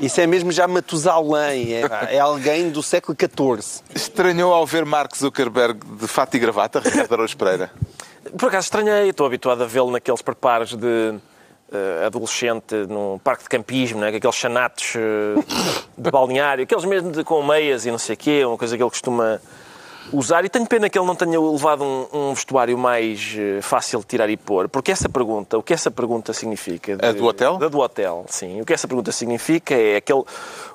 Isso 0.00 0.20
é 0.20 0.26
mesmo 0.26 0.50
já 0.50 0.66
Matusalém, 0.66 1.74
é, 1.74 1.82
é 2.16 2.18
alguém 2.18 2.70
do 2.70 2.82
século 2.82 3.16
XIV. 3.16 3.82
Estranhou 3.94 4.52
ao 4.52 4.66
ver 4.66 4.84
Mark 4.86 5.14
Zuckerberg 5.16 5.78
de 6.00 6.08
fato 6.08 6.34
e 6.36 6.38
gravata, 6.40 6.80
Ricardo 6.80 7.12
Araújo 7.12 7.36
Pereira? 7.36 7.70
Por 8.38 8.48
acaso 8.48 8.64
estranhei, 8.64 9.10
estou 9.10 9.26
habituado 9.26 9.62
a 9.62 9.66
vê-lo 9.66 9.90
naqueles 9.90 10.22
preparos 10.22 10.74
de 10.74 11.14
adolescente 12.06 12.74
num 12.88 13.18
parque 13.18 13.44
de 13.44 13.48
campismo, 13.48 14.00
né? 14.00 14.08
aqueles 14.08 14.36
chanatos 14.36 14.94
eh, 14.96 15.42
de 15.96 16.10
balneário, 16.10 16.64
aqueles 16.64 16.84
mesmo 16.84 17.10
de, 17.10 17.24
com 17.24 17.42
meias 17.42 17.86
e 17.86 17.90
não 17.90 17.98
sei 17.98 18.14
o 18.14 18.18
quê, 18.18 18.44
uma 18.44 18.58
coisa 18.58 18.76
que 18.76 18.82
ele 18.82 18.90
costuma 18.90 19.40
usar. 20.12 20.44
E 20.44 20.48
tenho 20.48 20.66
pena 20.66 20.88
que 20.88 20.98
ele 20.98 21.06
não 21.06 21.14
tenha 21.14 21.40
levado 21.40 21.82
um, 21.84 22.06
um 22.12 22.34
vestuário 22.34 22.76
mais 22.76 23.34
eh, 23.38 23.60
fácil 23.62 24.00
de 24.00 24.06
tirar 24.06 24.28
e 24.28 24.36
pôr, 24.36 24.68
porque 24.68 24.92
essa 24.92 25.08
pergunta, 25.08 25.58
o 25.58 25.62
que 25.62 25.72
essa 25.72 25.90
pergunta 25.90 26.32
significa? 26.32 26.98
A 27.00 27.12
do 27.12 27.24
hotel? 27.24 27.56
Da 27.58 27.68
do 27.68 27.78
hotel, 27.78 28.24
sim. 28.28 28.60
O 28.60 28.64
que 28.64 28.72
essa 28.72 28.86
pergunta 28.86 29.12
significa 29.12 29.74
é 29.74 29.96
aquele. 29.96 30.24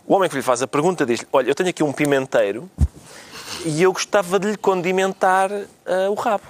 O 0.06 0.14
homem 0.16 0.30
que 0.30 0.36
lhe 0.36 0.42
faz 0.42 0.62
a 0.62 0.68
pergunta 0.68 1.06
diz: 1.06 1.26
Olha, 1.32 1.50
eu 1.50 1.56
tenho 1.56 1.70
aqui 1.70 1.84
um 1.84 1.92
pimenteiro 1.92 2.70
e 3.66 3.82
eu 3.82 3.92
gostava 3.92 4.40
de 4.40 4.52
lhe 4.52 4.58
condimentar 4.58 5.52
ah, 5.52 6.10
o 6.10 6.14
rabo. 6.14 6.44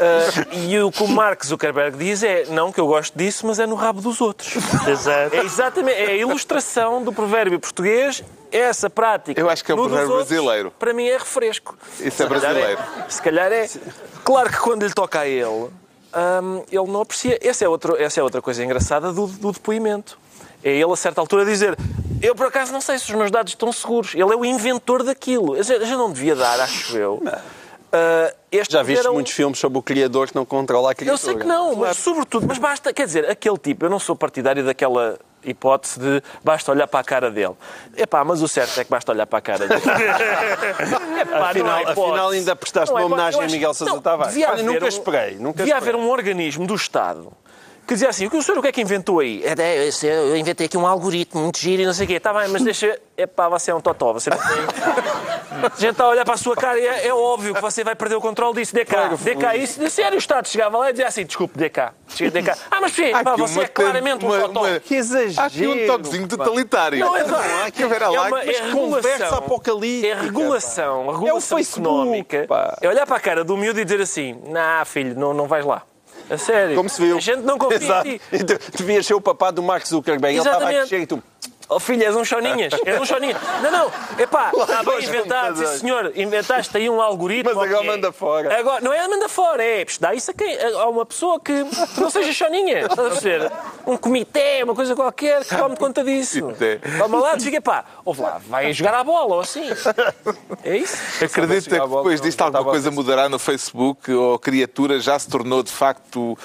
Ah, 0.00 0.56
e 0.56 0.78
o 0.80 0.90
que 0.90 1.02
o 1.02 1.08
Mark 1.08 1.44
Zuckerberg 1.44 1.96
diz 1.98 2.22
é: 2.22 2.46
Não, 2.46 2.72
que 2.72 2.80
eu 2.80 2.86
gosto 2.86 3.16
disso, 3.16 3.46
mas 3.46 3.58
é 3.58 3.66
no 3.66 3.74
rabo 3.74 4.00
dos 4.00 4.20
outros. 4.20 4.56
Exato. 4.88 5.36
É 5.36 5.44
exatamente 5.44 5.96
é 5.96 6.06
a 6.06 6.16
ilustração 6.16 7.02
do 7.02 7.12
provérbio 7.12 7.60
português. 7.60 8.24
Essa 8.50 8.90
prática. 8.90 9.40
Eu 9.40 9.48
acho 9.48 9.64
que 9.64 9.70
é 9.70 9.74
um 9.74 9.78
provérbio 9.78 10.10
outros, 10.10 10.28
brasileiro. 10.28 10.72
Para 10.76 10.92
mim 10.92 11.06
é 11.06 11.18
refresco. 11.18 11.78
Isso 12.00 12.06
é 12.06 12.10
Se 12.10 12.16
calhar 12.16 12.40
brasileiro. 12.40 12.80
Se 13.08 13.22
calhar 13.22 13.52
é. 13.52 13.70
Claro 14.24 14.50
que 14.50 14.58
quando 14.58 14.84
lhe 14.84 14.92
toca 14.92 15.20
a 15.20 15.28
ele, 15.28 15.46
hum, 15.46 16.64
ele 16.70 16.86
não 16.88 17.02
aprecia. 17.02 17.38
Essa 17.40 17.64
é, 17.64 17.68
outro, 17.68 17.96
essa 17.96 18.20
é 18.20 18.22
outra 18.22 18.42
coisa 18.42 18.64
engraçada 18.64 19.12
do, 19.12 19.26
do 19.26 19.52
depoimento. 19.52 20.18
É 20.62 20.70
ele, 20.70 20.92
a 20.92 20.96
certa 20.96 21.20
altura, 21.20 21.44
dizer: 21.44 21.76
Eu 22.22 22.34
por 22.34 22.46
acaso 22.46 22.72
não 22.72 22.80
sei 22.80 22.98
se 22.98 23.04
os 23.10 23.14
meus 23.16 23.30
dados 23.30 23.52
estão 23.52 23.72
seguros. 23.72 24.14
Ele 24.14 24.22
é 24.32 24.36
o 24.36 24.44
inventor 24.44 25.02
daquilo. 25.02 25.56
Eu 25.56 25.62
já, 25.62 25.78
não 25.96 26.12
devia 26.12 26.34
dar, 26.36 26.60
acho 26.60 26.96
eu. 26.96 27.22
Este 28.52 28.72
Já 28.74 28.82
viste 28.82 29.08
um- 29.08 29.14
muitos 29.14 29.32
filmes 29.32 29.58
sobre 29.58 29.78
o 29.78 29.82
criador 29.82 30.28
que 30.28 30.34
não 30.36 30.44
controla 30.44 30.90
a 30.90 30.92
eu 30.92 30.96
criatura. 30.96 31.18
sei 31.32 31.36
que 31.36 31.44
não, 31.46 31.74
mas 31.76 31.96
sobretudo, 31.96 32.46
mas 32.46 32.58
basta, 32.58 32.92
quer 32.92 33.06
dizer, 33.06 33.28
aquele 33.28 33.58
tipo, 33.58 33.84
eu 33.86 33.90
não 33.90 33.98
sou 33.98 34.14
partidário 34.14 34.64
daquela 34.64 35.18
hipótese 35.42 35.98
de 35.98 36.22
basta 36.44 36.70
olhar 36.70 36.86
para 36.86 37.00
a 37.00 37.04
cara 37.04 37.30
dele. 37.30 37.54
Epá, 37.96 38.22
mas 38.24 38.42
o 38.42 38.48
certo 38.48 38.78
é 38.78 38.84
que 38.84 38.90
basta 38.90 39.10
olhar 39.10 39.26
para 39.26 39.38
a 39.38 39.42
cara 39.42 39.66
dele. 39.66 39.80
Epá, 41.20 41.50
Afinal, 41.50 41.88
afinal 41.88 42.28
ainda 42.30 42.54
prestaste 42.54 42.94
Não 42.94 43.00
uma 43.00 43.06
homenagem 43.06 43.38
Eu 43.38 43.42
a 43.42 43.46
acho- 43.46 43.54
Miguel 43.54 43.74
Sousa 43.74 44.00
Tavares. 44.00 44.34
devia 44.34 44.46
Olha, 44.50 44.54
haver 44.62 44.64
nunca 44.72 44.84
um- 44.84 44.88
esperei, 44.88 45.34
nunca 45.36 45.56
Devia 45.58 45.74
esperei. 45.74 45.94
haver 45.94 45.96
um 45.96 46.10
organismo 46.10 46.66
do 46.66 46.74
Estado 46.74 47.32
que 47.90 47.94
dizia 47.94 48.08
assim, 48.08 48.28
o 48.32 48.40
senhor 48.42 48.56
o 48.58 48.62
que 48.62 48.68
é 48.68 48.72
que 48.72 48.80
inventou 48.80 49.18
aí? 49.18 49.42
É, 49.44 49.60
é, 49.60 49.86
esse- 49.88 50.06
eu 50.06 50.36
inventei 50.36 50.66
aqui 50.66 50.76
um 50.76 50.86
algoritmo 50.86 51.40
muito 51.42 51.58
giro 51.58 51.82
e 51.82 51.86
não 51.86 51.92
sei 51.92 52.04
o 52.04 52.08
quê. 52.08 52.14
Está 52.14 52.32
bem, 52.32 52.46
mas 52.48 52.62
deixa... 52.62 52.96
Epá, 53.18 53.48
você 53.48 53.70
é 53.72 53.74
um 53.74 53.80
totó, 53.80 54.12
você 54.12 54.30
não 54.30 54.38
tem... 54.38 54.46
A 55.60 55.68
gente 55.76 55.90
está 55.90 56.04
a 56.04 56.08
olhar 56.08 56.24
para 56.24 56.34
a 56.34 56.38
sua 56.38 56.56
cara 56.56 56.78
e 56.78 56.86
é, 56.86 57.08
é 57.08 57.12
óbvio 57.12 57.52
que 57.54 57.60
você 57.60 57.82
vai 57.84 57.94
perder 57.94 58.14
o 58.14 58.20
controle 58.20 58.54
disso. 58.54 58.72
Dê 58.74 58.84
cá, 58.84 59.10
dê 59.20 59.34
cá. 59.36 59.54
Isso, 59.56 59.78
de 59.78 59.90
sério, 59.90 60.14
o 60.14 60.18
Estado 60.18 60.48
chegava 60.48 60.78
lá 60.78 60.88
e 60.88 60.92
dizia 60.92 61.06
assim, 61.08 61.26
desculpe, 61.26 61.58
dê 61.58 61.68
cá. 61.68 61.92
Chega, 62.08 62.30
dê 62.30 62.42
cá. 62.42 62.56
Ah, 62.70 62.78
mas 62.80 62.92
sim, 62.92 63.10
pá, 63.10 63.36
você 63.36 63.60
é 63.62 63.66
claramente 63.68 64.24
uma- 64.24 64.36
um 64.36 64.40
totó. 64.42 64.60
uma- 64.64 64.80
Que 64.80 64.94
exagero. 64.94 65.40
Há 65.40 65.44
aqui 65.46 65.66
um 65.66 65.86
toquezinho 65.86 66.28
totalitário. 66.28 66.98
Não, 67.00 67.14
é 67.16 67.24
Não, 67.24 67.34
há 67.36 67.64
aqui 67.66 67.82
É 67.82 67.86
uma 67.86 68.40
é 68.40 68.70
conversa 68.70 69.08
regulação. 69.10 69.38
apocalíptica, 69.38 70.06
É 70.06 70.20
regulação. 70.22 71.06
Regulação 71.12 71.58
Facebook, 71.58 71.88
económica. 71.98 72.46
pá. 72.48 72.78
É 72.80 72.88
olhar 72.88 73.06
para 73.06 73.16
a 73.16 73.20
cara 73.20 73.44
do 73.44 73.54
miúdo 73.56 73.80
e 73.80 73.84
dizer 73.84 74.00
assim: 74.00 74.40
Nah, 74.46 74.84
filho, 74.86 75.18
não, 75.18 75.34
não 75.34 75.46
vais 75.46 75.66
lá. 75.66 75.82
A 76.30 76.38
sério. 76.38 76.76
Como 76.76 76.88
se 76.88 77.02
viu. 77.02 77.16
A 77.16 77.20
gente 77.20 77.40
não 77.42 77.58
confia 77.58 77.76
Exato. 77.76 78.08
em 78.08 78.18
ti. 78.18 78.22
Devias 78.78 79.04
ser 79.04 79.14
o 79.14 79.20
papá 79.20 79.50
do 79.50 79.62
Mark 79.62 79.84
Zuckerberg. 79.86 80.36
Ele 80.36 80.38
estava 80.38 80.56
a 80.56 80.72
Exatamente. 80.72 80.88
crescer 80.88 81.02
e 81.02 81.06
tu... 81.06 81.22
Oh 81.72 81.78
filho, 81.78 82.02
és 82.02 82.16
um 82.16 82.24
choninhas, 82.24 82.72
és 82.84 83.00
um 83.00 83.04
choninhas. 83.04 83.40
Não, 83.62 83.70
não, 83.70 83.92
epá, 84.18 84.50
está 84.52 84.82
bem 84.82 85.04
inventado, 85.04 85.64
sim 85.64 85.78
senhor, 85.78 86.12
inventaste 86.16 86.76
aí 86.76 86.90
um 86.90 87.00
algoritmo. 87.00 87.54
Mas 87.54 87.62
agora 87.62 87.78
ok. 87.78 87.90
manda 87.90 88.12
fora. 88.12 88.58
Agora, 88.58 88.80
não 88.80 88.92
é 88.92 89.06
manda 89.06 89.28
fora, 89.28 89.62
é 89.62 89.86
dá 90.00 90.12
isso 90.12 90.32
a, 90.32 90.34
quem, 90.34 90.60
a 90.60 90.88
uma 90.88 91.06
pessoa 91.06 91.38
que, 91.38 91.52
não 91.96 92.10
seja 92.10 92.32
choninha, 92.32 92.80
estás 92.80 92.98
a 92.98 93.10
perceber? 93.10 93.52
Um 93.86 93.96
comitê, 93.96 94.62
uma 94.64 94.74
coisa 94.74 94.96
qualquer 94.96 95.44
que 95.44 95.56
tome 95.56 95.76
conta 95.76 96.02
disso. 96.02 96.40
Comitê. 96.40 96.80
Toma 96.98 97.20
lá, 97.20 97.38
fica 97.38 97.60
pá, 97.60 97.84
ouve 98.04 98.20
lá, 98.20 98.40
vai 98.48 98.72
jogar 98.72 98.94
à 98.94 99.04
bola 99.04 99.36
ou 99.36 99.40
assim. 99.40 99.68
É 100.64 100.76
isso? 100.76 101.24
Acredita 101.24 101.70
que 101.70 101.80
depois 101.80 102.20
disto 102.20 102.40
alguma 102.42 102.64
coisa 102.64 102.90
mudará 102.90 103.28
no 103.28 103.38
Facebook 103.38 104.12
ou 104.12 104.34
a 104.34 104.38
criatura 104.38 104.98
já 104.98 105.16
se 105.18 105.28
tornou 105.28 105.62
de 105.62 105.70
facto 105.70 106.36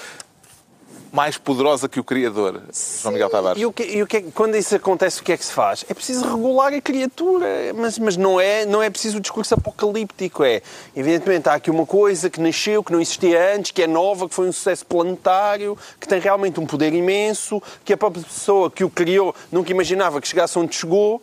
mais 1.16 1.38
poderosa 1.38 1.88
que 1.88 1.98
o 1.98 2.04
Criador, 2.04 2.60
João 3.00 3.14
Miguel 3.14 3.30
Tavares? 3.30 3.60
E, 3.60 3.64
o 3.64 3.72
que, 3.72 3.82
e 3.82 4.02
o 4.02 4.04
é 4.04 4.06
que- 4.06 4.30
quando 4.32 4.54
isso 4.54 4.76
acontece, 4.76 5.22
o 5.22 5.24
que 5.24 5.32
é 5.32 5.36
que 5.38 5.44
se 5.44 5.52
faz? 5.52 5.82
É 5.88 5.94
preciso 5.94 6.28
regular 6.28 6.74
a 6.74 6.80
criatura, 6.80 7.46
mas, 7.74 7.98
mas 7.98 8.18
não, 8.18 8.38
é, 8.38 8.66
não 8.66 8.82
é 8.82 8.90
preciso 8.90 9.16
o 9.16 9.20
discurso 9.20 9.54
apocalíptico. 9.54 10.44
É, 10.44 10.60
evidentemente, 10.94 11.48
há 11.48 11.54
aqui 11.54 11.70
uma 11.70 11.86
coisa 11.86 12.28
que 12.28 12.38
nasceu, 12.38 12.84
que 12.84 12.92
não 12.92 13.00
existia 13.00 13.56
antes, 13.56 13.70
que 13.70 13.82
é 13.82 13.86
nova, 13.86 14.28
que 14.28 14.34
foi 14.34 14.46
um 14.46 14.52
sucesso 14.52 14.84
planetário, 14.84 15.76
que 15.98 16.06
tem 16.06 16.20
realmente 16.20 16.60
um 16.60 16.66
poder 16.66 16.92
imenso, 16.92 17.62
que 17.82 17.94
a 17.94 17.96
própria 17.96 18.22
pessoa 18.22 18.70
que 18.70 18.84
o 18.84 18.90
criou 18.90 19.34
nunca 19.50 19.70
imaginava 19.70 20.20
que 20.20 20.28
chegasse 20.28 20.58
onde 20.58 20.76
chegou. 20.76 21.22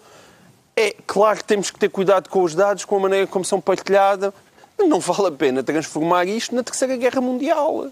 É 0.76 0.96
claro 1.06 1.38
que 1.38 1.44
temos 1.44 1.70
que 1.70 1.78
ter 1.78 1.90
cuidado 1.90 2.30
com 2.30 2.42
os 2.42 2.56
dados, 2.56 2.84
com 2.84 2.96
a 2.96 3.00
maneira 3.00 3.28
como 3.28 3.46
são 3.46 3.62
partilhados. 3.62 4.32
Não 4.80 5.00
vale 5.00 5.28
a 5.28 5.32
pena 5.32 5.62
transformar 5.62 6.26
isto 6.26 6.56
na 6.56 6.64
Terceira 6.64 6.98
Guerra 6.98 7.22
Mundial. 7.22 7.90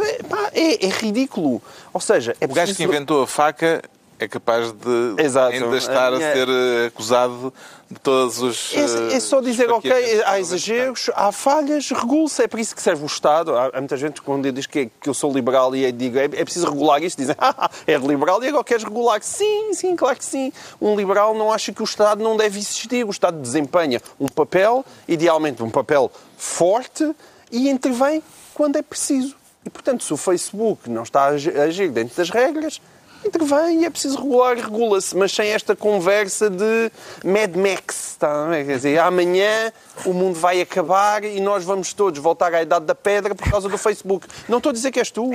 É, 0.00 0.60
é- 0.60 0.86
é 0.86 0.88
ridículo. 0.88 1.60
Ou 1.92 2.00
seja, 2.00 2.36
é 2.40 2.44
O 2.44 2.48
gajo 2.48 2.74
que 2.74 2.82
inventou 2.82 3.22
a 3.22 3.26
faca 3.26 3.82
é 4.18 4.28
capaz 4.28 4.72
de 4.72 5.14
Exato. 5.22 5.54
ainda 5.54 5.76
estar 5.76 6.12
A 6.12 6.16
a 6.16 6.18
minha- 6.18 6.32
ser 6.32 6.48
eh, 6.48 6.86
acusado 6.86 7.52
de 7.90 7.98
todos 8.00 8.40
os. 8.40 8.72
É, 8.74 9.16
é 9.16 9.20
só 9.20 9.38
eh, 9.40 9.42
dizer, 9.42 9.70
ok, 9.70 9.90
há 10.24 10.34
que 10.34 10.38
exageros, 10.40 11.10
há 11.14 11.30
falhas, 11.32 11.90
regule-se. 11.90 12.42
É 12.42 12.46
para 12.48 12.60
isso 12.60 12.74
que 12.76 12.80
serve 12.80 13.02
o 13.02 13.06
Estado. 13.06 13.54
Há, 13.56 13.70
há 13.74 13.78
muita 13.80 13.96
gente 13.96 14.22
quando 14.22 14.50
diz 14.52 14.66
que, 14.66 14.86
que 15.00 15.08
eu 15.08 15.14
sou 15.14 15.32
liberal 15.32 15.74
e 15.74 15.84
eu 15.84 15.92
digo 15.92 16.16
é, 16.16 16.24
é 16.24 16.28
preciso 16.44 16.68
regular 16.70 17.02
isto, 17.02 17.18
dizem, 17.18 17.34
ah, 17.38 17.68
é 17.86 17.96
liberal 17.98 18.42
e 18.42 18.48
agora 18.48 18.62
queres 18.64 18.84
regular. 18.84 19.20
Sim, 19.22 19.74
sim, 19.74 19.96
claro 19.96 20.16
que 20.16 20.24
sim. 20.24 20.52
Um 20.80 20.94
liberal 20.96 21.34
não 21.34 21.52
acha 21.52 21.72
que 21.72 21.82
o 21.82 21.84
Estado 21.84 22.22
não 22.22 22.36
deve 22.36 22.58
existir. 22.58 23.04
O 23.04 23.10
Estado 23.10 23.38
desempenha 23.40 24.00
um 24.18 24.28
papel, 24.28 24.84
idealmente 25.08 25.60
um 25.62 25.70
papel 25.70 26.10
forte, 26.38 27.14
e 27.50 27.68
intervém 27.68 28.22
quando 28.54 28.76
é 28.76 28.82
preciso. 28.82 29.34
E, 29.64 29.70
portanto, 29.70 30.04
se 30.04 30.12
o 30.12 30.16
Facebook 30.16 30.88
não 30.90 31.02
está 31.02 31.22
a 31.22 31.26
agi- 31.28 31.56
a 31.58 31.62
agir 31.62 31.90
dentro 31.90 32.14
das 32.16 32.28
regras, 32.30 32.80
intervém 33.24 33.80
e 33.80 33.84
é 33.86 33.90
preciso 33.90 34.18
regular, 34.18 34.54
regula-se, 34.56 35.16
mas 35.16 35.32
sem 35.32 35.48
esta 35.48 35.74
conversa 35.74 36.50
de 36.50 36.92
Mad 37.24 37.56
Max. 37.56 38.10
Está? 38.10 38.46
Quer 38.50 38.76
dizer, 38.76 38.98
amanhã 38.98 39.72
o 40.04 40.12
mundo 40.12 40.38
vai 40.38 40.60
acabar 40.60 41.24
e 41.24 41.40
nós 41.40 41.64
vamos 41.64 41.94
todos 41.94 42.20
voltar 42.20 42.52
à 42.54 42.60
idade 42.62 42.84
da 42.84 42.94
pedra 42.94 43.34
por 43.34 43.50
causa 43.50 43.68
do 43.68 43.78
Facebook. 43.78 44.26
Não 44.48 44.58
estou 44.58 44.68
a 44.70 44.72
dizer 44.74 44.90
que 44.92 44.98
és 45.00 45.10
tu. 45.10 45.30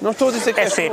Não 0.00 0.10
estou 0.10 0.28
a 0.28 0.32
dizer 0.32 0.52
que 0.52 0.60
É 0.60 0.64
assim, 0.64 0.90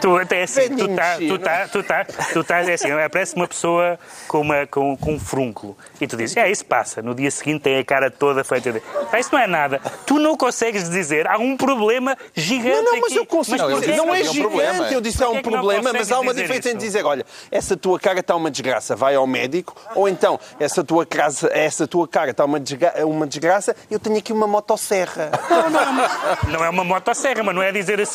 tu. 0.00 0.16
até 0.18 0.42
assim, 0.42 0.74
tu 0.76 0.88
tá, 0.88 1.16
tu 1.16 1.38
tá, 1.38 1.68
tu 1.68 1.82
tá, 1.82 2.04
tu 2.32 2.44
tá, 2.44 2.60
é 2.62 2.74
assim, 2.74 2.90
aparece 2.90 3.34
uma 3.34 3.46
pessoa 3.46 3.98
com, 4.28 4.40
uma, 4.40 4.66
com, 4.66 4.96
com 4.96 5.14
um 5.14 5.20
frúnculo 5.20 5.76
e 6.00 6.06
tu 6.06 6.16
dizes, 6.16 6.36
é, 6.36 6.50
isso 6.50 6.64
passa. 6.64 7.02
No 7.02 7.14
dia 7.14 7.30
seguinte 7.30 7.62
tem 7.62 7.78
a 7.78 7.84
cara 7.84 8.10
toda 8.10 8.42
feita 8.44 8.72
de... 8.72 8.80
Pá, 8.80 9.18
isso 9.18 9.30
não 9.32 9.38
é 9.40 9.46
nada. 9.46 9.80
Tu 10.06 10.18
não 10.18 10.36
consegues 10.36 10.88
dizer, 10.88 11.26
há 11.28 11.38
um 11.38 11.56
problema 11.56 12.16
gigante 12.34 12.82
Não, 12.82 12.82
não, 12.84 13.00
mas 13.00 13.12
aqui. 13.12 13.16
eu 13.16 13.26
consigo. 13.26 13.58
Não, 13.58 13.70
eu 13.70 13.80
dizer, 13.80 13.92
disse 13.92 14.06
não 14.06 14.14
é 14.14 14.20
um 14.20 14.24
gigante. 14.24 14.40
problema. 14.40 14.88
Eu 14.92 15.00
disse 15.00 15.22
há 15.22 15.28
um 15.28 15.34
não 15.34 15.42
problema, 15.42 15.92
mas 15.92 16.12
há 16.12 16.20
uma 16.20 16.34
diferença 16.34 16.68
isso? 16.68 16.76
em 16.76 16.78
dizer, 16.78 17.04
olha, 17.04 17.24
essa 17.50 17.76
tua 17.76 17.98
cara 17.98 18.20
está 18.20 18.34
uma 18.34 18.50
desgraça, 18.50 18.94
vai 18.96 19.14
ao 19.14 19.26
médico, 19.26 19.74
ou 19.94 20.08
então, 20.08 20.38
essa 20.58 20.82
tua, 20.84 21.04
casa, 21.04 21.50
essa 21.52 21.86
tua 21.86 22.06
cara 22.08 22.30
está 22.30 22.44
uma, 22.44 22.58
desgra 22.60 23.06
uma 23.06 23.26
desgraça, 23.26 23.74
eu 23.90 23.98
tenho 23.98 24.18
aqui 24.18 24.32
uma 24.32 24.46
motosserra. 24.46 25.30
Não, 25.50 25.70
não, 25.70 26.52
não 26.58 26.64
é 26.64 26.68
uma 26.68 26.84
motosserra, 26.84 27.42
mas 27.42 27.54
não 27.54 27.62
é 27.62 27.72
dizer 27.72 28.00
assim, 28.00 28.11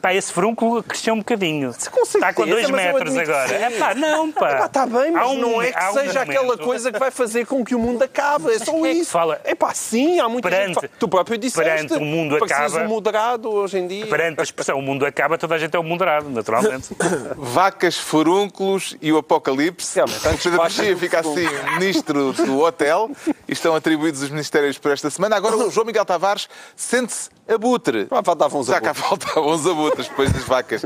pá, 0.00 0.14
esse 0.14 0.32
frúnculo 0.32 0.82
cresceu 0.82 1.14
um 1.14 1.18
bocadinho. 1.18 1.68
Com 1.90 2.04
certeza, 2.04 2.18
Está 2.18 2.32
com 2.32 2.46
dois 2.46 2.64
eu 2.68 2.74
metros 2.74 3.16
agora. 3.16 3.52
É 3.54 3.70
pá, 3.78 3.94
não, 3.94 4.30
pá. 4.32 4.52
Epá, 4.52 4.66
está 4.66 4.86
bem, 4.86 5.10
mas 5.12 5.28
um 5.28 5.34
não 5.38 5.62
é 5.62 5.72
que 5.72 5.84
um 5.84 5.92
seja 5.92 6.20
aquela 6.22 6.56
coisa 6.58 6.92
que 6.92 6.98
vai 6.98 7.10
fazer 7.10 7.46
com 7.46 7.64
que 7.64 7.74
o 7.74 7.78
mundo 7.78 8.02
acabe. 8.02 8.50
É 8.52 8.58
só 8.58 8.84
é 8.86 8.92
isso. 8.92 9.10
fala? 9.10 9.40
É 9.44 9.54
pá, 9.54 9.72
sim, 9.74 10.18
há 10.20 10.28
muita 10.28 10.48
Perante- 10.48 10.66
gente. 10.66 10.74
fala. 10.74 10.90
Tu 10.98 11.08
próprio 11.08 11.38
disseste. 11.38 11.62
perante 11.70 11.92
o 11.94 12.00
mundo 12.00 12.38
Preciso 12.38 12.54
acaba- 12.76 12.84
moderado 12.88 13.50
hoje 13.50 13.78
em 13.78 13.86
dia. 13.86 14.06
Perante 14.06 14.40
a 14.40 14.42
expressão 14.42 14.78
o 14.78 14.82
mundo 14.82 15.04
acaba, 15.06 15.36
toda 15.38 15.54
a 15.54 15.58
gente 15.58 15.76
é 15.76 15.78
um 15.80 15.84
moderado, 15.84 16.28
naturalmente. 16.30 16.88
Vacas, 17.36 17.96
furúnculos 17.96 18.96
e 19.00 19.12
o 19.12 19.18
apocalipse. 19.18 19.94
Realmente, 19.96 20.28
antes 20.28 20.46
Mexia 20.46 20.94
do 20.94 21.00
fica 21.00 21.20
assim, 21.20 21.46
ministro 21.78 22.32
do 22.32 22.60
hotel. 22.60 23.10
E 23.48 23.52
estão 23.52 23.74
atribuídos 23.74 24.22
os 24.22 24.30
ministérios 24.30 24.78
por 24.78 24.90
esta 24.92 25.10
semana. 25.10 25.36
Agora 25.36 25.56
o 25.56 25.70
João 25.70 25.86
Miguel 25.86 26.04
Tavares 26.04 26.48
sente-se 26.76 27.30
abutre. 27.52 28.04
Pá, 28.06 28.22
faltavam 28.22 28.60
uns 28.60 28.66
Já 28.66 28.80
cá 28.80 28.94
faltavam 28.94 29.50
os 29.52 29.66
abutres 29.66 30.08
depois 30.08 30.32
das 30.32 30.42
vacas. 30.44 30.82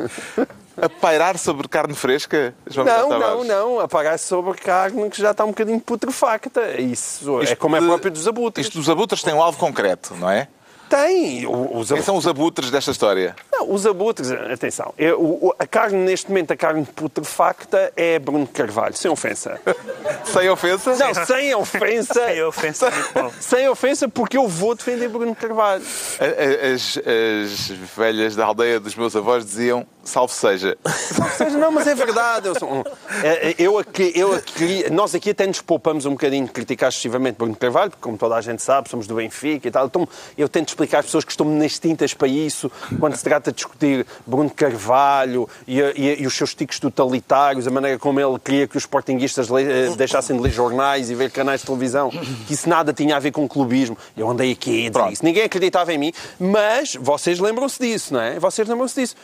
A 0.80 0.88
pairar 0.88 1.38
sobre 1.38 1.68
carne 1.68 1.94
fresca, 1.94 2.54
João 2.66 2.86
Não, 2.86 3.08
não, 3.08 3.44
não. 3.44 3.80
Apagar 3.80 4.18
sobre 4.18 4.58
carne 4.58 5.08
que 5.08 5.20
já 5.20 5.30
está 5.30 5.44
um 5.44 5.48
bocadinho 5.48 5.80
putrefacta. 5.80 6.80
Isso 6.80 7.40
é 7.40 7.44
Isto 7.44 7.56
como 7.56 7.76
é 7.76 7.80
de- 7.80 7.86
próprio 7.86 8.10
dos 8.10 8.26
abutres. 8.26 8.66
Isto 8.66 8.78
dos 8.78 8.88
abutres 8.90 9.22
tem 9.22 9.32
um 9.32 9.42
alvo 9.42 9.56
concreto, 9.58 10.14
não 10.16 10.28
é? 10.28 10.48
Tem. 10.94 11.44
Os 11.46 11.88
Quem 11.90 12.02
são 12.02 12.16
os 12.16 12.26
abutres 12.26 12.70
desta 12.70 12.92
história? 12.92 13.34
Não, 13.52 13.72
os 13.72 13.84
abutres, 13.84 14.30
atenção, 14.30 14.94
eu- 14.96 15.20
o- 15.20 15.54
a 15.58 15.66
carne, 15.66 15.96
neste 15.98 16.28
momento, 16.28 16.52
a 16.52 16.56
carne 16.56 16.84
putrefacta 16.84 17.92
é 17.96 18.18
Bruno 18.20 18.46
Carvalho, 18.46 18.96
sem 18.96 19.10
ofensa. 19.10 19.60
Sem 20.24 20.48
ofensa? 20.50 20.96
Não, 20.96 21.14
sem 21.26 21.54
ofensa. 21.54 22.20
É 22.22 22.44
ofensa. 22.44 22.90
Sem 23.40 23.68
ofensa, 23.68 24.08
porque 24.08 24.36
eu 24.36 24.46
vou 24.48 24.74
defender 24.74 25.08
Bruno 25.08 25.34
Carvalho. 25.34 25.82
As, 25.82 26.98
as 26.98 27.68
velhas 27.96 28.34
da 28.36 28.44
aldeia 28.44 28.78
dos 28.80 28.94
meus 28.94 29.14
avós 29.16 29.44
diziam 29.44 29.86
salve 30.02 30.34
seja. 30.34 30.76
Mas 30.84 31.52
Não, 31.54 31.70
mas 31.72 31.86
é 31.86 31.94
verdade. 31.94 32.48
Eu, 32.48 32.58
sou 32.58 32.84
é, 33.22 33.50
é, 33.50 33.54
eu 33.58 33.78
aqui, 33.78 34.12
eu 34.14 34.34
aqui- 34.34 34.90
nós 34.90 35.14
aqui 35.14 35.30
até 35.30 35.46
nos 35.46 35.60
poupamos 35.62 36.04
um 36.04 36.10
bocadinho 36.10 36.44
de 36.46 36.52
criticar 36.52 36.90
excessivamente 36.90 37.36
Bruno 37.38 37.56
Carvalho, 37.56 37.90
porque, 37.90 38.02
como 38.02 38.18
toda 38.18 38.34
a 38.34 38.40
gente 38.40 38.62
sabe, 38.62 38.88
somos 38.90 39.06
do 39.06 39.14
Benfica 39.14 39.66
e 39.68 39.70
tal. 39.70 39.86
Então, 39.86 40.06
eu 40.36 40.48
tento 40.48 40.68
explicar 40.68 40.83
às 40.92 41.04
pessoas 41.06 41.24
que 41.24 41.30
estão 41.32 41.46
nas 41.46 41.78
tintas 41.78 42.12
para 42.14 42.26
isso, 42.28 42.70
quando 42.98 43.16
se 43.16 43.22
trata 43.24 43.50
de 43.50 43.56
discutir 43.56 44.06
Bruno 44.26 44.50
Carvalho 44.50 45.48
e, 45.66 45.80
e 45.80 46.22
e 46.22 46.26
os 46.26 46.34
seus 46.36 46.54
tiques 46.54 46.78
totalitários, 46.78 47.66
a 47.66 47.70
maneira 47.70 47.98
como 47.98 48.20
ele 48.20 48.38
queria 48.38 48.66
que 48.66 48.76
os 48.76 48.82
sportinguistas 48.84 49.48
le- 49.48 49.62
eh, 49.62 49.94
deixassem 49.96 50.36
de 50.36 50.42
ler 50.42 50.50
jornais 50.52 51.10
e 51.10 51.14
ver 51.14 51.30
canais 51.30 51.60
de 51.60 51.66
televisão, 51.66 52.10
que 52.46 52.52
isso 52.54 52.68
nada 52.68 52.92
tinha 52.92 53.16
a 53.16 53.18
ver 53.18 53.30
com 53.32 53.46
clubismo. 53.48 53.96
Eu 54.16 54.28
andei 54.30 54.52
aqui 54.52 54.86
a 54.86 54.90
dizer 54.90 55.12
isso. 55.12 55.24
Ninguém 55.24 55.42
acreditava 55.44 55.92
em 55.92 55.98
mim, 55.98 56.12
mas 56.38 56.96
vocês 57.00 57.38
lembram-se 57.38 57.78
disso, 57.80 58.14
não 58.14 58.20
é? 58.20 58.38
Vocês 58.38 58.66
lembram-se 58.68 59.00
disso. 59.00 59.16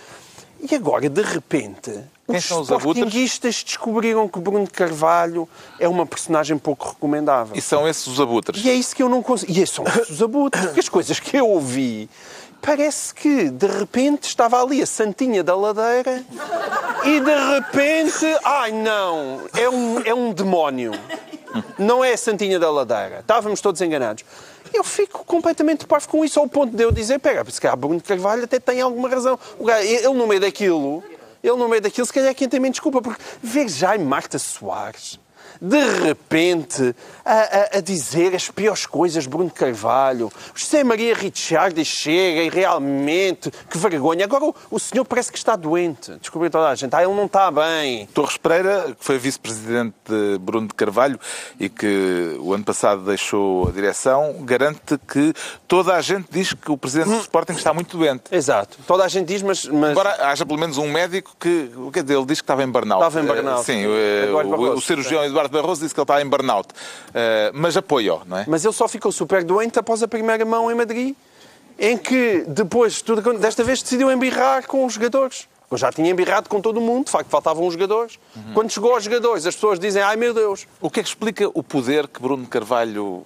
E 0.69 0.75
agora, 0.75 1.09
de 1.09 1.23
repente, 1.23 1.93
os 2.27 2.45
sportinguistas 2.45 3.65
descobriram 3.65 4.29
que 4.29 4.39
Bruno 4.39 4.69
Carvalho 4.71 5.49
é 5.79 5.89
uma 5.89 6.05
personagem 6.05 6.59
pouco 6.59 6.89
recomendável. 6.89 7.57
E 7.57 7.61
são 7.61 7.89
esses 7.89 8.07
os 8.07 8.21
abutres. 8.21 8.65
E 8.65 8.71
é 8.71 8.75
isso 8.75 8.95
que 8.95 9.03
eu 9.03 9.09
não 9.09 9.23
consigo. 9.23 9.51
E 9.51 9.67
são 9.67 9.85
os 10.09 10.23
abutres. 10.23 10.65
Porque 10.65 10.81
as 10.81 10.89
coisas 10.89 11.19
que 11.19 11.37
eu 11.37 11.49
ouvi, 11.49 12.09
parece 12.61 13.15
que 13.15 13.51
de 13.51 13.67
repente 13.67 14.25
estava 14.25 14.63
ali 14.63 14.83
a 14.83 14.87
Santinha 14.87 15.43
da 15.43 15.57
Ladeira 15.57 16.25
e 17.05 17.21
de 17.21 17.55
repente. 17.55 18.27
Ai 18.45 18.73
não! 18.73 19.41
É 19.57 19.69
um, 19.69 20.01
é 20.01 20.15
um 20.15 20.33
demónio. 20.33 20.93
Não 21.79 22.05
é 22.05 22.13
a 22.13 22.19
Santinha 22.19 22.59
da 22.59 22.71
Ladeira. 22.71 23.21
Estávamos 23.21 23.61
todos 23.61 23.81
enganados. 23.81 24.25
Eu 24.73 24.85
fico 24.85 25.25
completamente 25.25 25.87
parvo 25.87 26.09
com 26.09 26.25
isso, 26.25 26.39
ao 26.39 26.49
ponto 26.49 26.77
de 26.77 26.83
eu 26.83 26.93
dizer: 26.93 27.19
pega, 27.19 27.49
se 27.51 27.61
calhar 27.61 27.77
Bruno 27.77 28.01
Carvalho 28.01 28.45
até 28.45 28.59
tem 28.59 28.81
alguma 28.81 29.09
razão. 29.09 29.39
O 29.59 29.65
gajo, 29.65 29.87
ele 29.87 30.09
no 30.09 30.27
meio 30.27 30.41
daquilo, 30.41 31.03
ele 31.43 31.57
no 31.57 31.69
meio 31.69 31.83
daquilo, 31.83 32.07
se 32.07 32.13
calhar 32.13 32.31
é 32.31 32.35
quem 32.35 32.49
tem 32.49 32.61
menos 32.61 32.75
desculpa, 32.75 33.03
porque 33.03 33.23
ver 33.43 33.69
Jaime 33.69 34.05
Marta 34.05 34.39
Soares 34.39 35.19
de 35.61 35.79
repente 36.03 36.95
a, 37.25 37.33
a- 37.35 37.79
a 37.79 37.81
dizer 37.81 38.35
as 38.35 38.51
piores 38.51 38.87
coisas 38.87 39.27
Bruno 39.27 39.51
Carvalho. 39.51 40.33
José 40.55 40.83
Maria 40.83 41.15
Ricciardi 41.15 41.85
chega 41.85 42.43
e 42.43 42.49
realmente, 42.49 43.51
que 43.69 43.79
vergonha. 43.79 44.25
Agora 44.25 44.45
o, 44.47 44.55
o 44.71 44.79
senhor 44.79 45.05
parece 45.05 45.31
que 45.31 45.39
está 45.39 45.57
doente. 45.57 46.13
Descobriu 46.21 46.51
toda 46.51 46.69
a 46.69 46.75
gente. 46.75 46.95
Ah, 46.95 47.03
ele 47.03 47.13
não 47.15 47.27
está 47.27 47.51
bem. 47.51 48.07
Torres 48.15 48.37
Pereira, 48.37 48.95
que 48.99 49.05
foi 49.05 49.19
vice-presidente 49.19 49.95
de 50.09 50.39
Bruno 50.39 50.69
de 50.69 50.75
Carvalho 50.75 51.19
e 51.59 51.69
que 51.69 52.37
o 52.41 52.53
ano 52.55 52.65
passado 52.65 53.03
deixou 53.05 53.69
a 53.69 53.71
direção, 53.71 54.37
garante 54.41 54.99
que 55.07 55.33
toda 55.69 55.95
a 55.95 56.01
gente 56.01 56.27
diz 56.31 56.53
que 56.55 56.71
o 56.73 56.77
presidente 56.79 57.09
do 57.11 57.21
Sporting 57.21 57.53
está 57.53 57.73
muito 57.75 57.97
doente. 57.97 58.25
Exato. 58.33 58.79
Toda 58.87 59.05
a 59.05 59.09
gente 59.09 59.27
diz, 59.27 59.43
mas... 59.43 59.65
mas... 59.67 59.91
Embora 59.91 60.11
haja 60.31 60.45
pelo 60.47 60.59
menos 60.59 60.79
um 60.79 60.91
médico 60.91 61.37
que, 61.39 61.71
quer 61.93 62.03
dizer, 62.03 62.17
ele 62.17 62.27
diz 62.27 62.41
que 62.41 62.45
estava 62.45 62.63
em 62.63 62.69
burnout. 62.69 63.05
Estava 63.05 63.21
em 63.25 63.27
burnout. 63.27 63.61
Eh, 63.61 63.65
Sim, 63.65 63.85
eh, 63.87 64.31
o, 64.31 64.49
Barroso. 64.51 64.73
o 64.75 64.81
cirurgião 64.81 65.25
Eduardo 65.25 65.50
Barroso 65.51 65.83
disse 65.83 65.95
que 65.95 66.01
ele 66.01 66.05
estava 66.05 66.23
em 66.23 66.27
burnout. 66.29 66.69
Eh, 67.15 67.51
Mas 67.55 67.77
apoio, 67.77 68.23
não 68.27 68.39
é? 68.39 68.45
Mas 68.49 68.65
ele 68.65 68.75
só 68.75 68.87
ficou 68.89 69.11
super 69.13 69.43
doente 69.45 69.79
após 69.79 70.03
a 70.03 70.09
primeira 70.09 70.45
mão 70.45 70.71
em 70.71 70.75
Madrid, 70.75 71.15
em 71.79 71.97
que 71.97 72.45
depois, 72.47 73.01
tudo, 73.03 73.39
desta 73.39 73.65
vez, 73.65 73.83
decidiu 73.83 74.11
embirrar 74.11 74.67
com 74.67 74.85
os 74.85 74.95
jogadores. 74.95 75.49
Eu 75.71 75.79
já 75.79 75.93
tinha 75.93 76.11
embirrado 76.11 76.49
com 76.49 76.61
todo 76.61 76.81
mundo, 76.81 77.05
de 77.07 77.13
facto 77.13 77.29
faltavam 77.29 77.65
os 77.65 77.75
jogadores. 77.75 78.19
Quando 78.53 78.71
chegou 78.71 78.93
aos 78.93 79.05
jogadores, 79.05 79.47
as 79.47 79.55
pessoas 79.55 79.79
dizem, 79.79 80.03
ai 80.03 80.17
meu 80.17 80.35
Deus, 80.35 80.67
O 80.81 80.91
que 80.91 80.99
é 80.99 81.03
que 81.03 81.09
explica 81.09 81.49
o 81.55 81.63
poder 81.63 82.09
que 82.09 82.21
Bruno 82.21 82.45
Carvalho 82.47 83.25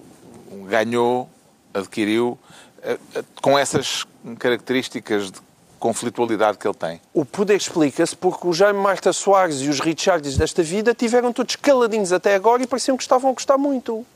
ganhou, 0.69 1.29
adquiriu, 1.73 2.39
eh, 2.83 2.99
eh, 3.15 3.25
com 3.41 3.59
essas 3.59 4.05
características 4.39 5.31
de 5.31 5.41
conflitualidade 5.85 6.57
que 6.57 6.67
ele 6.67 6.75
tem? 6.75 6.99
O 7.13 7.27
poder 7.27 7.57
explica-se 7.57 8.17
porque 8.17 8.49
o 8.49 8.55
Jaime 8.55 8.79
Marta 8.79 9.13
Soares 9.13 9.61
e 9.61 9.69
os 9.69 9.81
Richards 9.81 10.39
desta 10.39 10.63
vida 10.63 10.95
tiveram 10.95 11.31
todos 11.31 11.57
caladinhos 11.57 12.11
até 12.11 12.35
agora 12.35 12.63
e 12.63 12.67
pareciam 12.67 12.97
que 12.97 13.03
estavam 13.03 13.31
a 13.31 13.35
gostar 13.35 13.59
muito. 13.59 14.07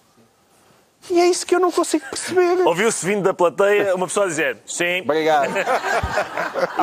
E 1.11 1.21
é 1.21 1.27
isso 1.27 1.47
que 1.47 1.55
eu 1.55 1.61
não 1.61 1.71
consigo 1.71 2.05
perceber. 2.09 2.67
Ouviu-se 2.67 3.05
vindo 3.05 3.23
da 3.23 3.33
plateia 3.35 3.95
uma 3.95 4.07
pessoa 4.07 4.27
dizer 4.27 4.59
sim. 4.67 5.01
Obrigado. 5.03 5.53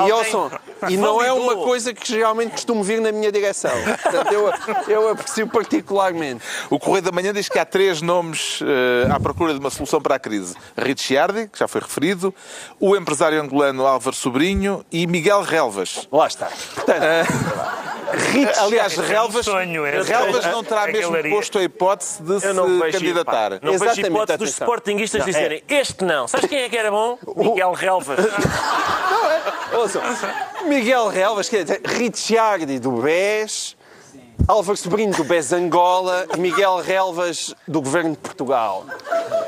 E, 0.07 0.11
ouçam, 0.11 0.51
e 0.89 0.97
não 0.97 1.21
é 1.21 1.31
uma 1.31 1.55
coisa 1.57 1.93
que 1.93 2.07
geralmente 2.07 2.51
costumo 2.51 2.83
vir 2.83 3.01
na 3.01 3.11
minha 3.11 3.31
direção. 3.31 3.71
Portanto, 4.01 4.31
eu, 4.31 4.53
eu 4.87 5.09
aprecio 5.09 5.47
particularmente. 5.47 6.43
O 6.69 6.79
Correio 6.79 7.01
da 7.03 7.11
Manhã 7.11 7.33
diz 7.33 7.49
que 7.49 7.57
há 7.57 7.65
três 7.65 8.01
nomes 8.01 8.59
eh, 8.61 9.09
à 9.11 9.19
procura 9.19 9.53
de 9.53 9.59
uma 9.59 9.69
solução 9.69 10.01
para 10.01 10.15
a 10.15 10.19
crise. 10.19 10.55
Ricciardi, 10.77 11.47
que 11.47 11.59
já 11.59 11.67
foi 11.67 11.81
referido, 11.81 12.33
o 12.79 12.95
empresário 12.95 13.41
angolano 13.41 13.85
Álvaro 13.85 14.15
Sobrinho 14.15 14.85
e 14.91 15.07
Miguel 15.07 15.41
Relvas. 15.41 16.07
Lá 16.11 16.27
está. 16.27 16.49
Portanto, 16.73 16.99
Rich- 18.15 18.57
Aliás, 18.59 18.97
um 18.97 19.01
Relvas, 19.01 19.45
sonho, 19.45 19.85
é. 19.85 20.01
Relvas 20.01 20.45
não 20.45 20.63
terá 20.63 20.87
mesmo 20.87 21.11
galeria. 21.11 21.35
posto 21.35 21.57
a 21.59 21.63
hipótese 21.63 22.21
de 22.23 22.39
se 22.39 22.53
não 22.53 22.79
candidatar. 22.79 23.51
não 23.61 23.71
vejo 23.73 23.73
Exatamente, 23.85 24.07
hipótese 24.07 24.37
dos 24.37 24.49
sportinguistas 24.49 25.19
Não, 25.19 25.27
é. 25.27 25.31
dizerem 25.31 25.63
este 25.69 26.03
não. 26.03 26.27
Sabes 26.27 26.47
quem 26.49 26.59
é 26.59 26.69
que 26.69 26.77
era 26.77 26.91
bom? 26.91 27.17
Miguel 27.35 27.73
Relvas. 27.73 28.19
ouçam, 29.73 30.01
Miguel 30.67 31.07
Relvas, 31.09 31.49
quer 31.49 31.63
dizer, 31.63 31.81
Ricciardi 31.85 32.79
do 32.79 32.91
BES, 32.91 33.75
Álvaro 34.47 34.77
Sobrinho 34.77 35.13
do 35.13 35.23
BES 35.23 35.53
Angola 35.53 36.27
e 36.35 36.39
Miguel 36.39 36.77
Relvas 36.77 37.55
do 37.67 37.81
Governo 37.81 38.11
de 38.11 38.17
Portugal. 38.17 38.85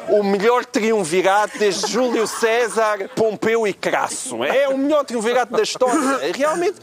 O 0.10 0.24
melhor 0.24 0.66
triunvirato 0.66 1.60
desde 1.60 1.92
Júlio 1.92 2.26
César, 2.26 3.10
Pompeu 3.16 3.68
e 3.68 3.74
Crasso. 3.74 4.44
É 4.44 4.68
o 4.68 4.78
melhor 4.78 5.06
triunvirato 5.06 5.52
da 5.54 5.62
história. 5.62 6.32
Realmente. 6.36 6.78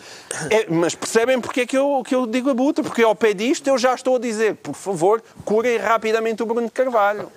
É, 0.49 0.67
mas 0.69 0.95
percebem 0.95 1.41
porque 1.41 1.63
é 1.63 1.67
que 1.67 1.77
eu, 1.77 2.03
que 2.07 2.15
eu 2.15 2.27
digo 2.27 2.51
a 2.51 2.55
buta? 2.55 2.83
Porque 2.83 3.03
ao 3.03 3.17
pé 3.17 3.33
disto 3.33 3.67
eu 3.67 3.77
já 3.77 3.95
estou 3.95 4.17
a 4.17 4.19
dizer, 4.21 4.57
por 4.57 4.75
favor, 4.75 5.23
curem 5.45 5.77
rapidamente 5.79 6.43
o 6.43 6.47
Bruno 6.47 6.71
Carvalho. 6.71 7.33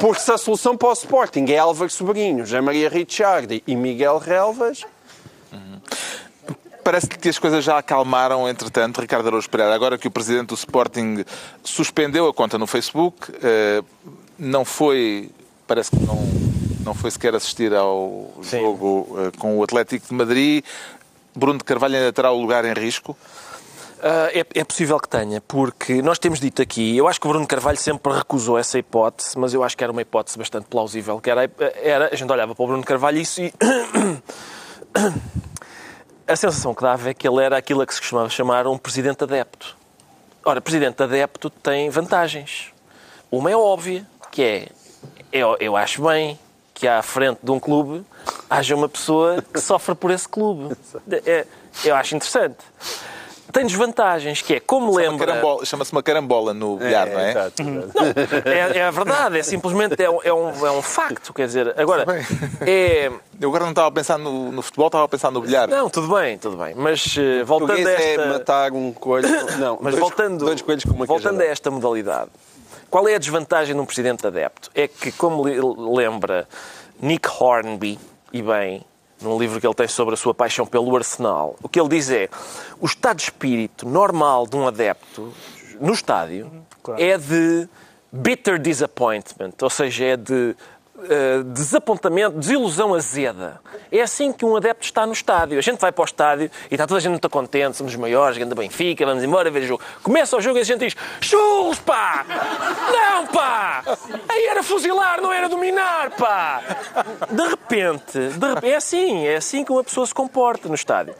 Porque 0.00 0.20
se 0.20 0.30
a 0.30 0.38
solução 0.38 0.76
para 0.76 0.90
o 0.90 0.92
Sporting 0.92 1.44
é 1.48 1.58
Álvaro 1.58 1.90
Sobrinho, 1.90 2.46
José 2.46 2.60
Maria 2.60 2.88
Ricciardi 2.88 3.64
e 3.66 3.74
Miguel 3.74 4.18
Relvas, 4.18 4.84
Parece 6.88 7.06
que 7.06 7.28
as 7.28 7.38
coisas 7.38 7.62
já 7.62 7.76
acalmaram, 7.76 8.48
entretanto, 8.48 9.02
Ricardo 9.02 9.26
Araújo 9.26 9.50
Pereira. 9.50 9.74
Agora 9.74 9.98
que 9.98 10.08
o 10.08 10.10
presidente 10.10 10.46
do 10.46 10.54
Sporting 10.54 11.22
suspendeu 11.62 12.26
a 12.26 12.32
conta 12.32 12.56
no 12.56 12.66
Facebook, 12.66 13.30
eh, 13.42 13.82
não 14.38 14.64
foi, 14.64 15.30
parece 15.66 15.90
que 15.90 15.98
não, 15.98 16.16
não 16.82 16.94
foi 16.94 17.10
sequer 17.10 17.34
assistir 17.34 17.74
ao 17.74 18.32
jogo 18.40 19.18
eh, 19.18 19.38
com 19.38 19.58
o 19.58 19.62
Atlético 19.62 20.08
de 20.08 20.14
Madrid. 20.14 20.64
Bruno 21.36 21.58
de 21.58 21.64
Carvalho 21.64 21.96
ainda 21.96 22.10
terá 22.10 22.32
o 22.32 22.40
lugar 22.40 22.64
em 22.64 22.72
risco. 22.72 23.14
Ah, 24.02 24.30
é, 24.32 24.46
é 24.54 24.64
possível 24.64 24.98
que 24.98 25.10
tenha, 25.10 25.42
porque 25.42 26.00
nós 26.00 26.18
temos 26.18 26.40
dito 26.40 26.62
aqui, 26.62 26.96
eu 26.96 27.06
acho 27.06 27.20
que 27.20 27.26
o 27.26 27.30
Bruno 27.30 27.46
Carvalho 27.46 27.76
sempre 27.76 28.14
recusou 28.14 28.56
essa 28.56 28.78
hipótese, 28.78 29.38
mas 29.38 29.52
eu 29.52 29.62
acho 29.62 29.76
que 29.76 29.84
era 29.84 29.92
uma 29.92 30.00
hipótese 30.00 30.38
bastante 30.38 30.64
plausível, 30.68 31.20
que 31.20 31.28
era, 31.28 31.50
era 31.82 32.08
a 32.10 32.16
gente 32.16 32.32
olhava 32.32 32.54
para 32.54 32.64
o 32.64 32.66
Bruno 32.66 32.82
Carvalho 32.82 33.18
e 33.18 33.20
isso 33.20 33.42
e... 33.42 33.52
a 36.28 36.36
sensação 36.36 36.74
que 36.74 36.82
dava 36.82 37.08
é 37.08 37.14
que 37.14 37.26
ele 37.26 37.42
era 37.42 37.56
aquilo 37.56 37.80
a 37.80 37.86
que 37.86 37.94
se 37.94 38.00
costumava 38.00 38.28
chamar 38.28 38.66
um 38.66 38.76
presidente 38.76 39.24
adepto. 39.24 39.76
Ora, 40.44 40.60
presidente 40.60 41.02
adepto 41.02 41.48
tem 41.48 41.88
vantagens. 41.88 42.72
Uma 43.30 43.50
é 43.50 43.56
óbvia, 43.56 44.06
que 44.30 44.42
é, 44.42 44.68
eu, 45.32 45.56
eu 45.58 45.76
acho 45.76 46.02
bem 46.02 46.38
que 46.74 46.86
à 46.86 47.02
frente 47.02 47.38
de 47.42 47.50
um 47.50 47.58
clube 47.58 48.04
haja 48.48 48.76
uma 48.76 48.88
pessoa 48.88 49.42
que 49.42 49.58
sofre 49.58 49.94
por 49.94 50.10
esse 50.10 50.28
clube. 50.28 50.76
É, 51.26 51.46
eu 51.84 51.96
acho 51.96 52.14
interessante. 52.14 52.58
Tem 53.52 53.66
desvantagens, 53.66 54.42
que 54.42 54.54
é, 54.54 54.60
como 54.60 54.90
Uma 54.90 55.00
lembra... 55.00 55.26
carambola- 55.26 55.64
Chama-se 55.64 55.92
uma 55.92 56.02
carambola 56.02 56.52
no 56.52 56.76
bilhar, 56.76 57.08
não 57.08 57.18
é? 57.18 57.30
exato. 57.30 57.62
É, 58.44 58.78
é 58.78 58.82
a 58.84 58.90
verdade, 58.90 59.38
é 59.38 59.42
simplesmente 59.42 60.02
é 60.02 60.10
um, 60.10 60.20
é 60.22 60.32
um, 60.32 60.66
é 60.66 60.70
um 60.70 60.82
facto, 60.82 61.32
quer 61.32 61.46
dizer, 61.46 61.74
agora, 61.78 62.04
é... 62.60 63.10
Eu 63.40 63.50
agora 63.50 63.62
não 63.64 63.70
estava 63.70 63.86
a 63.86 63.92
pensar 63.92 64.18
no, 64.18 64.50
no 64.50 64.60
futebol, 64.62 64.88
estava 64.88 65.04
a 65.04 65.08
pensar 65.08 65.30
no 65.30 65.40
bilhar. 65.40 65.68
Não, 65.68 65.88
tudo 65.88 66.12
bem, 66.12 66.36
tudo 66.36 66.56
bem, 66.56 66.74
mas 66.74 67.14
eh, 67.16 67.44
voltando 67.44 67.72
a 67.72 67.84
Português 67.84 68.00
esta... 68.00 68.22
é 68.22 68.26
matar 68.32 68.72
um 68.72 68.92
coelho. 68.92 69.28
Não, 69.58 69.78
Mas 69.80 69.92
dois, 69.94 70.00
voltando, 70.00 70.44
dois 70.44 70.60
coelhos 70.60 70.82
com 70.84 70.90
uma 70.90 71.06
voltando 71.06 71.40
a 71.40 71.44
esta 71.44 71.70
modalidade, 71.70 72.30
qual 72.90 73.06
é 73.08 73.14
a 73.14 73.18
desvantagem 73.18 73.76
de 73.76 73.80
um 73.80 73.86
presidente 73.86 74.26
adepto? 74.26 74.70
É 74.74 74.88
que, 74.88 75.12
como 75.12 75.44
lembra 75.94 76.48
Nick 77.00 77.28
Hornby, 77.28 77.96
e 78.32 78.42
bem, 78.42 78.84
num 79.20 79.38
livro 79.38 79.60
que 79.60 79.66
ele 79.66 79.74
tem 79.74 79.88
sobre 79.88 80.14
a 80.14 80.16
sua 80.16 80.32
paixão 80.34 80.66
pelo 80.66 80.94
Arsenal, 80.96 81.56
o 81.62 81.68
que 81.68 81.80
ele 81.80 81.88
diz 81.88 82.10
é 82.10 82.28
o 82.80 82.86
estado 82.86 83.16
de 83.16 83.24
espírito 83.24 83.88
normal 83.88 84.46
de 84.46 84.56
um 84.56 84.66
adepto 84.66 85.32
no 85.80 85.92
estádio 85.92 86.50
Claro. 86.82 87.02
é 87.02 87.18
de 87.18 87.68
bitter 88.10 88.58
disappointment, 88.58 89.52
ou 89.60 89.70
seja, 89.70 90.04
é 90.04 90.16
de 90.16 90.56
eh, 91.04 91.42
desapontamento, 91.44 92.38
desilusão 92.38 92.92
azeda. 92.92 93.60
É 93.90 94.00
assim 94.00 94.32
que 94.32 94.44
um 94.44 94.56
adepto 94.56 94.84
está 94.84 95.06
no 95.06 95.12
estádio. 95.12 95.56
A 95.56 95.62
gente 95.62 95.78
vai 95.78 95.92
para 95.92 96.02
o 96.02 96.04
estádio 96.04 96.50
e 96.68 96.74
está 96.74 96.88
toda 96.88 96.98
a 96.98 97.00
gente 97.00 97.12
muito 97.12 97.30
contente, 97.30 97.76
somos 97.76 97.92
os 97.92 97.98
maiores, 97.98 98.36
grande 98.36 98.54
Benfica, 98.54 99.06
vamos 99.06 99.22
embora 99.22 99.48
ver 99.48 99.62
o 99.62 99.66
jogo. 99.66 99.82
Começa 100.02 100.36
o 100.36 100.40
jogo 100.40 100.58
e 100.58 100.62
a 100.62 100.64
gente 100.64 100.80
diz: 100.80 100.96
Churros, 101.20 101.78
pá! 101.78 102.26
Não, 102.90 103.26
pá! 103.28 103.84
Aí 104.28 104.46
era 104.46 104.62
fuzilar, 104.62 105.20
não 105.20 105.32
era 105.32 105.48
dominar, 105.48 106.10
pá! 106.16 106.62
De 107.30 107.46
repente, 107.46 108.18
de 108.18 108.46
repente, 108.48 108.66
é 108.66 108.76
assim, 108.76 109.26
é 109.26 109.36
assim 109.36 109.64
que 109.64 109.70
uma 109.70 109.84
pessoa 109.84 110.04
se 110.04 110.14
comporta 110.14 110.68
no 110.68 110.74
estádio. 110.74 111.14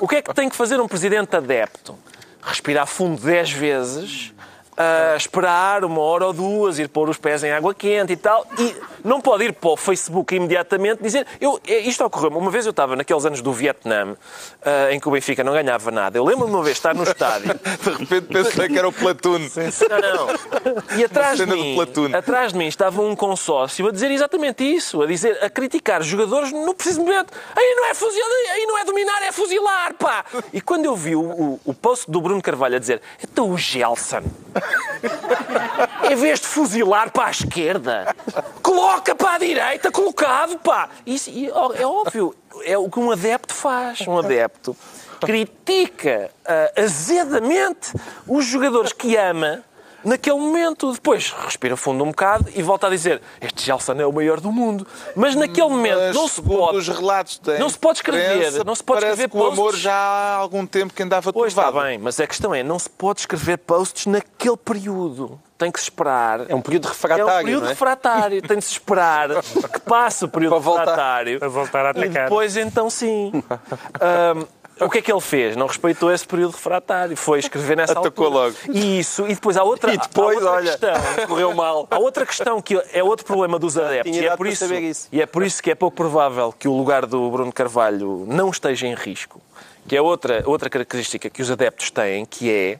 O 0.00 0.08
que 0.08 0.16
é 0.16 0.22
que 0.22 0.32
tem 0.32 0.48
que 0.48 0.56
fazer 0.56 0.80
um 0.80 0.88
presidente 0.88 1.36
adepto? 1.36 1.98
Respirar 2.42 2.86
fundo 2.86 3.20
10 3.20 3.50
vezes 3.50 4.32
a 4.78 5.16
esperar 5.16 5.84
uma 5.84 6.00
hora 6.00 6.26
ou 6.26 6.32
duas, 6.32 6.78
ir 6.78 6.88
pôr 6.88 7.08
os 7.08 7.18
pés 7.18 7.42
em 7.42 7.50
água 7.50 7.74
quente 7.74 8.12
e 8.12 8.16
tal, 8.16 8.46
e 8.56 8.76
não 9.04 9.20
pode 9.20 9.44
ir 9.44 9.52
para 9.52 9.70
o 9.70 9.76
Facebook 9.76 10.34
imediatamente 10.34 11.02
dizer. 11.02 11.26
Eu, 11.40 11.60
é- 11.66 11.80
isto 11.80 12.04
ocorreu 12.04 12.30
uma 12.30 12.50
vez 12.50 12.64
eu 12.64 12.70
estava 12.70 12.94
naqueles 12.94 13.24
anos 13.24 13.42
do 13.42 13.52
Vietnã, 13.52 14.16
ah, 14.64 14.92
em 14.92 15.00
que 15.00 15.08
o 15.08 15.10
Benfica 15.10 15.42
não 15.42 15.52
ganhava 15.52 15.90
nada. 15.90 16.16
Eu 16.16 16.24
lembro-me 16.24 16.54
uma 16.54 16.62
vez 16.62 16.76
estar 16.76 16.94
no 16.94 17.02
estádio. 17.02 17.48
De 17.82 17.90
repente 17.90 18.26
pensei 18.28 18.68
que 18.68 18.78
era 18.78 18.88
o 18.88 18.92
Platoon. 18.92 19.38
Não, 19.38 20.26
não. 20.26 20.98
E 20.98 21.04
atrás 21.04 21.38
de, 21.38 21.46
mim, 21.46 21.76
atrás 22.16 22.52
de 22.52 22.58
mim 22.58 22.66
estava 22.66 23.02
um 23.02 23.16
consórcio 23.16 23.88
a 23.88 23.90
dizer 23.90 24.10
exatamente 24.10 24.62
isso, 24.64 25.02
a 25.02 25.06
dizer, 25.06 25.42
a 25.42 25.50
criticar 25.50 26.02
jogadores 26.02 26.52
no 26.52 26.72
preciso 26.74 27.00
momento. 27.00 27.32
Aí 27.56 27.74
não 27.76 27.86
é 27.86 27.94
fuzilar, 27.94 28.28
aí 28.52 28.66
não 28.66 28.78
é 28.78 28.84
dominar, 28.84 29.22
é 29.22 29.32
fuzilar, 29.32 29.94
pá! 29.94 30.24
E 30.52 30.60
quando 30.60 30.84
eu 30.84 30.94
vi 30.94 31.16
o, 31.16 31.20
o, 31.22 31.60
o 31.64 31.74
post 31.74 32.10
do 32.10 32.20
Bruno 32.20 32.40
Carvalho 32.40 32.76
a 32.76 32.78
dizer, 32.78 33.00
então 33.22 33.50
o 33.50 33.58
Gelson, 33.58 34.22
em 36.10 36.16
vez 36.16 36.40
de 36.40 36.46
fuzilar 36.46 37.10
para 37.10 37.26
a 37.26 37.30
esquerda, 37.30 38.14
coloca 38.62 39.14
para 39.14 39.34
a 39.34 39.38
direita, 39.38 39.90
colocado, 39.90 40.58
pá! 40.58 40.88
Isso 41.06 41.30
é 41.76 41.86
óbvio, 41.86 42.34
é 42.64 42.76
o 42.76 42.88
que 42.88 42.98
um 42.98 43.10
adepto 43.10 43.54
faz. 43.54 44.00
Um 44.06 44.18
adepto 44.18 44.76
critica 45.20 46.30
ah, 46.44 46.72
azedamente 46.76 47.92
os 48.26 48.44
jogadores 48.44 48.92
que 48.92 49.16
ama 49.16 49.64
naquele 50.04 50.36
momento. 50.38 50.92
Depois 50.92 51.30
respira 51.44 51.76
fundo 51.76 52.04
um 52.04 52.08
bocado 52.08 52.46
e 52.54 52.62
volta 52.62 52.86
a 52.86 52.90
dizer 52.90 53.20
este 53.40 53.64
Gelson 53.66 53.94
é 53.94 54.06
o 54.06 54.12
maior 54.12 54.40
do 54.40 54.50
mundo. 54.52 54.86
Mas 55.16 55.34
naquele 55.34 55.68
momento 55.68 55.98
Mas, 55.98 56.16
não 56.16 56.28
se 56.28 56.42
pode... 56.42 56.76
os 56.78 56.88
relatos 56.88 57.40
não 57.58 57.68
se 57.68 57.78
pode 57.78 57.98
escrever, 57.98 58.36
imprensa, 58.36 58.64
não 58.64 58.74
se 58.74 58.82
pode 58.84 59.00
parece 59.00 59.22
escrever 59.22 59.30
que 59.30 59.36
o 59.36 59.46
amor 59.46 59.64
posts. 59.66 59.80
já 59.80 59.94
há 59.94 60.34
algum 60.36 60.66
tempo 60.66 60.92
que 60.94 61.02
andava 61.02 61.32
Pois 61.32 61.52
está 61.52 61.70
bem, 61.72 61.98
mas 61.98 62.18
a 62.20 62.26
questão 62.26 62.54
é, 62.54 62.62
não 62.62 62.78
se 62.78 62.88
pode 62.90 63.20
escrever 63.20 63.58
posts 63.58 64.06
naquele 64.06 64.56
período. 64.56 65.40
Tem 65.56 65.72
que 65.72 65.80
se 65.80 65.86
esperar. 65.86 66.48
É 66.48 66.54
um 66.54 66.60
período 66.60 66.86
É 66.86 66.90
refratário, 66.90 67.26
um 67.26 67.42
período 67.42 67.60
não 67.62 67.66
é? 67.66 67.70
refratário. 67.72 68.42
Tem 68.42 68.58
de 68.58 68.64
se 68.64 68.70
esperar 68.74 69.28
que 69.42 69.80
passe 69.80 70.24
o 70.24 70.28
período 70.30 70.52
Para 70.52 70.60
voltar. 70.60 70.80
refratário. 70.84 71.38
Para 71.40 71.48
voltar 71.48 71.80
a 71.84 71.88
E 71.88 71.90
atacar. 71.90 72.24
depois, 72.28 72.56
então, 72.56 72.88
sim. 72.88 73.32
Ahm, 74.00 74.44
o 74.80 74.90
que 74.90 74.98
é 74.98 75.02
que 75.02 75.12
ele 75.12 75.20
fez? 75.20 75.56
Não 75.56 75.66
respeitou 75.66 76.12
esse 76.12 76.26
período 76.26 76.52
refratário. 76.52 77.16
Foi 77.16 77.38
escrever 77.38 77.76
nessa 77.76 77.92
Atacou 77.92 78.26
altura. 78.26 78.44
logo. 78.44 78.56
E 78.72 78.98
isso. 79.00 79.26
E 79.26 79.34
depois 79.34 79.56
há 79.56 79.62
outra, 79.62 79.94
E 79.94 79.98
depois, 79.98 80.36
outra 80.36 80.50
olha, 80.52 80.70
questão. 80.70 81.26
correu 81.26 81.54
mal. 81.54 81.86
Há 81.90 81.98
outra 81.98 82.24
questão 82.26 82.60
que 82.62 82.80
é 82.92 83.02
outro 83.02 83.24
problema 83.26 83.58
dos 83.58 83.76
adeptos. 83.76 84.16
E 84.16 84.26
é, 84.26 84.36
por 84.36 84.46
isso, 84.46 84.74
isso. 84.74 85.08
e 85.10 85.20
é 85.20 85.26
por 85.26 85.42
isso 85.42 85.62
que 85.62 85.70
é 85.70 85.74
pouco 85.74 85.96
provável 85.96 86.52
que 86.56 86.68
o 86.68 86.76
lugar 86.76 87.06
do 87.06 87.30
Bruno 87.30 87.52
Carvalho 87.52 88.24
não 88.28 88.50
esteja 88.50 88.86
em 88.86 88.94
risco. 88.94 89.40
Que 89.86 89.96
é 89.96 90.02
outra, 90.02 90.42
outra 90.46 90.68
característica 90.68 91.30
que 91.30 91.40
os 91.40 91.50
adeptos 91.50 91.90
têm, 91.90 92.24
que 92.26 92.50
é 92.50 92.78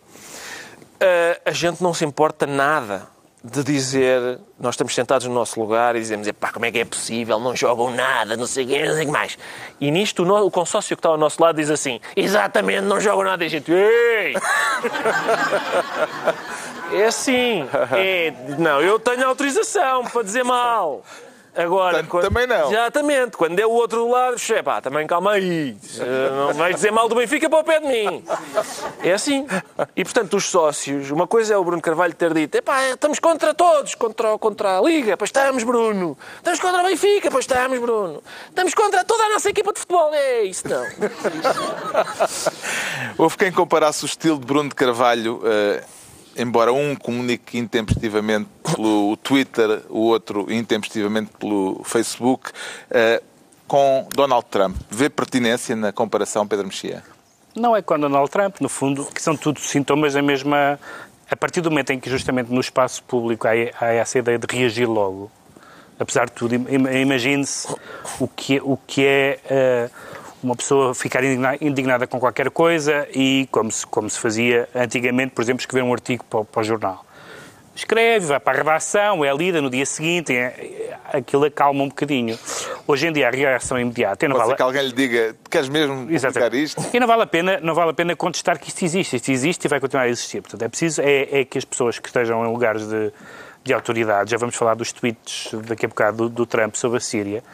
ah, 1.01 1.41
a 1.47 1.53
gente 1.53 1.83
não 1.83 1.95
se 1.95 2.05
importa 2.05 2.47
nada 2.47 3.07
de 3.43 3.63
dizer, 3.63 4.41
nós 4.59 4.75
estamos 4.75 4.95
sentados 4.95 5.27
no 5.27 5.33
nosso 5.33 5.61
lugar 5.61 5.95
e 5.95 6.01
dizemos, 6.01 6.29
pá, 6.33 6.51
como 6.53 6.67
é 6.67 6.73
que 6.73 6.79
é 6.81 6.85
possível, 6.85 7.39
não 7.39 7.55
jogam 7.55 7.91
nada, 7.91 8.37
não 8.37 8.47
sei 8.47 8.65
o 8.65 8.69
quê, 8.69 8.85
não 8.85 8.95
sei 8.95 9.05
o 9.05 9.07
que 9.07 9.13
mais. 9.13 9.39
E 9.81 9.91
nisto 9.91 10.25
o, 10.25 10.47
o 10.47 10.51
consórcio 10.51 10.97
que 10.97 11.01
está 11.01 11.09
ao 11.09 11.17
nosso 11.17 11.41
lado 11.41 11.57
diz 11.57 11.71
assim, 11.71 12.01
exatamente, 12.17 12.83
não 12.83 13.01
jogam 13.01 13.25
nada. 13.25 13.45
E 13.45 13.47
a 13.47 13.51
gente, 13.51 13.71
ei! 13.71 14.35
é 17.01 17.05
assim, 17.07 17.65
é, 17.93 18.35
não, 18.59 18.83
eu 18.83 18.99
tenho 18.99 19.27
autorização 19.27 20.05
para 20.05 20.23
dizer 20.23 20.43
mal. 20.43 21.05
Agora, 21.59 22.05
Portanto, 22.05 22.29
também 22.33 22.47
não. 22.47 22.71
Exatamente. 22.71 23.37
Quando 23.37 23.59
é 23.59 23.67
o 23.67 23.71
outro 23.71 23.99
do 23.99 24.09
lado, 24.11 24.37
é 24.51 24.63
pá, 24.63 24.81
também 24.81 25.05
calma 25.09 25.33
aí. 25.33 25.77
Eh, 25.99 26.31
Não 26.31 26.55
vais 26.55 26.77
dizer 26.77 26.93
mal 26.93 27.09
do 27.09 27.17
Benfica 27.17 27.51
para 27.51 27.59
o 27.59 27.65
pé 27.65 27.81
de 27.81 27.87
mim. 27.89 28.25
É 29.03 29.13
assim. 29.13 29.45
E, 29.97 30.05
portanto, 30.05 30.37
os 30.37 30.49
sócios, 30.49 31.11
uma 31.11 31.27
coisa 31.27 31.55
é 31.55 31.57
o 31.57 31.65
Bruno 31.65 31.83
Carvalho 31.83 32.15
ter 32.15 32.33
dito, 32.33 32.55
epá, 32.55 32.91
estamos 32.91 33.19
contra 33.19 33.53
todos, 33.53 33.97
contra, 33.97 34.39
contra 34.39 34.79
a 34.79 34.83
Liga, 34.83 35.17
pois 35.17 35.31
estamos, 35.31 35.65
Bruno. 35.65 36.17
Estamos 36.37 36.61
contra 36.61 36.81
o 36.81 36.85
Benfica, 36.87 37.29
pois 37.29 37.43
estamos, 37.45 37.81
Bruno. 37.81 38.23
Estamos 38.49 38.73
contra 38.75 39.05
toda 39.05 39.25
a 39.25 39.31
nossa 39.31 39.51
equipa 39.51 39.73
de 39.73 39.81
futebol. 39.81 40.15
É 40.15 40.43
isso, 40.43 40.63
não. 40.69 40.87
Houve 43.19 43.37
quem 43.37 43.51
comparasse 43.51 44.05
o 44.05 44.07
estilo 44.07 44.39
de 44.39 44.47
Bruno 44.47 44.69
de 44.69 44.77
Carvalho, 44.77 45.43
eh, 45.45 45.83
embora 46.39 46.73
um 46.73 46.95
comunique 46.95 47.59
intempestivamente 47.59 48.49
pelo 48.75 49.17
Twitter, 49.17 49.83
o 49.89 50.01
outro 50.01 50.51
intempestivamente 50.53 51.31
pelo 51.39 51.83
Facebook, 51.85 52.51
eh, 52.91 53.23
com 53.67 54.09
Donald 54.15 54.47
Trump. 54.51 54.77
Vê 54.91 55.11
pertinência 55.11 55.77
na 55.77 55.93
comparação, 55.93 56.47
Pedro 56.47 56.67
Mexia? 56.67 57.03
Não 57.55 57.75
é 57.77 57.83
com 57.83 57.99
Donald 57.99 58.31
Trump, 58.31 58.61
no 58.61 58.69
fundo, 58.69 59.05
que 59.07 59.21
são 59.21 59.37
tudo 59.37 59.61
sintomas 59.61 60.15
da 60.15 60.23
mesma. 60.23 60.79
A 61.31 61.37
partir 61.37 61.61
do 61.61 61.71
momento 61.71 61.91
em 61.93 62.01
que, 62.01 62.09
justamente 62.09 62.51
no 62.53 62.61
espaço 62.61 63.03
público, 63.03 63.47
há, 63.47 63.51
há 63.81 63.93
essa 63.93 64.19
ideia 64.19 64.39
de 64.39 64.47
reagir 64.51 64.87
logo, 64.89 65.31
apesar 65.99 66.27
de 66.27 66.33
tudo, 66.33 66.55
im- 66.55 67.01
imagine-se 67.03 67.69
o 68.21 68.27
que, 68.29 68.57
é- 68.57 68.63
o 68.63 68.79
que 68.87 69.05
é 69.05 69.39
eh, 69.51 69.91
uma 70.43 70.55
pessoa 70.57 70.95
ficar 70.95 71.23
indigna- 71.25 71.57
indignada 71.61 72.07
com 72.07 72.19
qualquer 72.21 72.51
coisa 72.51 73.07
e, 73.15 73.49
como 73.51 73.71
se, 73.71 73.87
como 73.87 74.09
se 74.09 74.19
fazia 74.19 74.69
antigamente, 74.75 75.33
por 75.35 75.43
exemplo, 75.43 75.61
escrever 75.61 75.85
um 75.85 75.93
artigo 75.93 76.25
para, 76.25 76.41
o- 76.41 76.45
para 76.45 76.61
o 76.61 76.65
jornal. 76.65 77.05
Escreve, 77.75 78.27
vai 78.27 78.41
para 78.41 78.55
a 78.55 78.57
redação, 78.63 79.25
é 79.25 79.33
lida 79.33 79.63
no 79.63 79.71
dia 79.71 79.87
seguinte, 79.87 80.33
é- 80.35 80.47
é- 81.13 81.17
aquilo 81.19 81.45
acalma 81.45 81.85
um 81.85 81.89
bocadinho. 81.89 82.37
Hoje 82.89 83.07
em 83.07 83.13
dia 83.13 83.29
a 83.29 83.31
reação 83.31 83.77
é 83.77 83.83
imediata. 83.83 84.25
e 84.25 84.29
Não 84.29 84.35
Pode 84.35 84.47
vale, 84.47 84.57
que 84.57 84.63
alguém 84.63 84.83
lhe 84.83 84.93
diga, 84.93 85.37
queres 85.49 85.69
mesmo 85.69 86.07
publicar 86.09 86.53
isto? 86.55 86.85
E 86.93 86.99
não 86.99 87.07
vale, 87.07 87.23
a 87.23 87.27
pena, 87.27 87.61
não 87.63 87.75
vale 87.77 87.91
a 87.91 87.95
pena 87.95 88.17
contestar 88.17 88.59
que 88.59 88.69
isto 88.69 88.85
existe. 88.85 89.15
Isto 89.17 89.31
existe 89.31 89.65
e 89.67 89.69
vai 89.69 89.79
continuar 89.79 90.05
a 90.05 90.09
existir. 90.09 90.41
Portanto, 90.43 90.63
é 90.63 90.69
preciso 90.69 91.01
é, 91.03 91.41
é 91.41 91.45
que 91.45 91.57
as 91.57 91.65
pessoas 91.65 92.01
que 92.01 92.09
estejam 92.09 92.45
em 92.45 92.49
lugares 92.51 92.85
de, 92.89 93.13
de 93.63 93.73
autoridade, 93.73 94.33
já 94.33 94.37
vamos 94.39 94.57
falar 94.57 94.75
dos 94.75 94.91
tweets 94.91 95.51
daqui 95.69 95.87
a 95.87 95.89
bocado 95.89 96.17
do, 96.17 96.29
do 96.29 96.47
Trump 96.47 96.75
sobre 96.75 96.97
a 96.97 97.01
Síria, 97.01 97.45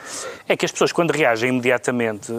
é 0.48 0.56
que 0.56 0.64
as 0.64 0.72
pessoas, 0.72 0.90
quando 0.90 1.10
reagem 1.10 1.50
imediatamente, 1.50 2.32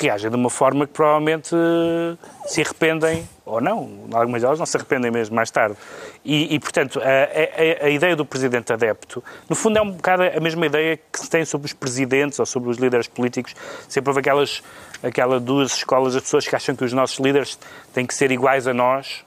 reagem 0.00 0.30
de 0.30 0.36
uma 0.36 0.50
forma 0.50 0.86
que 0.86 0.92
provavelmente 0.92 1.54
eh, 1.54 2.16
se 2.46 2.60
arrependem, 2.62 3.28
ou 3.44 3.60
não, 3.60 4.06
algumas 4.12 4.42
delas 4.42 4.58
não 4.58 4.66
se 4.66 4.76
arrependem 4.76 5.10
mesmo 5.10 5.34
mais 5.34 5.50
tarde. 5.50 5.76
E, 6.24 6.54
e, 6.54 6.58
portanto, 6.60 7.00
a, 7.00 7.82
a- 7.82 7.86
a 7.86 7.88
ideia 7.90 8.14
do 8.14 8.24
presidente 8.24 8.72
adepto, 8.72 9.22
no 9.48 9.56
fundo 9.56 9.78
é 9.78 9.82
um 9.82 9.90
bocado 9.92 10.22
a 10.24 10.40
mesma 10.40 10.66
ideia 10.66 10.96
que 10.96 11.18
se 11.20 11.28
tem 11.30 11.44
sobre 11.44 11.66
os 11.66 11.72
presidentes 11.72 12.38
ou 12.38 12.46
sobre 12.46 12.70
os 12.70 12.76
líderes 12.78 13.06
políticos. 13.08 13.54
Sempre 13.88 14.10
houve 14.10 14.20
aquelas, 14.20 14.62
aquela 15.02 15.40
duas 15.40 15.72
escolas 15.72 16.12
de 16.14 16.20
pessoas 16.20 16.46
que 16.46 16.54
acham 16.54 16.74
que 16.76 16.84
os 16.84 16.92
nossos 16.92 17.18
líderes 17.18 17.58
têm 17.92 18.06
que 18.06 18.14
ser 18.14 18.30
iguais 18.30 18.66
a 18.66 18.74
nós 18.74 19.24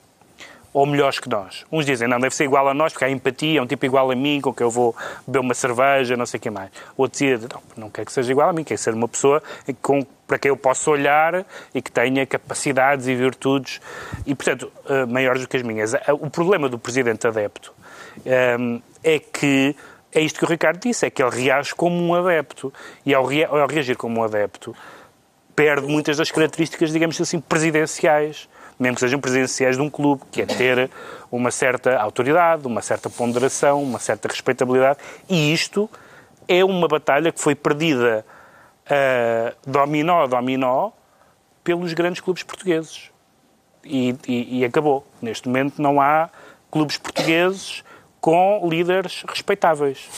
ou 0.74 0.86
melhores 0.86 1.20
que 1.20 1.28
nós. 1.28 1.66
Uns 1.72 1.86
dizem, 1.86 2.08
não, 2.08 2.20
deve 2.20 2.34
ser 2.34 2.46
igual 2.46 2.68
a 2.70 2.74
nós, 2.74 2.94
porque 2.94 3.04
há 3.06 3.10
empatia, 3.10 3.60
é 3.60 3.62
um 3.62 3.68
tipo 3.68 3.86
igual 3.86 4.10
a 4.10 4.16
mim, 4.16 4.40
com 4.40 4.54
que 4.54 4.64
eu 4.64 4.70
vou 4.70 4.96
beber 5.28 5.40
uma 5.40 5.54
cerveja, 5.54 6.16
não 6.16 6.26
sei 6.26 6.38
o 6.38 6.42
que 6.42 6.50
mais. 6.50 6.70
Outros 6.96 7.20
dizem, 7.20 7.50
não, 7.54 7.62
não 7.86 7.90
quer 7.90 8.06
que 8.06 8.12
seja 8.14 8.32
igual 8.32 8.50
a 8.50 8.54
mim, 8.54 8.64
quer 8.64 8.78
ser 8.78 8.94
uma 8.94 9.08
pessoa 9.08 9.44
com, 9.82 10.06
para 10.26 10.40
quem 10.40 10.50
eu 10.50 10.56
posso 10.56 10.90
olhar 10.90 11.46
e 11.76 11.82
que 11.82 11.92
tenha 11.92 12.26
capacidades 12.26 13.08
e 13.08 13.16
virtudes, 13.16 13.82
e, 14.26 14.34
portanto, 14.34 14.72
eh, 14.88 15.06
maiores 15.06 15.42
do 15.42 15.48
que 15.48 15.58
as 15.58 15.64
minhas. 15.64 15.94
Eh, 15.94 16.02
O 16.14 16.30
problema 16.30 16.70
do 16.70 16.80
presidente 16.80 17.28
adepto 17.28 17.74
eh, 18.26 18.58
é 19.04 19.20
que 19.20 19.76
é 20.14 20.22
isto 20.22 20.40
que 20.40 20.46
o 20.46 20.48
Ricardo 20.48 20.80
disse, 20.80 21.06
é 21.06 21.10
que 21.10 21.22
ele 21.24 21.32
reage 21.36 21.74
como 21.76 21.96
um 22.02 22.14
adepto. 22.16 22.74
E 23.06 23.14
ao, 23.14 23.26
rea- 23.26 23.48
ao 23.48 23.68
reagir 23.68 23.96
como 23.98 24.20
um 24.22 24.24
adepto, 24.24 24.74
perde 25.56 25.86
muitas 25.88 26.18
das 26.18 26.32
características, 26.32 26.92
digamos 26.92 27.20
assim, 27.20 27.40
presidenciais, 27.40 28.48
mesmo 28.82 28.96
que 28.96 29.02
sejam 29.02 29.20
presidenciais 29.20 29.76
de 29.78 29.82
um 29.82 29.90
clube, 29.90 30.24
que 30.32 30.42
é 30.42 30.46
ter 30.46 30.90
uma 31.32 31.52
certa 31.52 31.98
autoridade, 31.98 32.66
uma 32.66 32.82
certa 32.82 33.10
ponderação, 33.10 33.82
uma 33.84 34.00
certa 34.00 34.28
respeitabilidade. 34.28 34.98
E 35.30 35.54
isto 35.54 35.90
é 36.48 36.66
uma 36.66 36.88
batalha 36.88 37.32
que 37.32 37.40
foi 37.40 37.54
perdida 37.56 38.26
ah, 38.90 39.54
dominó 39.66 40.24
a 40.24 40.28
dominó 40.28 40.90
pelos 41.64 41.94
grandes 41.94 42.22
clubes 42.22 42.44
portugueses. 42.44 43.12
E, 43.86 44.16
e- 44.28 44.60
e 44.60 44.66
acabou. 44.66 45.06
Neste 45.22 45.48
momento 45.48 45.82
não 45.82 46.02
há 46.02 46.30
clubes 46.72 46.98
portugueses 46.98 47.84
com 48.20 48.68
líderes 48.70 49.24
respeitáveis. 49.28 50.10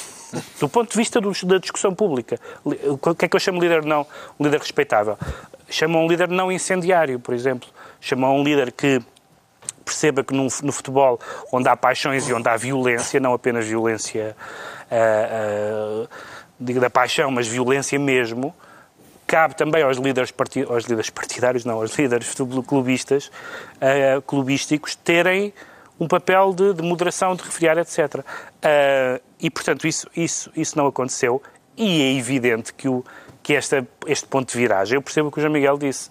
Do 0.60 0.68
ponto 0.68 0.90
de 0.92 0.98
vista 0.98 1.22
dos- 1.22 1.44
da 1.44 1.58
discussão 1.60 1.94
pública. 1.94 2.40
Li- 2.66 2.80
O 2.90 2.98
que 3.16 3.26
é 3.26 3.28
que 3.28 3.36
eu 3.36 3.40
chamo 3.40 3.60
de 3.60 3.68
líder 3.68 3.86
não? 3.86 4.06
Um 4.40 4.44
líder 4.46 4.60
respeitável. 4.60 5.18
Chamam 5.70 6.04
um 6.06 6.08
líder 6.08 6.28
não 6.30 6.52
incendiário, 6.52 7.20
por 7.20 7.34
exemplo. 7.34 7.70
Chamam 8.06 8.36
um 8.36 8.44
líder 8.44 8.74
que 8.74 9.02
perceba 9.86 10.26
que 10.26 10.34
no, 10.34 10.44
no 10.62 10.72
futebol, 10.74 11.18
onde 11.54 11.70
há 11.70 11.76
paixões 11.78 12.28
e 12.28 12.34
onde 12.34 12.50
há 12.50 12.58
violência, 12.58 13.18
não 13.18 13.34
apenas 13.34 13.66
violência 13.66 14.36
ah, 14.92 16.06
ah, 16.06 16.08
digo 16.60 16.82
da 16.82 16.90
paixão, 16.90 17.32
mas 17.32 17.48
violência 17.48 17.98
mesmo, 17.98 18.54
cabe 19.26 19.56
também 19.56 19.84
aos 19.84 19.98
líderes, 19.98 20.32
parti- 20.32 20.64
aos 20.64 20.84
líderes 20.84 21.10
partidários, 21.10 21.64
não, 21.64 21.76
aos 21.76 21.96
líderes 21.98 22.36
clubistas, 22.68 23.32
ah, 23.80 24.22
clubísticos, 24.28 24.96
terem 24.96 25.54
um 25.98 26.08
papel 26.08 26.54
de, 26.54 26.74
de 26.74 26.82
moderação, 26.82 27.36
de 27.38 27.44
refriar, 27.44 27.78
etc. 27.78 28.20
Ah, 28.62 29.22
e, 29.40 29.50
portanto, 29.50 29.88
isso, 29.88 30.10
isso, 30.16 30.52
isso 30.56 30.78
não 30.78 30.88
aconteceu 30.88 31.42
e 31.78 32.02
é 32.02 32.18
evidente 32.18 32.74
que, 32.74 32.90
o, 32.90 33.04
que 33.42 33.56
esta, 33.56 33.88
este 34.08 34.28
ponto 34.28 34.52
de 34.52 34.58
viragem, 34.58 34.96
eu 34.96 35.02
percebo 35.02 35.30
o 35.30 35.32
que 35.32 35.40
o 35.40 35.42
João 35.42 35.54
Miguel 35.54 35.78
disse, 35.78 36.10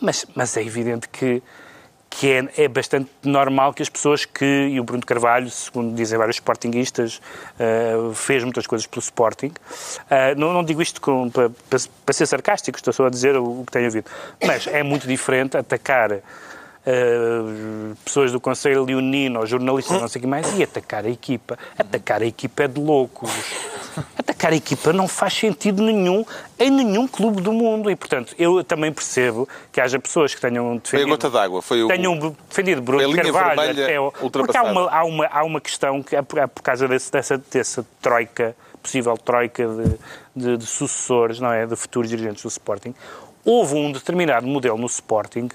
mas, 0.00 0.26
mas 0.34 0.56
é 0.56 0.62
evidente 0.62 1.08
que, 1.08 1.42
que 2.08 2.32
é, 2.32 2.64
é 2.64 2.68
bastante 2.68 3.10
normal 3.22 3.72
que 3.72 3.82
as 3.82 3.88
pessoas 3.88 4.24
que, 4.24 4.44
e 4.44 4.80
o 4.80 4.84
Bruno 4.84 5.04
Carvalho, 5.04 5.48
segundo 5.48 5.94
dizem 5.94 6.18
vários 6.18 6.36
sportinguistas, 6.36 7.20
eh, 7.58 7.94
fez 8.14 8.42
muitas 8.42 8.66
coisas 8.66 8.86
pelo 8.86 9.00
Sporting. 9.00 9.52
Eh, 10.10 10.34
não, 10.34 10.52
não 10.52 10.64
digo 10.64 10.82
isto 10.82 11.00
para 12.04 12.12
ser 12.12 12.26
sarcástico, 12.26 12.78
estou 12.78 12.92
só 12.92 13.06
a 13.06 13.10
dizer 13.10 13.36
o, 13.36 13.60
o 13.60 13.64
que 13.64 13.72
tenho 13.72 13.86
ouvido. 13.86 14.10
Mas 14.44 14.66
é 14.66 14.82
muito 14.82 15.06
diferente 15.06 15.56
atacar 15.56 16.20
eh, 16.86 17.92
pessoas 18.04 18.32
do 18.32 18.40
Conselho 18.40 18.84
Leonino 18.84 19.44
jornalistas, 19.46 20.00
não 20.00 20.08
sei 20.08 20.18
o 20.18 20.22
que 20.22 20.26
mais, 20.26 20.58
e 20.58 20.62
atacar 20.62 21.04
a 21.04 21.10
equipa. 21.10 21.58
Atacar 21.78 22.22
a 22.22 22.26
equipa 22.26 22.64
é 22.64 22.68
de 22.68 22.80
loucos. 22.80 23.30
Atacar 24.16 24.52
a 24.52 24.56
equipa 24.56 24.92
não 24.92 25.06
faz 25.08 25.34
sentido 25.34 25.82
nenhum 25.82 26.24
em 26.58 26.70
nenhum 26.70 27.06
clube 27.08 27.42
do 27.42 27.52
mundo. 27.52 27.90
E, 27.90 27.96
portanto, 27.96 28.34
eu 28.38 28.62
também 28.64 28.92
percebo 28.92 29.48
que 29.72 29.80
haja 29.80 29.98
pessoas 29.98 30.34
que 30.34 30.40
tenham 30.40 30.64
Foi 30.64 30.72
a 30.76 30.80
defendido 30.80 31.08
gota 31.08 31.30
d'água. 31.30 31.60
Foi 31.60 31.82
o... 31.82 31.88
tenham 31.88 32.36
defendido 32.48 32.80
Bruno 32.80 33.12
Carvalho 33.14 33.70
até 33.70 34.00
o- 34.00 34.12
Porque 34.12 34.56
há 34.56 34.62
uma, 34.62 34.90
há, 34.90 35.04
uma, 35.04 35.26
há 35.26 35.44
uma 35.44 35.60
questão 35.60 36.02
que 36.02 36.16
é 36.16 36.22
por, 36.22 36.38
é 36.38 36.46
por 36.46 36.62
causa 36.62 36.86
desse, 36.88 37.10
dessa, 37.10 37.36
dessa 37.52 37.86
troika, 38.00 38.56
possível 38.82 39.18
troika 39.18 39.66
de, 39.66 39.98
de, 40.34 40.56
de 40.56 40.66
sucessores, 40.66 41.40
não 41.40 41.52
é? 41.52 41.66
De 41.66 41.76
futuros 41.76 42.08
dirigentes 42.08 42.42
do 42.42 42.48
Sporting. 42.48 42.94
Houve 43.44 43.74
um 43.74 43.90
determinado 43.92 44.46
modelo 44.46 44.78
no 44.78 44.86
Sporting 44.86 45.48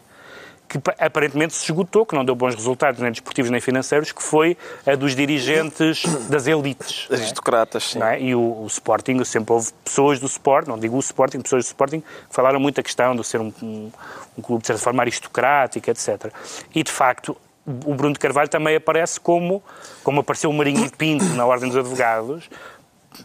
que 0.75 0.79
pa- 0.79 0.95
aparentemente 0.99 1.53
se 1.53 1.63
esgotou, 1.63 2.05
que 2.05 2.13
não 2.13 2.25
deu 2.25 2.35
bons 2.35 2.53
resultados 2.53 2.99
nem 2.99 3.09
desportivos 3.09 3.49
nem 3.49 3.61
financeiros, 3.61 4.11
que 4.11 4.21
foi 4.21 4.57
a 4.85 4.93
dos 4.95 5.15
dirigentes 5.15 6.03
das 6.29 6.47
elites. 6.47 7.07
é? 7.09 7.15
Aristocratas, 7.15 7.91
sim. 7.91 7.99
não 7.99 8.07
é? 8.07 8.21
E 8.21 8.35
o, 8.35 8.39
o 8.63 8.67
Sporting, 8.67 9.23
sempre 9.23 9.53
houve 9.53 9.71
pessoas 9.83 10.19
do 10.19 10.25
Sporting, 10.25 10.69
não 10.69 10.77
digo 10.77 10.97
o 10.97 10.99
Sporting, 10.99 11.39
pessoas 11.39 11.63
do 11.63 11.67
Sporting, 11.67 12.01
que 12.01 12.35
falaram 12.35 12.59
muito 12.59 12.79
a 12.79 12.83
questão 12.83 13.15
de 13.15 13.23
ser 13.23 13.39
um, 13.39 13.53
um, 13.63 13.91
um 14.37 14.41
clube, 14.41 14.61
de 14.61 14.67
certa 14.67 14.81
forma, 14.81 15.01
aristocrático, 15.01 15.89
etc. 15.89 16.31
E, 16.73 16.83
de 16.83 16.91
facto, 16.91 17.37
o 17.65 17.93
Bruno 17.95 18.13
de 18.13 18.19
Carvalho 18.19 18.49
também 18.49 18.75
aparece 18.75 19.17
como, 19.19 19.63
como 20.03 20.19
apareceu 20.19 20.49
o 20.49 20.53
Marinho 20.53 20.91
Pinto 20.91 21.23
na 21.35 21.45
Ordem 21.45 21.69
dos 21.69 21.77
Advogados, 21.77 22.49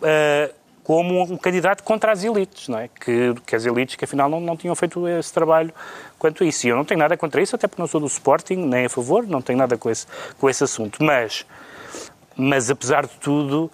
eh, 0.02 0.52
como 0.84 1.22
um 1.22 1.36
candidato 1.36 1.82
contra 1.84 2.10
as 2.12 2.24
elites, 2.24 2.66
não 2.68 2.78
é? 2.78 2.88
Que, 2.88 3.34
que 3.46 3.54
as 3.54 3.64
elites 3.66 3.96
que 3.96 4.04
afinal 4.04 4.28
não, 4.28 4.40
não 4.40 4.56
tinham 4.56 4.74
feito 4.74 5.06
esse 5.06 5.32
trabalho 5.32 5.72
quanto 6.20 6.44
a 6.44 6.46
isso. 6.46 6.66
E 6.66 6.70
eu 6.70 6.76
não 6.76 6.84
tenho 6.84 7.00
nada 7.00 7.16
contra 7.16 7.42
isso, 7.42 7.56
até 7.56 7.66
porque 7.66 7.82
não 7.82 7.88
sou 7.88 8.00
do 8.00 8.06
Sporting, 8.06 8.54
nem 8.56 8.84
a 8.86 8.88
favor, 8.88 9.26
não 9.26 9.42
tenho 9.42 9.58
nada 9.58 9.76
com 9.76 9.90
esse, 9.90 10.06
com 10.38 10.48
esse 10.48 10.62
assunto. 10.62 11.02
Mas, 11.02 11.44
mas 12.36 12.70
apesar 12.70 13.06
de 13.06 13.14
tudo, 13.18 13.68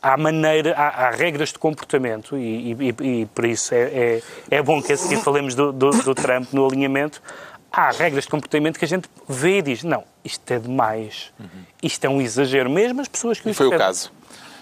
há 0.00 0.16
maneira, 0.16 0.74
há, 0.76 1.06
há 1.06 1.10
regras 1.10 1.48
de 1.48 1.58
comportamento 1.58 2.36
e, 2.38 2.72
e, 2.78 2.94
e- 3.22 3.26
por 3.26 3.44
isso 3.44 3.74
é, 3.74 3.80
é, 3.80 4.22
é 4.50 4.62
bom 4.62 4.80
que 4.80 4.92
a 4.92 4.96
seguir 4.96 5.16
falemos 5.22 5.54
do, 5.56 5.72
do, 5.72 5.90
do 5.90 6.14
Trump 6.14 6.52
no 6.52 6.64
alinhamento. 6.66 7.20
há 7.72 7.90
regras 7.90 8.24
de 8.24 8.30
comportamento 8.30 8.78
que 8.78 8.84
a 8.84 8.88
gente 8.88 9.08
vê 9.28 9.58
e 9.58 9.62
diz, 9.62 9.82
não, 9.82 10.04
isto 10.24 10.48
é 10.52 10.58
demais, 10.58 11.32
isto 11.82 12.04
é 12.04 12.08
um 12.08 12.20
exagero, 12.20 12.70
mesmo 12.70 13.00
as 13.00 13.08
pessoas 13.08 13.40
que 13.40 13.48
E 13.48 13.52
o 13.52 13.54
foi 13.54 13.66
o 13.66 13.76
caso. 13.76 14.12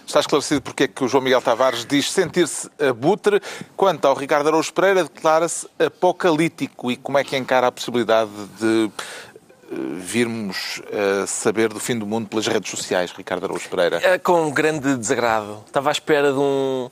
Está 0.07 0.21
esclarecido 0.21 0.63
porque 0.63 0.85
é 0.85 0.89
que 0.89 1.03
o 1.03 1.09
João 1.09 1.23
Miguel 1.23 1.43
Tavares 1.43 1.85
diz 1.85 2.13
sentir-se 2.13 2.71
abutre, 2.81 3.43
quanto 3.77 4.05
ao 4.07 4.15
Ricardo 4.15 4.47
Araújo 4.47 4.73
Pereira 4.73 5.03
declara-se 5.03 5.67
apocalíptico. 5.79 6.93
E 6.93 6.97
como 6.97 7.19
é 7.19 7.25
que 7.25 7.37
encara 7.37 7.67
a 7.67 7.73
possibilidade 7.73 8.31
de 8.59 8.91
virmos 9.71 10.81
a 11.23 11.27
saber 11.27 11.69
do 11.69 11.81
fim 11.81 11.99
do 11.99 12.07
mundo 12.07 12.29
pelas 12.29 12.47
redes 12.47 12.71
sociais, 12.71 13.13
Ricardo 13.17 13.45
Araújo 13.45 13.69
Pereira? 13.69 14.01
É, 14.03 14.19
com 14.19 14.51
grande 14.51 14.97
desagrado. 14.97 15.63
Estava 15.67 15.91
à 15.91 15.93
espera 15.93 16.33
de 16.33 16.39
um. 16.39 16.89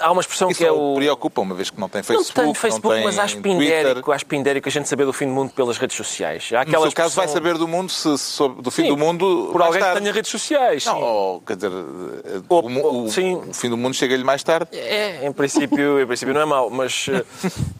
Há 0.00 0.10
uma 0.12 0.20
expressão 0.20 0.50
Isso 0.50 0.58
que 0.58 0.66
é 0.66 0.72
o 0.72 0.94
preocupa, 0.94 1.40
uma 1.40 1.54
vez 1.54 1.70
que 1.70 1.80
não 1.80 1.88
tem 1.88 2.00
Não 2.00 2.04
Facebook, 2.04 2.34
tenho 2.40 2.54
Facebook, 2.54 2.88
não 2.88 2.94
tem 2.96 3.04
mas 3.04 3.18
acho 3.18 3.40
pindérico, 3.40 4.12
acho 4.12 4.26
pindérico 4.26 4.68
a 4.68 4.72
gente 4.72 4.88
saber 4.88 5.04
do 5.06 5.12
fim 5.12 5.26
do 5.26 5.32
mundo 5.32 5.52
pelas 5.52 5.78
redes 5.78 5.96
sociais. 5.96 6.48
Há 6.52 6.56
No 6.56 6.60
aquela 6.62 6.82
seu 6.86 6.92
caso, 6.92 7.14
vai 7.16 7.24
expressão- 7.26 7.34
saber 7.50 7.58
do 7.58 7.66
mundo 7.68 7.90
se, 7.90 8.18
se 8.18 8.48
do 8.48 8.70
fim 8.70 8.82
Sim, 8.82 8.88
do 8.88 8.96
mundo 8.96 9.48
por 9.52 9.62
alguém 9.62 9.80
que 9.80 9.86
tarde. 9.86 10.00
tenha 10.02 10.12
redes 10.12 10.30
sociais. 10.30 10.84
Não, 10.84 11.00
ou, 11.00 11.40
quer 11.40 11.56
dizer, 11.56 11.70
eh, 11.72 12.40
Ou- 12.48 13.04
o, 13.04 13.10
sim. 13.10 13.34
o 13.36 13.54
fim 13.54 13.68
do 13.70 13.76
mundo 13.76 13.94
chega-lhe 13.94 14.24
mais 14.24 14.42
tarde. 14.42 14.68
É, 14.76 15.26
em 15.26 15.32
princípio, 15.32 16.00
em 16.00 16.06
princípio 16.06 16.34
não 16.34 16.40
é 16.40 16.44
mau, 16.44 16.70
mas 16.70 17.06
eh, 17.10 17.24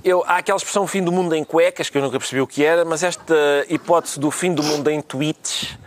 eu, 0.04 0.24
há 0.26 0.38
aquela 0.38 0.56
expressão 0.56 0.86
fim 0.86 1.02
do 1.02 1.12
mundo 1.12 1.34
em 1.34 1.44
cuecas, 1.44 1.88
que 1.90 1.98
eu 1.98 2.02
nunca 2.02 2.18
percebi 2.18 2.40
o 2.40 2.46
que 2.46 2.64
era, 2.64 2.84
mas 2.84 3.02
esta 3.02 3.34
hipótese 3.68 4.18
do 4.18 4.30
fim 4.30 4.47
do 4.54 4.62
mundo 4.62 4.90
em 4.90 5.00
tweets, 5.00 5.78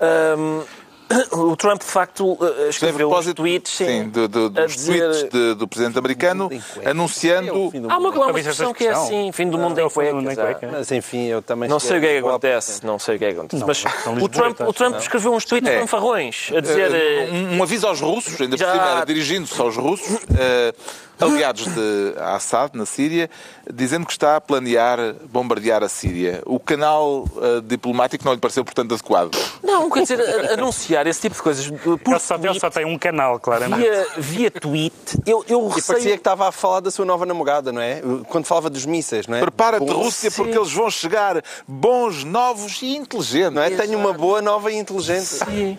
ahm, 0.00 0.62
o 1.32 1.56
Trump 1.56 1.80
de 1.82 1.86
facto 1.86 2.36
eh, 2.40 2.46
Tem 2.46 2.68
escreveu 2.68 3.06
uns 3.06 3.10
propósito, 3.10 3.36
tweets 3.36 3.72
sim, 3.72 4.08
do- 4.08 4.26
do- 4.28 4.46
a 4.60 4.64
dos 4.64 4.74
dizer- 4.74 4.98
tweets 5.10 5.28
de- 5.32 5.54
do 5.54 5.68
presidente 5.68 5.98
americano 5.98 6.50
anunciando 6.84 7.70
É 7.72 7.92
Há 7.92 7.98
uma, 7.98 8.10
uma 8.10 8.38
expressão 8.40 8.74
que 8.74 8.86
é 8.86 8.90
assim, 8.92 9.30
fim 9.32 9.48
do 9.48 9.56
mundo 9.58 9.78
É 9.78 9.84
em 9.84 10.34
cuecas. 10.34 10.70
Mas 10.72 10.90
enfim, 10.92 11.26
eu 11.26 11.40
também 11.42 11.68
Não 11.68 11.78
sei 11.78 11.98
o 11.98 12.00
que 12.00 12.06
é 12.06 12.20
que 12.20 12.26
acontece, 12.26 12.84
não 12.84 12.98
sei 12.98 13.16
o 13.16 13.18
que 13.18 13.24
é 13.24 13.32
que 13.32 13.38
acontece. 13.38 13.64
Mas 13.64 13.84
o 14.22 14.28
Trump, 14.28 14.60
o 14.60 14.72
Trump 14.72 14.96
escreveu 14.96 15.32
uns 15.32 15.44
tweets 15.44 15.70
É. 15.70 15.78
fanfarrões 15.80 16.50
a 16.56 16.60
dizer. 16.60 16.92
eh, 16.92 17.28
um, 17.30 17.58
um 17.58 17.62
aviso 17.62 17.86
aos 17.86 18.00
russos, 18.00 18.40
ainda 18.40 18.56
Já- 18.56 18.66
por 18.72 18.80
cima 18.80 19.06
dirigindo-se 19.06 19.60
aos 19.60 19.76
russos, 19.76 20.18
eh, 20.38 20.74
aliados 21.18 21.64
de 21.66 22.14
Assad, 22.20 22.74
na 22.74 22.84
Síria, 22.84 23.30
dizendo 23.72 24.04
que 24.04 24.12
está 24.12 24.36
a 24.36 24.40
planear 24.40 24.98
bombardear 25.30 25.82
a 25.82 25.88
Síria. 25.88 26.42
O 26.44 26.60
canal 26.60 27.26
eh, 27.40 27.62
diplomático 27.64 28.22
não 28.24 28.34
lhe 28.34 28.38
pareceu, 28.40 28.64
portanto, 28.64 28.92
adequado. 28.92 29.34
Não, 29.62 29.88
quer 29.90 30.02
dizer, 30.02 30.20
a- 30.20 30.52
anunciar 30.96 31.06
esse 31.06 31.20
tipo 31.20 31.34
de 31.36 31.42
coisas 31.42 31.66
por 31.68 32.12
Ele 32.12 32.18
só, 32.18 32.34
ele 32.34 32.42
tweet, 32.44 32.60
só 32.60 32.70
tem 32.70 32.84
um 32.86 32.98
canal, 32.98 33.38
claramente. 33.38 33.80
via, 33.82 34.06
via 34.16 34.50
tweet, 34.50 34.94
eu, 35.26 35.44
eu 35.48 35.60
E 35.68 35.74
receio... 35.74 35.86
parecia 35.86 36.12
que 36.12 36.18
estava 36.18 36.48
a 36.48 36.52
falar 36.52 36.80
da 36.80 36.90
sua 36.90 37.04
nova 37.04 37.26
namorada, 37.26 37.72
não 37.72 37.80
é? 37.80 38.00
Quando 38.28 38.44
falava 38.46 38.70
dos 38.70 38.86
mísseis, 38.86 39.26
não 39.26 39.36
é? 39.36 39.40
Prepara-te, 39.40 39.90
Rússia, 39.90 40.30
sim. 40.30 40.36
porque 40.36 40.56
eles 40.56 40.72
vão 40.72 40.90
chegar 40.90 41.42
bons, 41.66 42.24
novos 42.24 42.80
e 42.82 42.96
inteligentes. 42.96 43.52
Não 43.54 43.62
é? 43.62 43.70
Tenho 43.70 43.98
uma 43.98 44.12
boa, 44.12 44.40
nova 44.40 44.70
e 44.72 44.76
inteligente. 44.76 45.24
Sim. 45.26 45.78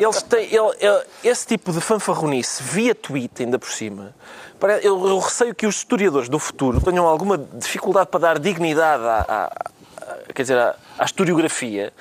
Eles 0.00 0.22
têm, 0.22 0.44
ele- 0.52 0.76
ele- 0.80 1.02
esse 1.22 1.46
tipo 1.46 1.72
de 1.72 1.80
fanfarronice 1.80 2.62
via 2.62 2.94
tweet, 2.94 3.42
ainda 3.42 3.58
por 3.58 3.68
cima, 3.70 4.14
eu, 4.82 5.06
eu 5.06 5.18
receio 5.18 5.54
que 5.54 5.66
os 5.66 5.76
historiadores 5.76 6.28
do 6.28 6.38
futuro 6.38 6.80
tenham 6.80 7.06
alguma 7.06 7.38
dificuldade 7.54 8.08
para 8.10 8.20
dar 8.20 8.38
dignidade 8.38 9.02
à, 9.04 9.24
à- 9.28 9.44
à- 9.46 10.32
quer 10.34 10.42
dizer, 10.42 10.58
à, 10.58 10.74
à 10.98 11.04
historiografia. 11.04 11.92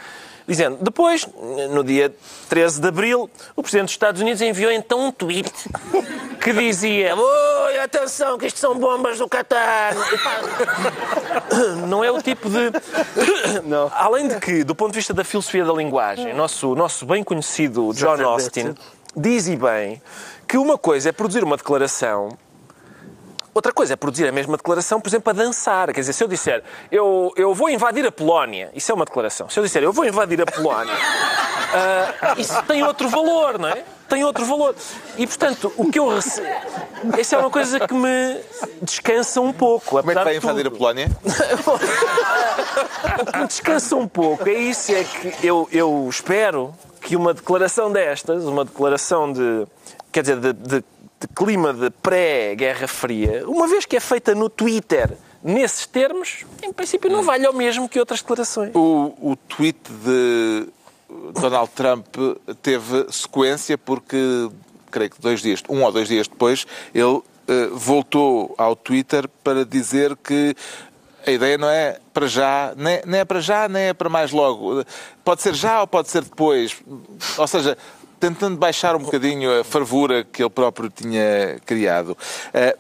Dizendo, 0.48 0.78
depois, 0.82 1.28
no 1.72 1.84
dia 1.84 2.14
13 2.50 2.80
de 2.80 2.88
abril, 2.88 3.30
o 3.56 3.64
Presidente 3.64 3.86
dos 3.86 3.94
Estados 3.94 4.22
Unidos 4.22 4.42
enviou 4.42 4.72
então 4.72 5.08
um 5.08 5.12
tweet 5.12 5.52
que 6.40 6.54
dizia 6.54 7.16
Oi, 7.16 7.80
atenção, 7.80 8.38
que 8.38 8.46
isto 8.46 8.60
são 8.60 8.78
bombas 8.78 9.18
do 9.18 9.28
Qatar. 9.28 9.96
Não 11.88 12.04
é 12.04 12.12
o 12.12 12.22
tipo 12.22 12.48
de... 12.50 12.72
Além 13.94 14.28
de 14.28 14.40
que, 14.40 14.64
do 14.64 14.76
ponto 14.76 14.92
de 14.92 15.00
vista 15.00 15.14
da 15.14 15.24
filosofia 15.24 15.66
da 15.66 15.74
linguagem, 15.74 16.34
nosso, 16.34 16.76
nosso 16.76 17.06
bem 17.06 17.24
conhecido 17.24 17.92
John 17.94 18.22
Austin 18.22 18.76
diz 19.16 19.48
e 19.48 19.56
bem 19.56 20.02
que 20.48 20.58
uma 20.58 20.78
coisa 20.78 21.10
é 21.10 21.12
produzir 21.12 21.44
uma 21.44 21.58
declaração 21.58 22.38
Outra 23.56 23.72
coisa 23.72 23.94
é 23.94 23.96
produzir 23.96 24.28
a 24.28 24.34
mesma 24.34 24.58
declaração, 24.58 25.00
por 25.00 25.08
exemplo, 25.08 25.30
a 25.30 25.34
dançar. 25.34 25.94
Quer 25.94 26.02
dizer, 26.02 26.12
se 26.12 26.22
eu 26.22 26.28
disser 26.28 26.62
eu, 26.92 27.32
eu 27.38 27.54
vou 27.54 27.70
invadir 27.70 28.06
a 28.06 28.12
Polónia, 28.12 28.70
isso 28.76 28.92
é 28.92 28.96
uma 28.96 29.06
declaração. 29.06 29.48
Se 29.50 29.58
eu 29.58 29.64
disser 29.64 29.82
eu 29.82 29.94
vou 29.94 30.04
invadir 30.06 30.42
a 30.42 30.46
Polónia, 30.46 30.94
ah, 31.74 32.36
isso 32.38 32.62
tem 32.64 32.84
outro 32.84 33.08
valor, 33.08 33.58
não 33.58 33.70
é? 33.70 33.82
Tem 34.10 34.26
outro 34.26 34.44
valor. 34.46 34.76
E, 35.18 35.26
portanto, 35.26 35.72
o 35.78 35.90
que 35.90 35.98
eu 35.98 36.14
recebo. 36.14 36.46
Essa 37.18 37.38
é 37.38 37.40
uma 37.40 37.50
coisa 37.50 37.80
que 37.88 37.94
me 37.94 38.42
descansa 38.82 39.40
um 39.40 39.54
pouco. 39.54 39.86
Como 40.02 40.12
é 40.12 40.16
que 40.16 40.24
vai 40.24 40.36
invadir 40.36 40.68
a. 40.68 40.72
Polónia? 40.72 41.10
O 43.22 43.26
que 43.32 43.38
me 43.38 43.48
descansa 43.48 43.96
um 43.96 44.08
pouco 44.08 44.50
é 44.50 44.54
isso, 44.54 44.92
é 44.92 45.04
que 45.04 45.48
eu, 45.48 45.70
eu 45.72 46.08
espero 46.10 46.74
que 47.00 47.16
uma 47.16 47.34
declaração 47.34 47.90
destas, 47.90 48.44
uma 48.44 48.66
declaração 48.66 49.32
de, 49.32 49.66
quer 50.12 50.22
dizer, 50.22 50.40
de, 50.40 50.52
de- 50.54 50.84
de 51.26 51.34
clima 51.34 51.74
de 51.74 51.90
pré-Guerra 51.90 52.88
Fria, 52.88 53.44
uma 53.48 53.68
vez 53.68 53.86
que 53.86 53.98
é 53.98 54.00
feita 54.00 54.36
no 54.36 54.50
Twitter, 54.50 55.12
nesses 55.44 55.86
termos, 55.86 56.46
em 56.62 56.72
princípio 56.72 57.10
não 57.10 57.24
vale 57.24 57.48
o 57.48 57.54
mesmo 57.54 57.90
que 57.90 58.00
outras 58.00 58.22
declarações. 58.22 58.72
O, 58.76 59.14
o 59.20 59.36
tweet 59.36 59.80
de 60.04 60.68
Donald 61.40 61.72
Trump 61.76 62.08
teve 62.62 63.08
sequência 63.12 63.78
porque, 63.78 64.18
creio 64.92 65.10
que 65.10 65.22
dois 65.22 65.42
dias, 65.42 65.62
um 65.68 65.84
ou 65.84 65.92
dois 65.92 66.08
dias 66.08 66.28
depois, 66.28 66.66
ele 66.94 67.22
eh, 67.48 67.70
voltou 67.72 68.54
ao 68.58 68.76
Twitter 68.76 69.28
para 69.44 69.66
dizer 69.66 70.16
que 70.18 70.56
a 71.28 71.32
ideia 71.32 71.58
não 71.58 71.70
é 71.70 72.00
para 72.14 72.28
já, 72.28 72.74
nem, 72.78 73.02
nem 73.06 73.20
é 73.22 73.26
para 73.26 73.40
já, 73.40 73.68
nem 73.68 73.84
é 73.86 73.94
para 73.94 74.10
mais 74.10 74.32
logo. 74.32 74.84
Pode 75.24 75.42
ser 75.42 75.56
já 75.56 75.82
ou 75.82 75.88
pode 75.88 76.10
ser 76.10 76.24
depois. 76.24 76.78
Ou 77.38 77.48
seja, 77.48 77.78
tentando 78.20 78.58
baixar 78.58 78.96
um 78.96 79.00
bocadinho 79.00 79.60
a 79.60 79.64
fervura 79.64 80.24
que 80.24 80.44
ele 80.44 80.50
próprio 80.50 80.90
tinha 80.90 81.60
criado. 81.66 82.18
Eh, 82.54 82.78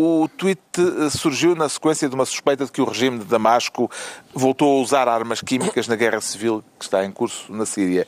o 0.00 0.28
tweet 0.28 0.60
eh, 0.78 1.10
surgiu 1.10 1.56
na 1.56 1.68
sequência 1.68 2.08
de 2.08 2.14
uma 2.14 2.24
suspeita 2.24 2.64
de 2.64 2.70
que 2.70 2.80
o 2.80 2.84
regime 2.84 3.18
de 3.18 3.24
Damasco 3.24 3.90
voltou 4.32 4.78
a 4.78 4.80
usar 4.80 5.08
armas 5.08 5.40
químicas 5.40 5.88
na 5.88 5.96
guerra 5.96 6.20
civil 6.20 6.62
que 6.78 6.84
está 6.84 7.04
em 7.04 7.10
curso 7.10 7.52
na 7.52 7.66
Síria. 7.66 8.06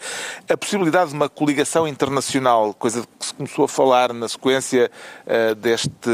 A 0.49 0.57
possibilidade 0.57 1.11
de 1.11 1.17
uma 1.17 1.29
coligação 1.29 1.89
internacional, 1.89 2.73
coisa 2.75 3.03
que 3.19 3.27
se 3.27 3.35
começou 3.35 3.65
a 3.65 3.69
falar 3.69 4.13
na 4.13 4.29
sequência 4.29 4.89
eh, 5.27 5.53
deste 5.57 6.11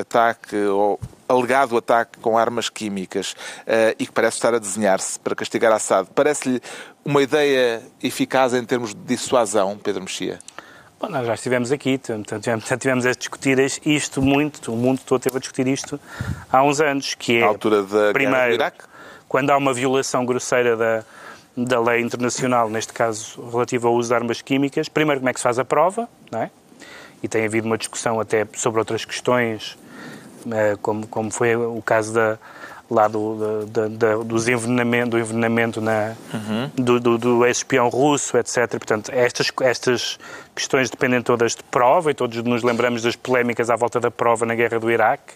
ataque, 0.00 0.56
ou 0.56 0.98
alegado 1.28 1.76
ataque 1.76 2.18
com 2.18 2.38
armas 2.38 2.70
químicas, 2.70 3.34
eh, 3.66 3.94
e 3.98 4.06
que 4.06 4.12
parece 4.12 4.38
estar 4.38 4.54
a 4.54 4.58
desenhar-se 4.58 5.20
para 5.20 5.34
castigar 5.34 5.72
Assad, 5.72 6.08
parece-lhe 6.14 6.58
uma 7.04 7.22
ideia 7.22 7.82
eficaz 8.02 8.54
em 8.54 8.64
termos 8.64 8.94
de 8.94 9.00
dissuasão, 9.02 9.76
Pedro 9.76 10.00
Mexia? 10.00 10.38
Bom, 10.98 11.10
nós 11.10 11.26
já 11.26 11.34
estivemos 11.34 11.70
aqui, 11.70 11.98
tivemos, 11.98 12.66
tivemos 12.80 13.04
a 13.04 13.12
discutir 13.12 13.58
isto 13.84 14.22
muito, 14.22 14.72
o 14.72 14.76
mundo 14.76 15.00
todo 15.04 15.20
teve 15.20 15.36
a 15.36 15.40
discutir 15.40 15.66
isto 15.66 16.00
há 16.50 16.62
uns 16.62 16.80
anos, 16.80 17.14
que 17.14 17.36
é, 17.36 17.40
Na 17.40 17.48
altura 17.48 17.82
da 17.82 17.88
guerra 17.88 18.06
do 18.06 18.12
primeiro, 18.14 18.54
Iraque? 18.54 18.84
quando 19.28 19.50
há 19.50 19.58
uma 19.58 19.74
violação 19.74 20.24
grosseira 20.24 20.74
da, 20.74 21.04
da 21.54 21.78
lei 21.80 22.00
internacional, 22.00 22.70
neste 22.70 22.94
caso 22.94 23.46
relativa 23.50 23.88
ao 23.88 23.94
uso 23.94 24.08
de 24.08 24.14
armas 24.14 24.40
químicas, 24.40 24.88
primeiro 24.88 25.20
como 25.20 25.28
é 25.28 25.34
que 25.34 25.38
se 25.38 25.44
faz 25.44 25.58
a 25.58 25.66
prova, 25.66 26.08
não 26.32 26.40
é? 26.40 26.50
E 27.22 27.28
tem 27.28 27.44
havido 27.44 27.66
uma 27.66 27.76
discussão 27.76 28.18
até 28.18 28.46
sobre 28.54 28.78
outras 28.78 29.04
questões, 29.04 29.76
eh, 30.50 30.78
como, 30.80 31.06
como 31.08 31.30
foi 31.30 31.56
o 31.56 31.82
caso 31.82 32.14
da, 32.14 32.38
lá 32.90 33.08
do, 33.08 33.66
da, 33.66 33.88
da- 33.88 34.16
dos 34.18 34.46
envenenamento, 34.48 35.10
do 35.10 35.18
envenenamento 35.18 35.80
na, 35.80 36.14
do, 36.74 37.00
do, 37.00 37.18
do 37.18 37.44
ex-espião 37.46 37.88
russo, 37.88 38.36
etc. 38.38 38.68
Portanto, 38.70 39.10
estas, 39.12 39.50
estas 39.62 40.18
questões 40.54 40.88
dependem 40.90 41.20
todas 41.22 41.54
de 41.56 41.62
prova 41.64 42.10
e 42.10 42.14
todos 42.14 42.42
nos 42.44 42.62
lembramos 42.62 43.02
das 43.02 43.16
polémicas 43.16 43.70
à 43.70 43.76
volta 43.76 43.98
da 43.98 44.10
prova 44.10 44.46
na 44.46 44.54
guerra 44.54 44.78
do 44.78 44.90
Iraque. 44.90 45.34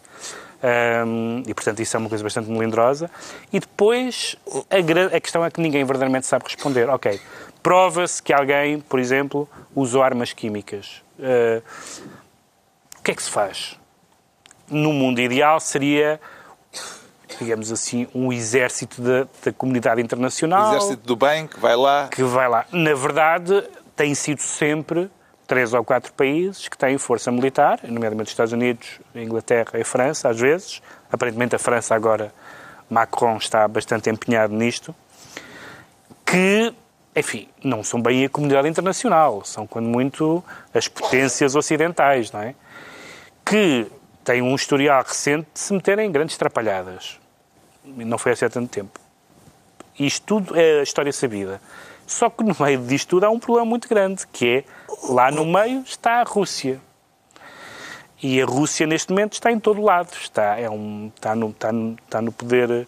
Ahm, 0.63 1.43
e, 1.47 1.55
portanto, 1.55 1.81
isso 1.81 1.97
é 1.97 1.99
uma 1.99 2.09
coisa 2.09 2.23
bastante 2.23 2.49
melindrosa. 2.51 3.11
E 3.53 3.59
depois, 3.59 4.37
a, 4.71 5.17
a 5.17 5.21
questão 5.21 5.45
é 5.45 5.51
que 5.51 5.61
ninguém 5.61 5.83
verdadeiramente 5.85 6.27
sabe 6.27 6.45
responder. 6.45 6.89
Ok, 6.91 7.19
prova-se 7.63 8.23
que 8.23 8.33
alguém, 8.33 8.79
por 8.81 8.99
exemplo, 9.01 9.49
usou 9.75 10.03
armas 10.03 10.33
químicas. 10.33 11.03
Ah, 11.19 11.63
o 12.99 13.03
que 13.03 13.11
é 13.11 13.15
que 13.15 13.23
se 13.23 13.31
faz? 13.31 13.77
No 14.69 14.93
mundo 14.93 15.19
ideal 15.21 15.59
seria, 15.59 16.21
digamos 17.41 17.73
assim, 17.73 18.07
um 18.15 18.33
exército 18.33 19.01
da, 19.01 19.27
da 19.45 19.53
comunidade 19.53 20.01
internacional 20.01 20.77
Exército 20.77 21.07
do 21.07 21.17
bem 21.17 21.47
que 21.47 21.59
vai 21.59 21.77
lá. 21.77 22.09
que 22.09 22.23
vai 22.23 22.49
lá. 22.49 22.67
Na 22.73 22.95
verdade, 22.95 23.65
tem 23.97 24.15
sido 24.15 24.41
sempre 24.41 25.11
três 25.47 25.75
ou 25.75 25.85
quatro 25.85 26.13
países 26.13 26.69
que 26.69 26.79
têm 26.79 26.97
força 26.97 27.31
militar, 27.33 27.81
nomeadamente 27.83 28.29
os 28.29 28.33
Estados 28.33 28.53
Unidos, 28.53 29.01
a 29.15 29.19
Inglaterra 29.19 29.71
e 29.75 29.81
a 29.81 29.85
França, 29.85 30.29
às 30.29 30.39
vezes. 30.39 30.81
Aparentemente 31.13 31.57
a 31.57 31.59
França 31.59 31.95
agora, 31.95 32.33
Macron 32.89 33.37
está 33.37 33.67
bastante 33.69 34.09
empenhado 34.09 34.55
nisto, 34.55 34.95
que, 36.25 36.75
enfim, 37.15 37.49
não 37.63 37.83
são 37.85 38.01
bem 38.01 38.25
a 38.25 38.29
comunidade 38.29 38.69
internacional, 38.69 39.45
são 39.45 39.67
quando 39.67 39.87
muito 39.87 40.43
as 40.73 40.89
potências 40.89 41.55
ocidentais, 41.55 42.33
não 42.33 42.41
é? 42.41 42.55
Que 43.45 43.91
têm 44.25 44.43
um 44.43 44.55
historial 44.55 45.03
recente 45.03 45.49
de 45.53 45.61
se 45.61 45.73
meterem 45.73 46.09
em 46.09 46.13
grandes 46.13 46.37
trapalhadas. 46.37 47.20
Não 47.85 48.19
foi 48.19 48.33
há 48.33 48.37
tanto 48.37 48.69
tempo. 48.69 48.99
Isto 49.99 50.27
tudo 50.27 50.59
é 50.59 50.83
história 50.83 51.13
sabida. 51.13 51.61
Só 52.07 52.29
que 52.29 52.43
no 52.43 52.57
meio 52.59 52.81
disto 52.85 53.11
tudo 53.11 53.25
há 53.25 53.31
um 53.31 53.39
problema 53.39 53.67
muito 53.67 53.89
grande, 53.89 54.27
que 54.33 54.47
é, 54.49 54.65
lá 55.09 55.31
no 55.31 55.45
meio 55.45 55.83
está 55.83 56.21
a 56.21 56.25
Rússia. 56.25 56.81
E 58.23 58.41
a 58.41 58.45
Rússia, 58.45 58.87
neste 58.87 59.11
momento, 59.11 59.33
está 59.33 59.51
em 59.51 59.59
todo 59.59 59.81
lado. 59.81 60.11
Está, 60.13 60.59
é 60.59 60.69
um, 60.69 61.11
está, 61.15 61.35
no, 61.35 61.51
está, 61.51 61.73
no, 61.73 61.97
está 62.05 62.21
no 62.21 62.33
poder 62.33 62.87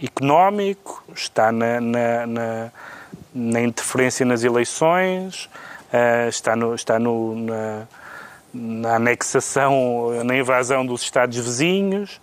económico, 0.00 1.02
está 1.14 1.50
na, 1.50 1.80
na, 1.80 2.26
na, 2.26 2.72
na 3.34 3.60
interferência 3.60 4.24
nas 4.24 4.44
eleições, 4.44 5.50
uh, 5.92 6.28
está, 6.28 6.54
no, 6.54 6.74
está 6.74 6.98
no, 6.98 7.34
na, 7.34 7.86
na 8.54 8.96
anexação, 8.96 10.22
na 10.24 10.36
invasão 10.36 10.86
dos 10.86 11.02
Estados 11.02 11.36
vizinhos. 11.36 12.20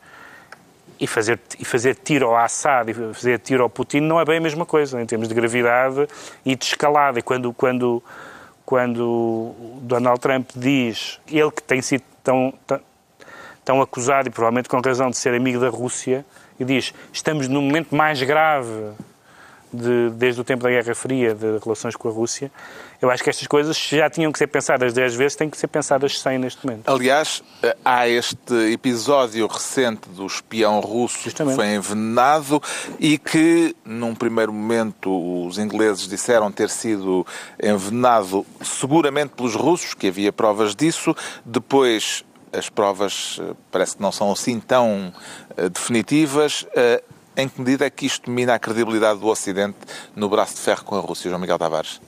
E 0.99 1.07
fazer, 1.07 1.39
e 1.57 1.63
fazer 1.63 1.95
tiro 1.95 2.27
ao 2.27 2.35
Assad 2.35 2.91
e 2.91 2.93
fazer 2.93 3.39
tiro 3.39 3.63
ao 3.63 3.69
Putin 3.69 4.01
não 4.01 4.19
é 4.19 4.25
bem 4.25 4.37
a 4.37 4.41
mesma 4.41 4.65
coisa, 4.65 5.01
em 5.01 5.05
termos 5.05 5.29
de 5.29 5.33
gravidade 5.33 6.07
e 6.45 6.55
de 6.55 6.65
escalada. 6.65 7.19
E 7.19 7.21
quando, 7.21 7.53
quando, 7.53 8.03
quando 8.65 9.53
Donald 9.81 10.19
Trump 10.19 10.49
diz, 10.55 11.19
ele 11.31 11.51
que 11.51 11.63
tem 11.63 11.81
sido 11.81 12.03
tão, 12.21 12.53
tão, 12.67 12.81
tão 13.63 13.81
acusado 13.81 14.27
e 14.27 14.31
provavelmente 14.31 14.67
com 14.67 14.81
razão 14.81 15.09
de 15.09 15.17
ser 15.17 15.33
amigo 15.33 15.59
da 15.59 15.69
Rússia, 15.69 16.25
e 16.59 16.65
diz: 16.65 16.93
estamos 17.13 17.47
no 17.47 17.61
momento 17.61 17.95
mais 17.95 18.21
grave 18.21 18.91
de, 19.71 20.09
desde 20.11 20.41
o 20.41 20.43
tempo 20.43 20.63
da 20.63 20.69
Guerra 20.69 20.95
Fria 20.95 21.33
de 21.33 21.57
relações 21.63 21.95
com 21.95 22.09
a 22.09 22.11
Rússia. 22.11 22.51
Eu 23.01 23.09
acho 23.09 23.23
que 23.23 23.29
estas 23.29 23.47
coisas 23.47 23.77
já 23.77 24.09
tinham 24.09 24.31
que 24.31 24.37
ser 24.37 24.47
pensadas 24.47 24.91
10 24.93 25.15
vezes, 25.15 25.35
têm 25.37 25.49
que 25.49 25.57
ser 25.57 25.67
pensadas 25.67 26.19
100 26.19 26.37
neste 26.37 26.65
momento. 26.65 26.89
Aliás, 26.89 27.41
há 27.83 28.07
este 28.09 28.73
episódio 28.73 29.47
recente 29.47 30.09
do 30.09 30.25
espião 30.25 30.81
russo 30.81 31.23
Justamente. 31.23 31.55
que 31.55 31.61
foi 31.61 31.73
envenenado 31.75 32.61
e 32.99 33.17
que, 33.17 33.73
num 33.85 34.13
primeiro 34.13 34.51
momento, 34.51 35.45
os 35.45 35.57
ingleses 35.57 36.07
disseram 36.09 36.51
ter 36.51 36.69
sido 36.69 37.25
envenenado 37.61 38.45
seguramente 38.61 39.33
pelos 39.35 39.55
russos, 39.55 39.93
que 39.93 40.07
havia 40.07 40.33
provas 40.33 40.75
disso. 40.75 41.15
Depois, 41.45 42.25
as 42.51 42.69
provas 42.69 43.39
eh, 43.39 43.53
parece 43.71 43.95
que 43.95 44.01
não 44.01 44.11
são 44.11 44.31
assim 44.31 44.59
tão 44.59 45.13
uh, 45.57 45.69
definitivas. 45.69 46.65
Em 47.39 47.47
que 47.47 47.61
medida 47.61 47.85
é 47.85 47.89
que 47.89 48.05
isto 48.05 48.29
mina 48.29 48.55
a 48.55 48.59
credibilidade 48.59 49.17
do 49.21 49.27
Ocidente 49.27 49.77
no 50.13 50.27
braço 50.27 50.55
de 50.55 50.59
ferro 50.59 50.83
com 50.83 50.97
a 50.97 50.99
Rússia, 50.99 51.29
João 51.29 51.39
Miguel 51.39 51.57
Tavares? 51.57 52.01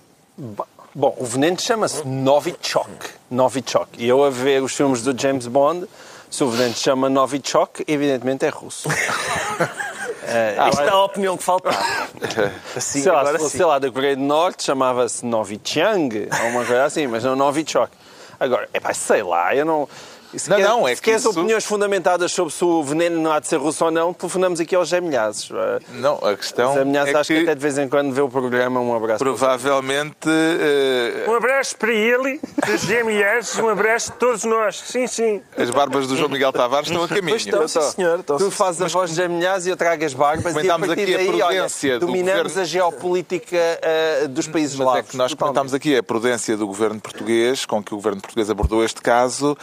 Bom, 0.93 1.15
o 1.17 1.25
veneno 1.25 1.57
chama-se 1.57 2.05
Novichok. 2.05 2.91
Novichok. 3.29 3.91
E 3.97 4.05
eu 4.05 4.25
a 4.25 4.29
ver 4.29 4.61
os 4.61 4.75
filmes 4.75 5.01
do 5.03 5.17
James 5.17 5.47
Bond, 5.47 5.87
se 6.29 6.43
o 6.43 6.49
veneno 6.49 6.73
chama 6.73 7.09
Novichok, 7.09 7.85
evidentemente 7.87 8.45
é 8.45 8.49
russo. 8.49 8.89
Uh, 8.89 8.91
Isto 10.69 10.81
é 10.81 10.89
a 10.89 11.01
opinião 11.01 11.37
que 11.37 11.43
faltava. 11.43 11.77
assim, 12.75 13.01
sei, 13.01 13.11
lá, 13.13 13.39
sei 13.39 13.65
lá, 13.65 13.79
da 13.79 13.89
Coreia 13.89 14.17
do 14.17 14.23
Norte, 14.23 14.63
chamava-se 14.63 15.25
Novichang, 15.25 16.27
ou 16.29 16.49
uma 16.49 16.65
coisa 16.65 16.83
assim, 16.83 17.07
mas 17.07 17.23
não 17.23 17.37
Novichok. 17.37 17.89
Agora, 18.37 18.67
é 18.73 18.81
pá, 18.81 18.93
sei 18.93 19.23
lá, 19.23 19.55
eu 19.55 19.63
não. 19.63 19.87
Se 20.35 20.49
não, 20.49 20.57
quer, 20.57 20.63
não, 20.63 20.87
é 20.87 20.95
se 20.95 21.01
que 21.01 21.09
queres 21.09 21.21
isso... 21.21 21.31
opiniões 21.31 21.65
fundamentadas 21.65 22.31
sobre 22.31 22.53
se 22.53 22.63
o 22.63 22.81
veneno 22.83 23.21
não 23.21 23.31
há 23.31 23.39
de 23.39 23.47
ser 23.47 23.57
russo 23.57 23.85
ou 23.85 23.91
não, 23.91 24.13
telefonamos 24.13 24.59
aqui 24.59 24.75
aos 24.75 24.89
Zé 24.89 25.01
Milhazes. 25.01 25.49
Não, 25.95 26.17
a 26.17 26.35
questão 26.35 26.85
Milhazes 26.85 27.13
é 27.13 27.17
acho 27.17 27.27
que... 27.27 27.35
que... 27.35 27.43
até 27.43 27.55
de 27.55 27.61
vez 27.61 27.77
em 27.77 27.89
quando 27.89 28.13
vê 28.13 28.21
o 28.21 28.29
programa, 28.29 28.79
um 28.79 28.95
abraço. 28.95 29.19
Provavelmente... 29.19 30.27
Uh... 30.27 31.29
Um 31.29 31.35
abraço 31.35 31.75
para 31.77 31.91
ele, 31.91 32.39
dos 32.65 32.81
Zé 32.81 33.03
Milhazes, 33.03 33.57
um 33.57 33.69
abraço 33.69 34.11
de 34.11 34.17
todos 34.17 34.43
nós. 34.43 34.79
Sim, 34.79 35.07
sim. 35.07 35.41
As 35.57 35.69
barbas 35.69 36.07
do 36.07 36.15
João 36.15 36.29
Miguel 36.29 36.51
Tavares 36.51 36.87
estão 36.87 37.03
a 37.03 37.07
caminho. 37.07 37.29
Pois 37.29 37.45
estão, 37.45 37.67
sim, 37.67 37.81
senhor. 37.81 38.19
Estão, 38.19 38.37
tu 38.37 38.49
fazes 38.51 38.81
Mas... 38.81 38.95
a 38.95 38.97
voz 38.97 39.09
de 39.09 39.15
Zé 39.17 39.27
Milhazes 39.27 39.67
e 39.67 39.69
eu 39.69 39.77
trago 39.77 40.03
as 40.05 40.13
barbas 40.13 40.55
e 40.55 40.69
a 40.69 40.75
aqui 40.75 40.95
daí, 40.95 41.15
a 41.15 41.31
prudência 41.31 41.91
olha, 41.91 41.99
dominamos 41.99 42.43
governo... 42.43 42.61
a 42.61 42.65
geopolítica 42.65 43.57
uh, 43.57 44.27
dos 44.27 44.47
países 44.47 44.75
Mas 44.77 44.87
lavos. 44.87 44.99
É 45.01 45.03
que 45.11 45.17
nós 45.17 45.33
comentámos 45.33 45.73
aqui 45.73 45.95
a 45.95 46.03
prudência 46.03 46.55
do 46.57 46.65
governo 46.65 46.99
português, 46.99 47.65
com 47.65 47.83
que 47.83 47.93
o 47.93 47.97
governo 47.97 48.21
português 48.21 48.49
abordou 48.49 48.83
este 48.83 49.01
caso, 49.01 49.57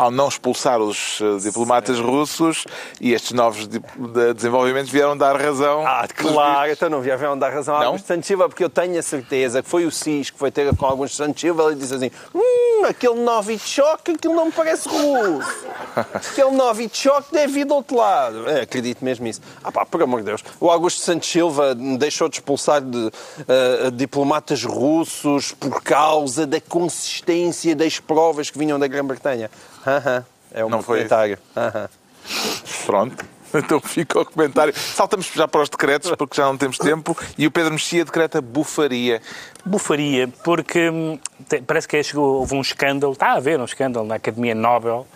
ao 0.00 0.10
não 0.10 0.28
expulsar 0.28 0.80
os 0.80 1.20
eh, 1.20 1.36
diplomatas 1.42 1.98
Sim. 1.98 2.02
russos 2.02 2.64
e 2.98 3.12
estes 3.12 3.32
novos 3.32 3.68
de 3.68 3.78
desenvolvimentos 4.34 4.90
vieram 4.90 5.14
dar 5.14 5.38
razão. 5.38 5.86
Ah, 5.86 6.08
claro, 6.08 6.70
então 6.70 6.88
não 6.88 7.02
vieram 7.02 7.38
dar 7.38 7.50
razão 7.50 7.76
a 7.76 7.84
Augusto 7.84 8.06
Santos 8.06 8.26
Silva, 8.26 8.48
porque 8.48 8.64
eu 8.64 8.70
tenho 8.70 8.98
a 8.98 9.02
certeza 9.02 9.62
que 9.62 9.68
foi 9.68 9.84
o 9.84 9.90
SIS 9.90 10.30
que 10.30 10.38
foi 10.38 10.50
ter 10.50 10.74
com 10.74 10.86
Augusto 10.86 11.16
Santos 11.16 11.38
Silva 11.38 11.70
e 11.72 11.74
disse 11.74 11.94
assim: 11.94 12.10
hum, 12.34 12.84
aquele 12.88 13.16
Novichok, 13.16 14.12
aquilo 14.12 14.34
não 14.34 14.46
me 14.46 14.52
parece 14.52 14.88
russo. 14.88 15.66
Aquele 16.14 16.52
Novichok 16.52 17.32
deve 17.32 17.60
ir 17.60 17.64
do 17.64 17.74
outro 17.74 17.96
lado. 17.96 18.48
É, 18.48 18.62
acredito 18.62 19.04
mesmo 19.04 19.24
nisso. 19.24 19.40
Ah 19.62 19.70
pá, 19.70 19.84
por 19.84 20.02
amor 20.02 20.20
de 20.20 20.26
Deus. 20.26 20.42
O 20.58 20.70
Augusto 20.70 21.02
Santos 21.02 21.28
Silva 21.28 21.74
deixou 21.74 22.28
de 22.28 22.36
expulsar 22.36 22.80
de, 22.80 22.98
uh, 22.98 23.90
diplomatas 23.92 24.64
russos 24.64 25.52
por 25.52 25.82
causa 25.82 26.46
da 26.46 26.60
consistência 26.60 27.74
das 27.74 27.98
provas 27.98 28.50
que 28.50 28.58
vinham 28.58 28.78
da 28.78 28.86
Grã-Bretanha. 28.86 29.50
Aham. 29.86 30.24
É 30.52 30.64
o 30.64 30.68
não 30.68 30.78
meu 30.78 30.86
comentário. 30.86 31.38
Pronto. 32.86 33.24
Então 33.52 33.80
fica 33.80 34.20
o 34.20 34.24
comentário. 34.24 34.72
Saltamos 34.76 35.30
já 35.34 35.48
para 35.48 35.62
os 35.62 35.68
decretos, 35.68 36.10
porque 36.16 36.36
já 36.36 36.46
não 36.46 36.56
temos 36.56 36.78
tempo. 36.78 37.16
E 37.36 37.48
o 37.48 37.50
Pedro 37.50 37.72
Mexia 37.72 38.04
decreta 38.04 38.40
bufaria. 38.40 39.20
Bufaria, 39.64 40.28
porque 40.44 40.88
hum, 40.88 41.18
parece 41.66 41.88
que 41.88 42.00
chegou, 42.02 42.36
houve 42.36 42.54
um 42.54 42.60
escândalo, 42.60 43.12
está 43.12 43.32
a 43.32 43.36
haver 43.38 43.58
um 43.58 43.64
escândalo 43.64 44.06
na 44.06 44.14
Academia 44.14 44.54
Nobel. 44.54 45.06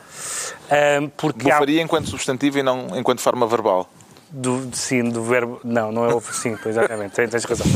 Um, 1.01 1.09
porque 1.11 1.45
bufaria 1.45 1.81
há... 1.81 1.85
enquanto 1.85 2.09
substantivo 2.09 2.59
e 2.59 2.63
não 2.63 2.89
enquanto 2.99 3.21
forma 3.21 3.47
verbal. 3.47 3.89
Do, 4.31 4.71
sim, 4.75 5.09
do 5.09 5.23
verbo. 5.23 5.61
Não, 5.65 5.93
não 5.93 6.05
é 6.09 6.15
o. 6.15 6.21
Sim, 6.21 6.57
exatamente, 6.67 7.15
tens 7.15 7.45
razão. 7.45 7.67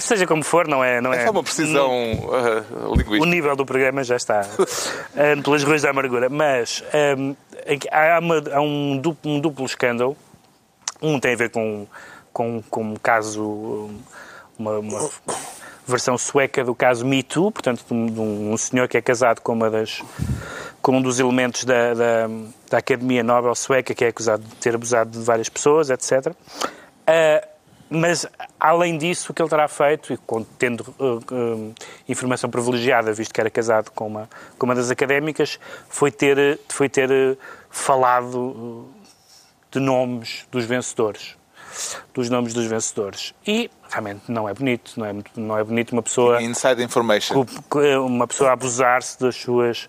Seja 0.00 0.26
como 0.26 0.42
for, 0.42 0.68
não 0.68 0.82
é. 0.82 1.00
Não 1.00 1.12
é, 1.12 1.24
é 1.24 1.30
uma 1.30 1.42
precisão 1.42 1.90
uh, 1.90 2.94
linguística. 2.94 3.22
O 3.22 3.26
nível 3.26 3.56
do 3.56 3.66
programa 3.66 4.04
já 4.04 4.16
está 4.16 4.42
uh, 4.42 5.42
pelas 5.42 5.64
ruas 5.64 5.82
da 5.82 5.90
amargura. 5.90 6.28
Mas 6.28 6.82
um, 7.18 7.34
há, 7.90 8.18
uma, 8.18 8.42
há 8.52 8.60
um, 8.60 8.98
duplo, 8.98 9.30
um, 9.30 9.40
duplo, 9.40 9.64
escândalo. 9.64 10.16
Um 11.00 11.18
tem 11.18 11.34
a 11.34 11.36
ver 11.36 11.50
com, 11.50 11.86
com, 12.32 12.62
com 12.70 12.82
um 12.82 12.96
caso. 12.96 13.90
Uma, 14.58 14.78
uma 14.78 15.10
versão 15.86 16.16
sueca 16.16 16.64
do 16.64 16.74
caso 16.74 17.04
Me 17.04 17.22
Too, 17.22 17.50
portanto, 17.50 17.84
de 17.86 17.92
um, 17.92 18.06
de 18.06 18.20
um 18.20 18.56
senhor 18.56 18.86
que 18.88 18.96
é 18.96 19.02
casado 19.02 19.40
com 19.40 19.52
uma 19.52 19.70
das 19.70 20.02
com 20.82 20.96
um 20.96 21.00
dos 21.00 21.20
elementos 21.20 21.64
da, 21.64 21.94
da, 21.94 22.28
da, 22.68 22.78
Academia 22.78 23.22
Nobel 23.22 23.54
Sueca, 23.54 23.94
que 23.94 24.04
é 24.04 24.08
acusado 24.08 24.42
de 24.42 24.54
ter 24.56 24.74
abusado 24.74 25.10
de 25.10 25.24
várias 25.24 25.48
pessoas, 25.48 25.88
etc. 25.88 26.26
Uh, 26.26 26.34
ah, 27.06 27.48
mas, 27.88 28.26
além 28.58 28.96
disso, 28.96 29.30
o 29.30 29.34
que 29.34 29.42
ele 29.42 29.50
terá 29.50 29.68
feito, 29.68 30.14
e 30.14 30.18
tendo 30.58 30.80
uh, 30.98 31.18
uh, 31.18 31.74
informação 32.08 32.48
privilegiada, 32.48 33.12
visto 33.12 33.34
que 33.34 33.40
era 33.40 33.50
casado 33.50 33.90
com 33.90 34.06
uma, 34.06 34.30
com 34.58 34.64
uma 34.64 34.74
das 34.74 34.90
académicas, 34.90 35.60
foi 35.88 36.10
ter, 36.10 36.58
foi 36.68 36.88
ter 36.88 37.38
falado 37.70 38.88
de 39.70 39.78
nomes 39.78 40.46
dos 40.50 40.64
vencedores. 40.64 41.36
Dos 42.12 42.28
nomes 42.28 42.52
dos 42.52 42.66
vencedores. 42.66 43.34
E 43.46 43.70
realmente 43.90 44.22
não 44.28 44.48
é 44.48 44.54
bonito, 44.54 44.92
não 44.96 45.06
é, 45.06 45.14
não 45.36 45.58
é 45.58 45.64
bonito 45.64 45.92
uma 45.92 46.02
pessoa. 46.02 46.42
Inside 46.42 46.82
information. 46.82 47.46
Uma 48.04 48.26
pessoa 48.26 48.52
abusar-se 48.52 49.18
das 49.20 49.36
suas, 49.36 49.88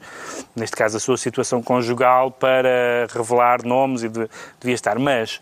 neste 0.55 0.75
caso, 0.75 0.97
a 0.97 0.99
sua 0.99 1.17
situação 1.17 1.61
conjugal 1.61 2.31
para 2.31 3.07
revelar 3.13 3.63
nomes 3.65 4.03
e 4.03 4.09
de, 4.09 4.29
devia 4.59 4.75
estar. 4.75 4.97
Mas 4.99 5.41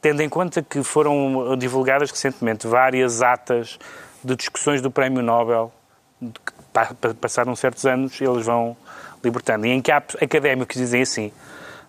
tendo 0.00 0.22
em 0.22 0.28
conta 0.28 0.62
que 0.62 0.82
foram 0.82 1.56
divulgadas 1.56 2.10
recentemente 2.10 2.66
várias 2.66 3.22
atas 3.22 3.78
de 4.22 4.36
discussões 4.36 4.82
do 4.82 4.90
Prémio 4.90 5.22
Nobel, 5.22 5.72
que 6.20 7.14
passaram 7.20 7.54
certos 7.56 7.86
anos, 7.86 8.20
eles 8.20 8.44
vão 8.44 8.76
libertando. 9.22 9.66
E 9.66 9.70
em 9.70 9.80
que 9.80 9.90
há 9.90 10.02
académicos 10.20 10.74
que 10.74 10.78
dizem 10.78 11.02
assim, 11.02 11.32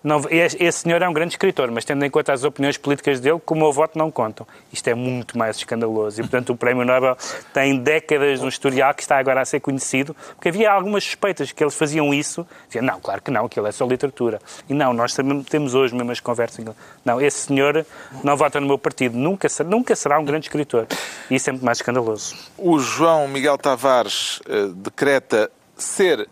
não, 0.05 0.21
esse 0.29 0.79
senhor 0.81 1.01
é 1.01 1.09
um 1.09 1.13
grande 1.13 1.33
escritor, 1.33 1.71
mas 1.71 1.83
tendo 1.83 2.05
em 2.05 2.09
conta 2.11 2.31
as 2.31 2.43
opiniões 2.43 2.77
políticas 2.77 3.19
dele, 3.19 3.41
como 3.43 3.61
o 3.61 3.63
meu 3.63 3.73
voto 3.73 3.97
não 3.97 4.11
contam. 4.11 4.45
Isto 4.71 4.87
é 4.87 4.93
muito 4.93 5.35
mais 5.35 5.57
escandaloso. 5.57 6.21
E, 6.21 6.23
portanto, 6.23 6.53
o 6.53 6.55
Prémio 6.55 6.85
Nobel 6.85 7.17
tem 7.51 7.79
décadas 7.79 8.39
de 8.39 8.45
um 8.45 8.47
historial 8.47 8.93
que 8.93 9.01
está 9.01 9.17
agora 9.17 9.41
a 9.41 9.45
ser 9.45 9.61
conhecido, 9.61 10.15
porque 10.35 10.49
havia 10.49 10.71
algumas 10.71 11.03
suspeitas 11.03 11.51
que 11.51 11.63
eles 11.63 11.73
faziam 11.73 12.13
isso. 12.13 12.45
Diziam, 12.67 12.85
não, 12.85 12.99
claro 12.99 13.19
que 13.19 13.31
não, 13.31 13.45
aquilo 13.45 13.65
é 13.65 13.71
só 13.71 13.83
literatura. 13.83 14.39
E 14.69 14.75
não, 14.75 14.93
nós 14.93 15.17
temos 15.49 15.73
hoje 15.73 15.95
mesmo 15.95 16.11
as 16.11 16.19
conversas. 16.19 16.63
Não, 17.03 17.19
esse 17.19 17.47
senhor 17.47 17.83
não 18.23 18.37
vota 18.37 18.59
no 18.59 18.67
meu 18.67 18.77
partido. 18.77 19.17
Nunca, 19.17 19.47
nunca 19.65 19.95
será 19.95 20.19
um 20.19 20.23
grande 20.23 20.45
escritor. 20.45 20.85
E 21.31 21.35
isso 21.35 21.49
é 21.49 21.53
muito 21.53 21.65
mais 21.65 21.79
escandaloso. 21.79 22.35
O 22.59 22.77
João 22.77 23.27
Miguel 23.27 23.57
Tavares 23.57 24.39
uh, 24.41 24.67
decreta 24.67 25.49
ser 25.75 26.29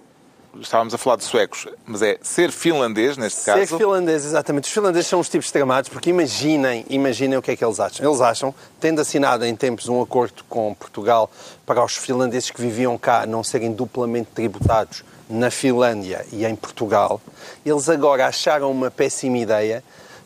estávamos 0.60 0.94
a 0.94 0.98
falar 0.98 1.18
de 1.18 1.24
suecos, 1.24 1.68
mas 1.86 2.02
é 2.02 2.18
ser 2.22 2.52
finlandês 2.52 3.18
neste 3.18 3.40
ser 3.40 3.52
caso. 3.52 3.68
Ser 3.68 3.78
finlandês, 3.78 4.26
exatamente. 4.26 4.66
Os 4.66 4.72
finlandeses 4.72 5.08
são 5.08 5.20
os 5.20 5.30
tipos 5.30 5.48
extremados 5.48 5.90
porque 5.90 6.10
imaginem, 6.10 6.86
imaginem 6.90 7.38
o 7.38 7.42
que 7.42 7.52
é 7.52 7.56
que 7.56 7.64
eles 7.64 7.80
acham. 7.80 8.06
Eles 8.06 8.22
acham, 8.22 8.54
tendo 8.80 9.02
assinado 9.02 9.46
em 9.46 9.56
tempos 9.56 9.88
um 9.88 10.02
acordo 10.02 10.44
com 10.48 10.74
Portugal 10.74 11.30
para 11.66 11.84
os 11.84 11.96
finlandeses 11.96 12.52
que 12.52 12.62
viviam 12.62 12.98
cá 12.98 13.26
não 13.26 13.44
serem 13.44 13.72
duplamente 13.72 14.30
tributados 14.34 15.04
na 15.30 15.50
Finlândia 15.50 16.26
e 16.32 16.46
em 16.46 16.56
Portugal, 16.56 17.20
eles 17.66 17.90
agora 17.90 18.28
acharam 18.28 18.72
uma 18.72 18.92
péssima 18.92 19.38
ideia 19.38 19.84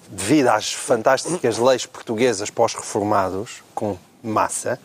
devido 0.10 0.48
às 0.48 0.74
fantásticas 0.74 1.58
leis 1.58 1.86
portuguesas 1.86 2.50
pós-reformados, 2.50 3.64
com 3.76 3.98
massa, 4.24 4.80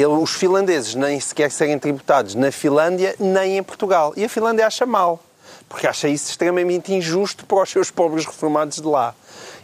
ele- 0.00 0.12
os 0.12 0.32
finlandeses 0.32 0.94
nem 0.94 1.18
sequer 1.20 1.50
serem 1.50 1.78
tributados 1.78 2.34
na 2.34 2.50
Finlândia 2.52 3.14
nem 3.18 3.58
em 3.58 3.62
Portugal. 3.62 4.12
E 4.16 4.24
a 4.24 4.28
Finlândia 4.28 4.66
acha 4.66 4.86
mal, 4.86 5.22
porque 5.68 5.86
acha 5.86 6.08
isso 6.08 6.30
extremamente 6.30 6.92
injusto 6.92 7.44
para 7.44 7.62
os 7.62 7.70
seus 7.70 7.90
pobres 7.90 8.24
reformados 8.26 8.76
de 8.78 8.86
lá. 8.86 9.14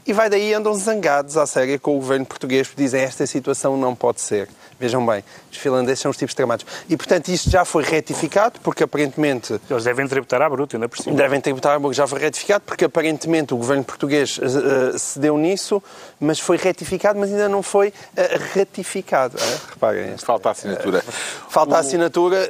E 0.06 0.12
vai 0.12 0.28
daí 0.28 0.52
andam 0.52 0.74
zangados 0.74 1.36
à 1.36 1.46
séria 1.46 1.78
com 1.78 1.96
o 1.96 2.00
governo 2.00 2.26
português, 2.26 2.66
porque 2.68 2.82
dizem 2.82 3.00
esta 3.02 3.26
situação 3.26 3.76
não 3.76 3.94
pode 3.94 4.20
ser. 4.20 4.48
Vejam 4.78 5.04
bem, 5.06 5.22
os 5.50 5.56
finlandeses 5.58 6.00
são 6.00 6.10
os 6.10 6.16
tipos 6.16 6.34
tramados. 6.34 6.66
E, 6.88 6.96
portanto, 6.96 7.28
isto 7.28 7.48
já 7.50 7.64
foi 7.64 7.84
retificado, 7.84 8.58
porque 8.62 8.82
aparentemente 8.84 9.60
Eles 9.70 9.84
devem 9.84 10.06
tributar 10.08 10.42
à 10.42 10.48
bruta, 10.50 10.76
ainda 10.76 10.88
por 10.88 10.98
cima. 10.98 11.16
Devem 11.16 11.40
tributar, 11.40 11.78
já 11.92 12.06
foi 12.06 12.18
retificado, 12.20 12.64
porque 12.66 12.84
aparentemente 12.84 13.54
o 13.54 13.56
governo 13.56 13.84
português 13.84 14.38
eh, 14.42 14.98
cedeu 14.98 15.36
nisso, 15.38 15.82
mas 16.20 16.38
foi 16.40 16.56
retificado, 16.56 17.18
mas 17.18 17.30
ainda 17.30 17.48
não 17.48 17.62
foi 17.62 17.92
eh, 18.16 18.38
ratificado. 18.54 19.36
Ah, 19.40 19.58
reparem. 19.70 20.14
este- 20.14 20.24
Falta 20.26 20.48
a 20.48 20.52
assinatura. 20.52 21.04
Falta 21.48 21.76
a 21.76 21.78
assinatura 21.80 22.48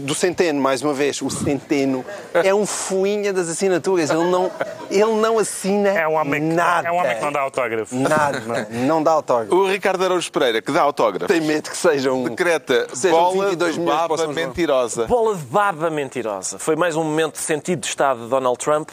do 0.00 0.14
Centeno, 0.14 0.60
mais 0.60 0.82
uma 0.82 0.94
vez. 0.94 1.20
O 1.22 1.28
Centeno 1.30 2.04
é 2.32 2.54
um 2.54 2.64
fuinha 2.66 3.32
das 3.32 3.48
assinaturas. 3.48 4.10
Ele 4.10 4.24
não, 4.30 4.50
ele 4.90 5.12
não 5.20 5.38
assina 5.38 5.88
É 5.90 6.08
um 6.08 6.14
homem 6.14 6.40
que, 6.40 6.54
nada. 6.54 6.88
é 6.88 6.92
um 6.92 6.96
homem 6.96 7.16
que 7.16 7.22
não 7.22 7.32
dá 7.32 7.40
autógrafo. 7.40 7.94
Nada. 7.94 8.68
Não 8.70 9.02
dá 9.02 9.10
autógrafo. 9.12 9.54
O 9.54 9.68
Ricardo 9.70 10.04
Araújo 10.04 10.30
Pereira, 10.32 10.62
que 10.62 10.72
dá 10.72 10.82
autógrafo, 10.82 11.26
Tem 11.32 11.40
medo 11.40 11.67
que 11.70 11.76
seja 11.76 12.12
um... 12.12 12.24
decreta 12.24 12.88
Sejam 12.94 13.18
bola 13.18 13.46
22 13.50 13.74
de 13.74 13.80
milhões 13.80 13.98
baba 13.98 14.26
mentirosa. 14.28 15.06
Bola 15.06 15.34
de 15.36 15.44
baba 15.44 15.90
mentirosa. 15.90 16.58
Foi 16.58 16.76
mais 16.76 16.96
um 16.96 17.04
momento 17.04 17.34
de 17.34 17.40
sentido 17.40 17.80
de 17.80 17.86
Estado 17.86 18.24
de 18.24 18.28
Donald 18.28 18.58
Trump, 18.58 18.88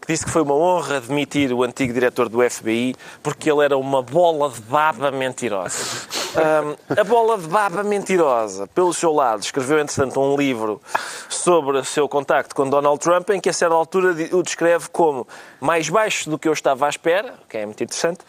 que 0.00 0.12
disse 0.12 0.24
que 0.24 0.30
foi 0.30 0.42
uma 0.42 0.54
honra 0.54 1.00
demitir 1.00 1.52
o 1.52 1.62
antigo 1.62 1.92
diretor 1.92 2.28
do 2.28 2.38
FBI 2.48 2.94
porque 3.22 3.50
ele 3.50 3.64
era 3.64 3.76
uma 3.76 4.02
bola 4.02 4.50
de 4.50 4.60
baba 4.62 5.10
mentirosa. 5.10 6.08
Ahm, 6.36 6.76
a 6.98 7.04
bola 7.04 7.38
de 7.38 7.48
baba 7.48 7.82
mentirosa, 7.82 8.66
pelo 8.66 8.92
seu 8.92 9.12
lado, 9.12 9.42
escreveu, 9.42 9.78
entretanto, 9.78 10.20
um 10.20 10.36
livro 10.36 10.80
sobre 11.28 11.78
o 11.78 11.84
seu 11.84 12.06
contacto 12.08 12.54
com 12.54 12.68
Donald 12.68 13.00
Trump, 13.00 13.30
em 13.30 13.40
que 13.40 13.48
a 13.48 13.52
certa 13.52 13.74
altura 13.74 14.14
o 14.32 14.42
descreve 14.42 14.88
como 14.90 15.26
mais 15.58 15.88
baixo 15.88 16.28
do 16.28 16.38
que 16.38 16.46
eu 16.46 16.52
estava 16.52 16.86
à 16.86 16.88
espera, 16.88 17.34
o 17.44 17.48
que 17.48 17.56
é 17.56 17.64
muito 17.64 17.82
interessante, 17.82 18.20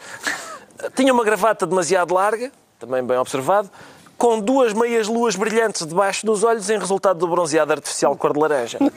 tinha 0.94 1.12
uma 1.12 1.24
gravata 1.24 1.66
demasiado 1.66 2.14
larga, 2.14 2.50
também 2.80 3.04
bem 3.04 3.18
observado, 3.18 3.70
com 4.16 4.38
duas 4.38 4.74
meias 4.74 5.06
luas 5.08 5.34
brilhantes 5.34 5.86
debaixo 5.86 6.26
dos 6.26 6.44
olhos 6.44 6.68
em 6.68 6.78
resultado 6.78 7.18
do 7.18 7.26
bronzeado 7.26 7.72
artificial 7.72 8.14
cor 8.16 8.32
de 8.34 8.40
laranja. 8.40 8.78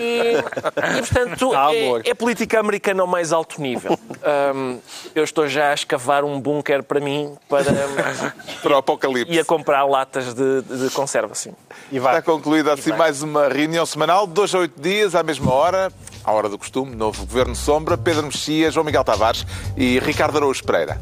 E, 0.00 0.34
e, 0.36 1.00
portanto, 1.00 1.52
Ah, 1.54 1.74
é, 1.74 2.10
é 2.10 2.14
política 2.14 2.58
americana 2.60 3.02
ao 3.02 3.06
mais 3.06 3.32
alto 3.32 3.60
nível. 3.60 3.98
Ahm, 4.22 4.78
eu 5.14 5.22
estou 5.24 5.46
já 5.48 5.70
a 5.70 5.74
escavar 5.74 6.24
um 6.24 6.38
bunker 6.40 6.82
para 6.82 7.00
mim 7.00 7.34
para, 7.48 7.64
Para 8.62 8.74
o 8.74 8.76
apocalipse. 8.76 9.32
e 9.32 9.38
a 9.38 9.44
comprar 9.44 9.84
latas 9.84 10.34
de, 10.34 10.62
de 10.62 10.90
conserva, 10.90 11.34
sim. 11.34 11.52
E 11.90 11.98
vai. 11.98 12.18
Está 12.18 12.30
concluída 12.32 12.72
assim 12.74 12.92
mais 12.92 13.22
uma 13.22 13.48
reunião 13.48 13.86
semanal, 13.86 14.26
de 14.26 14.32
dois 14.34 14.54
a 14.54 14.58
oito 14.58 14.80
dias, 14.80 15.14
à 15.14 15.22
mesma 15.22 15.52
hora, 15.52 15.90
à 16.24 16.32
hora 16.32 16.48
do 16.48 16.58
costume, 16.58 16.94
novo 16.94 17.24
Governo 17.24 17.54
Sombra, 17.56 17.96
Pedro 17.96 18.24
Mexia, 18.24 18.70
João 18.70 18.84
Miguel 18.84 19.04
Tavares 19.04 19.46
e 19.76 19.98
Ricardo 20.00 20.36
Araújo 20.36 20.64
Pereira. 20.64 21.00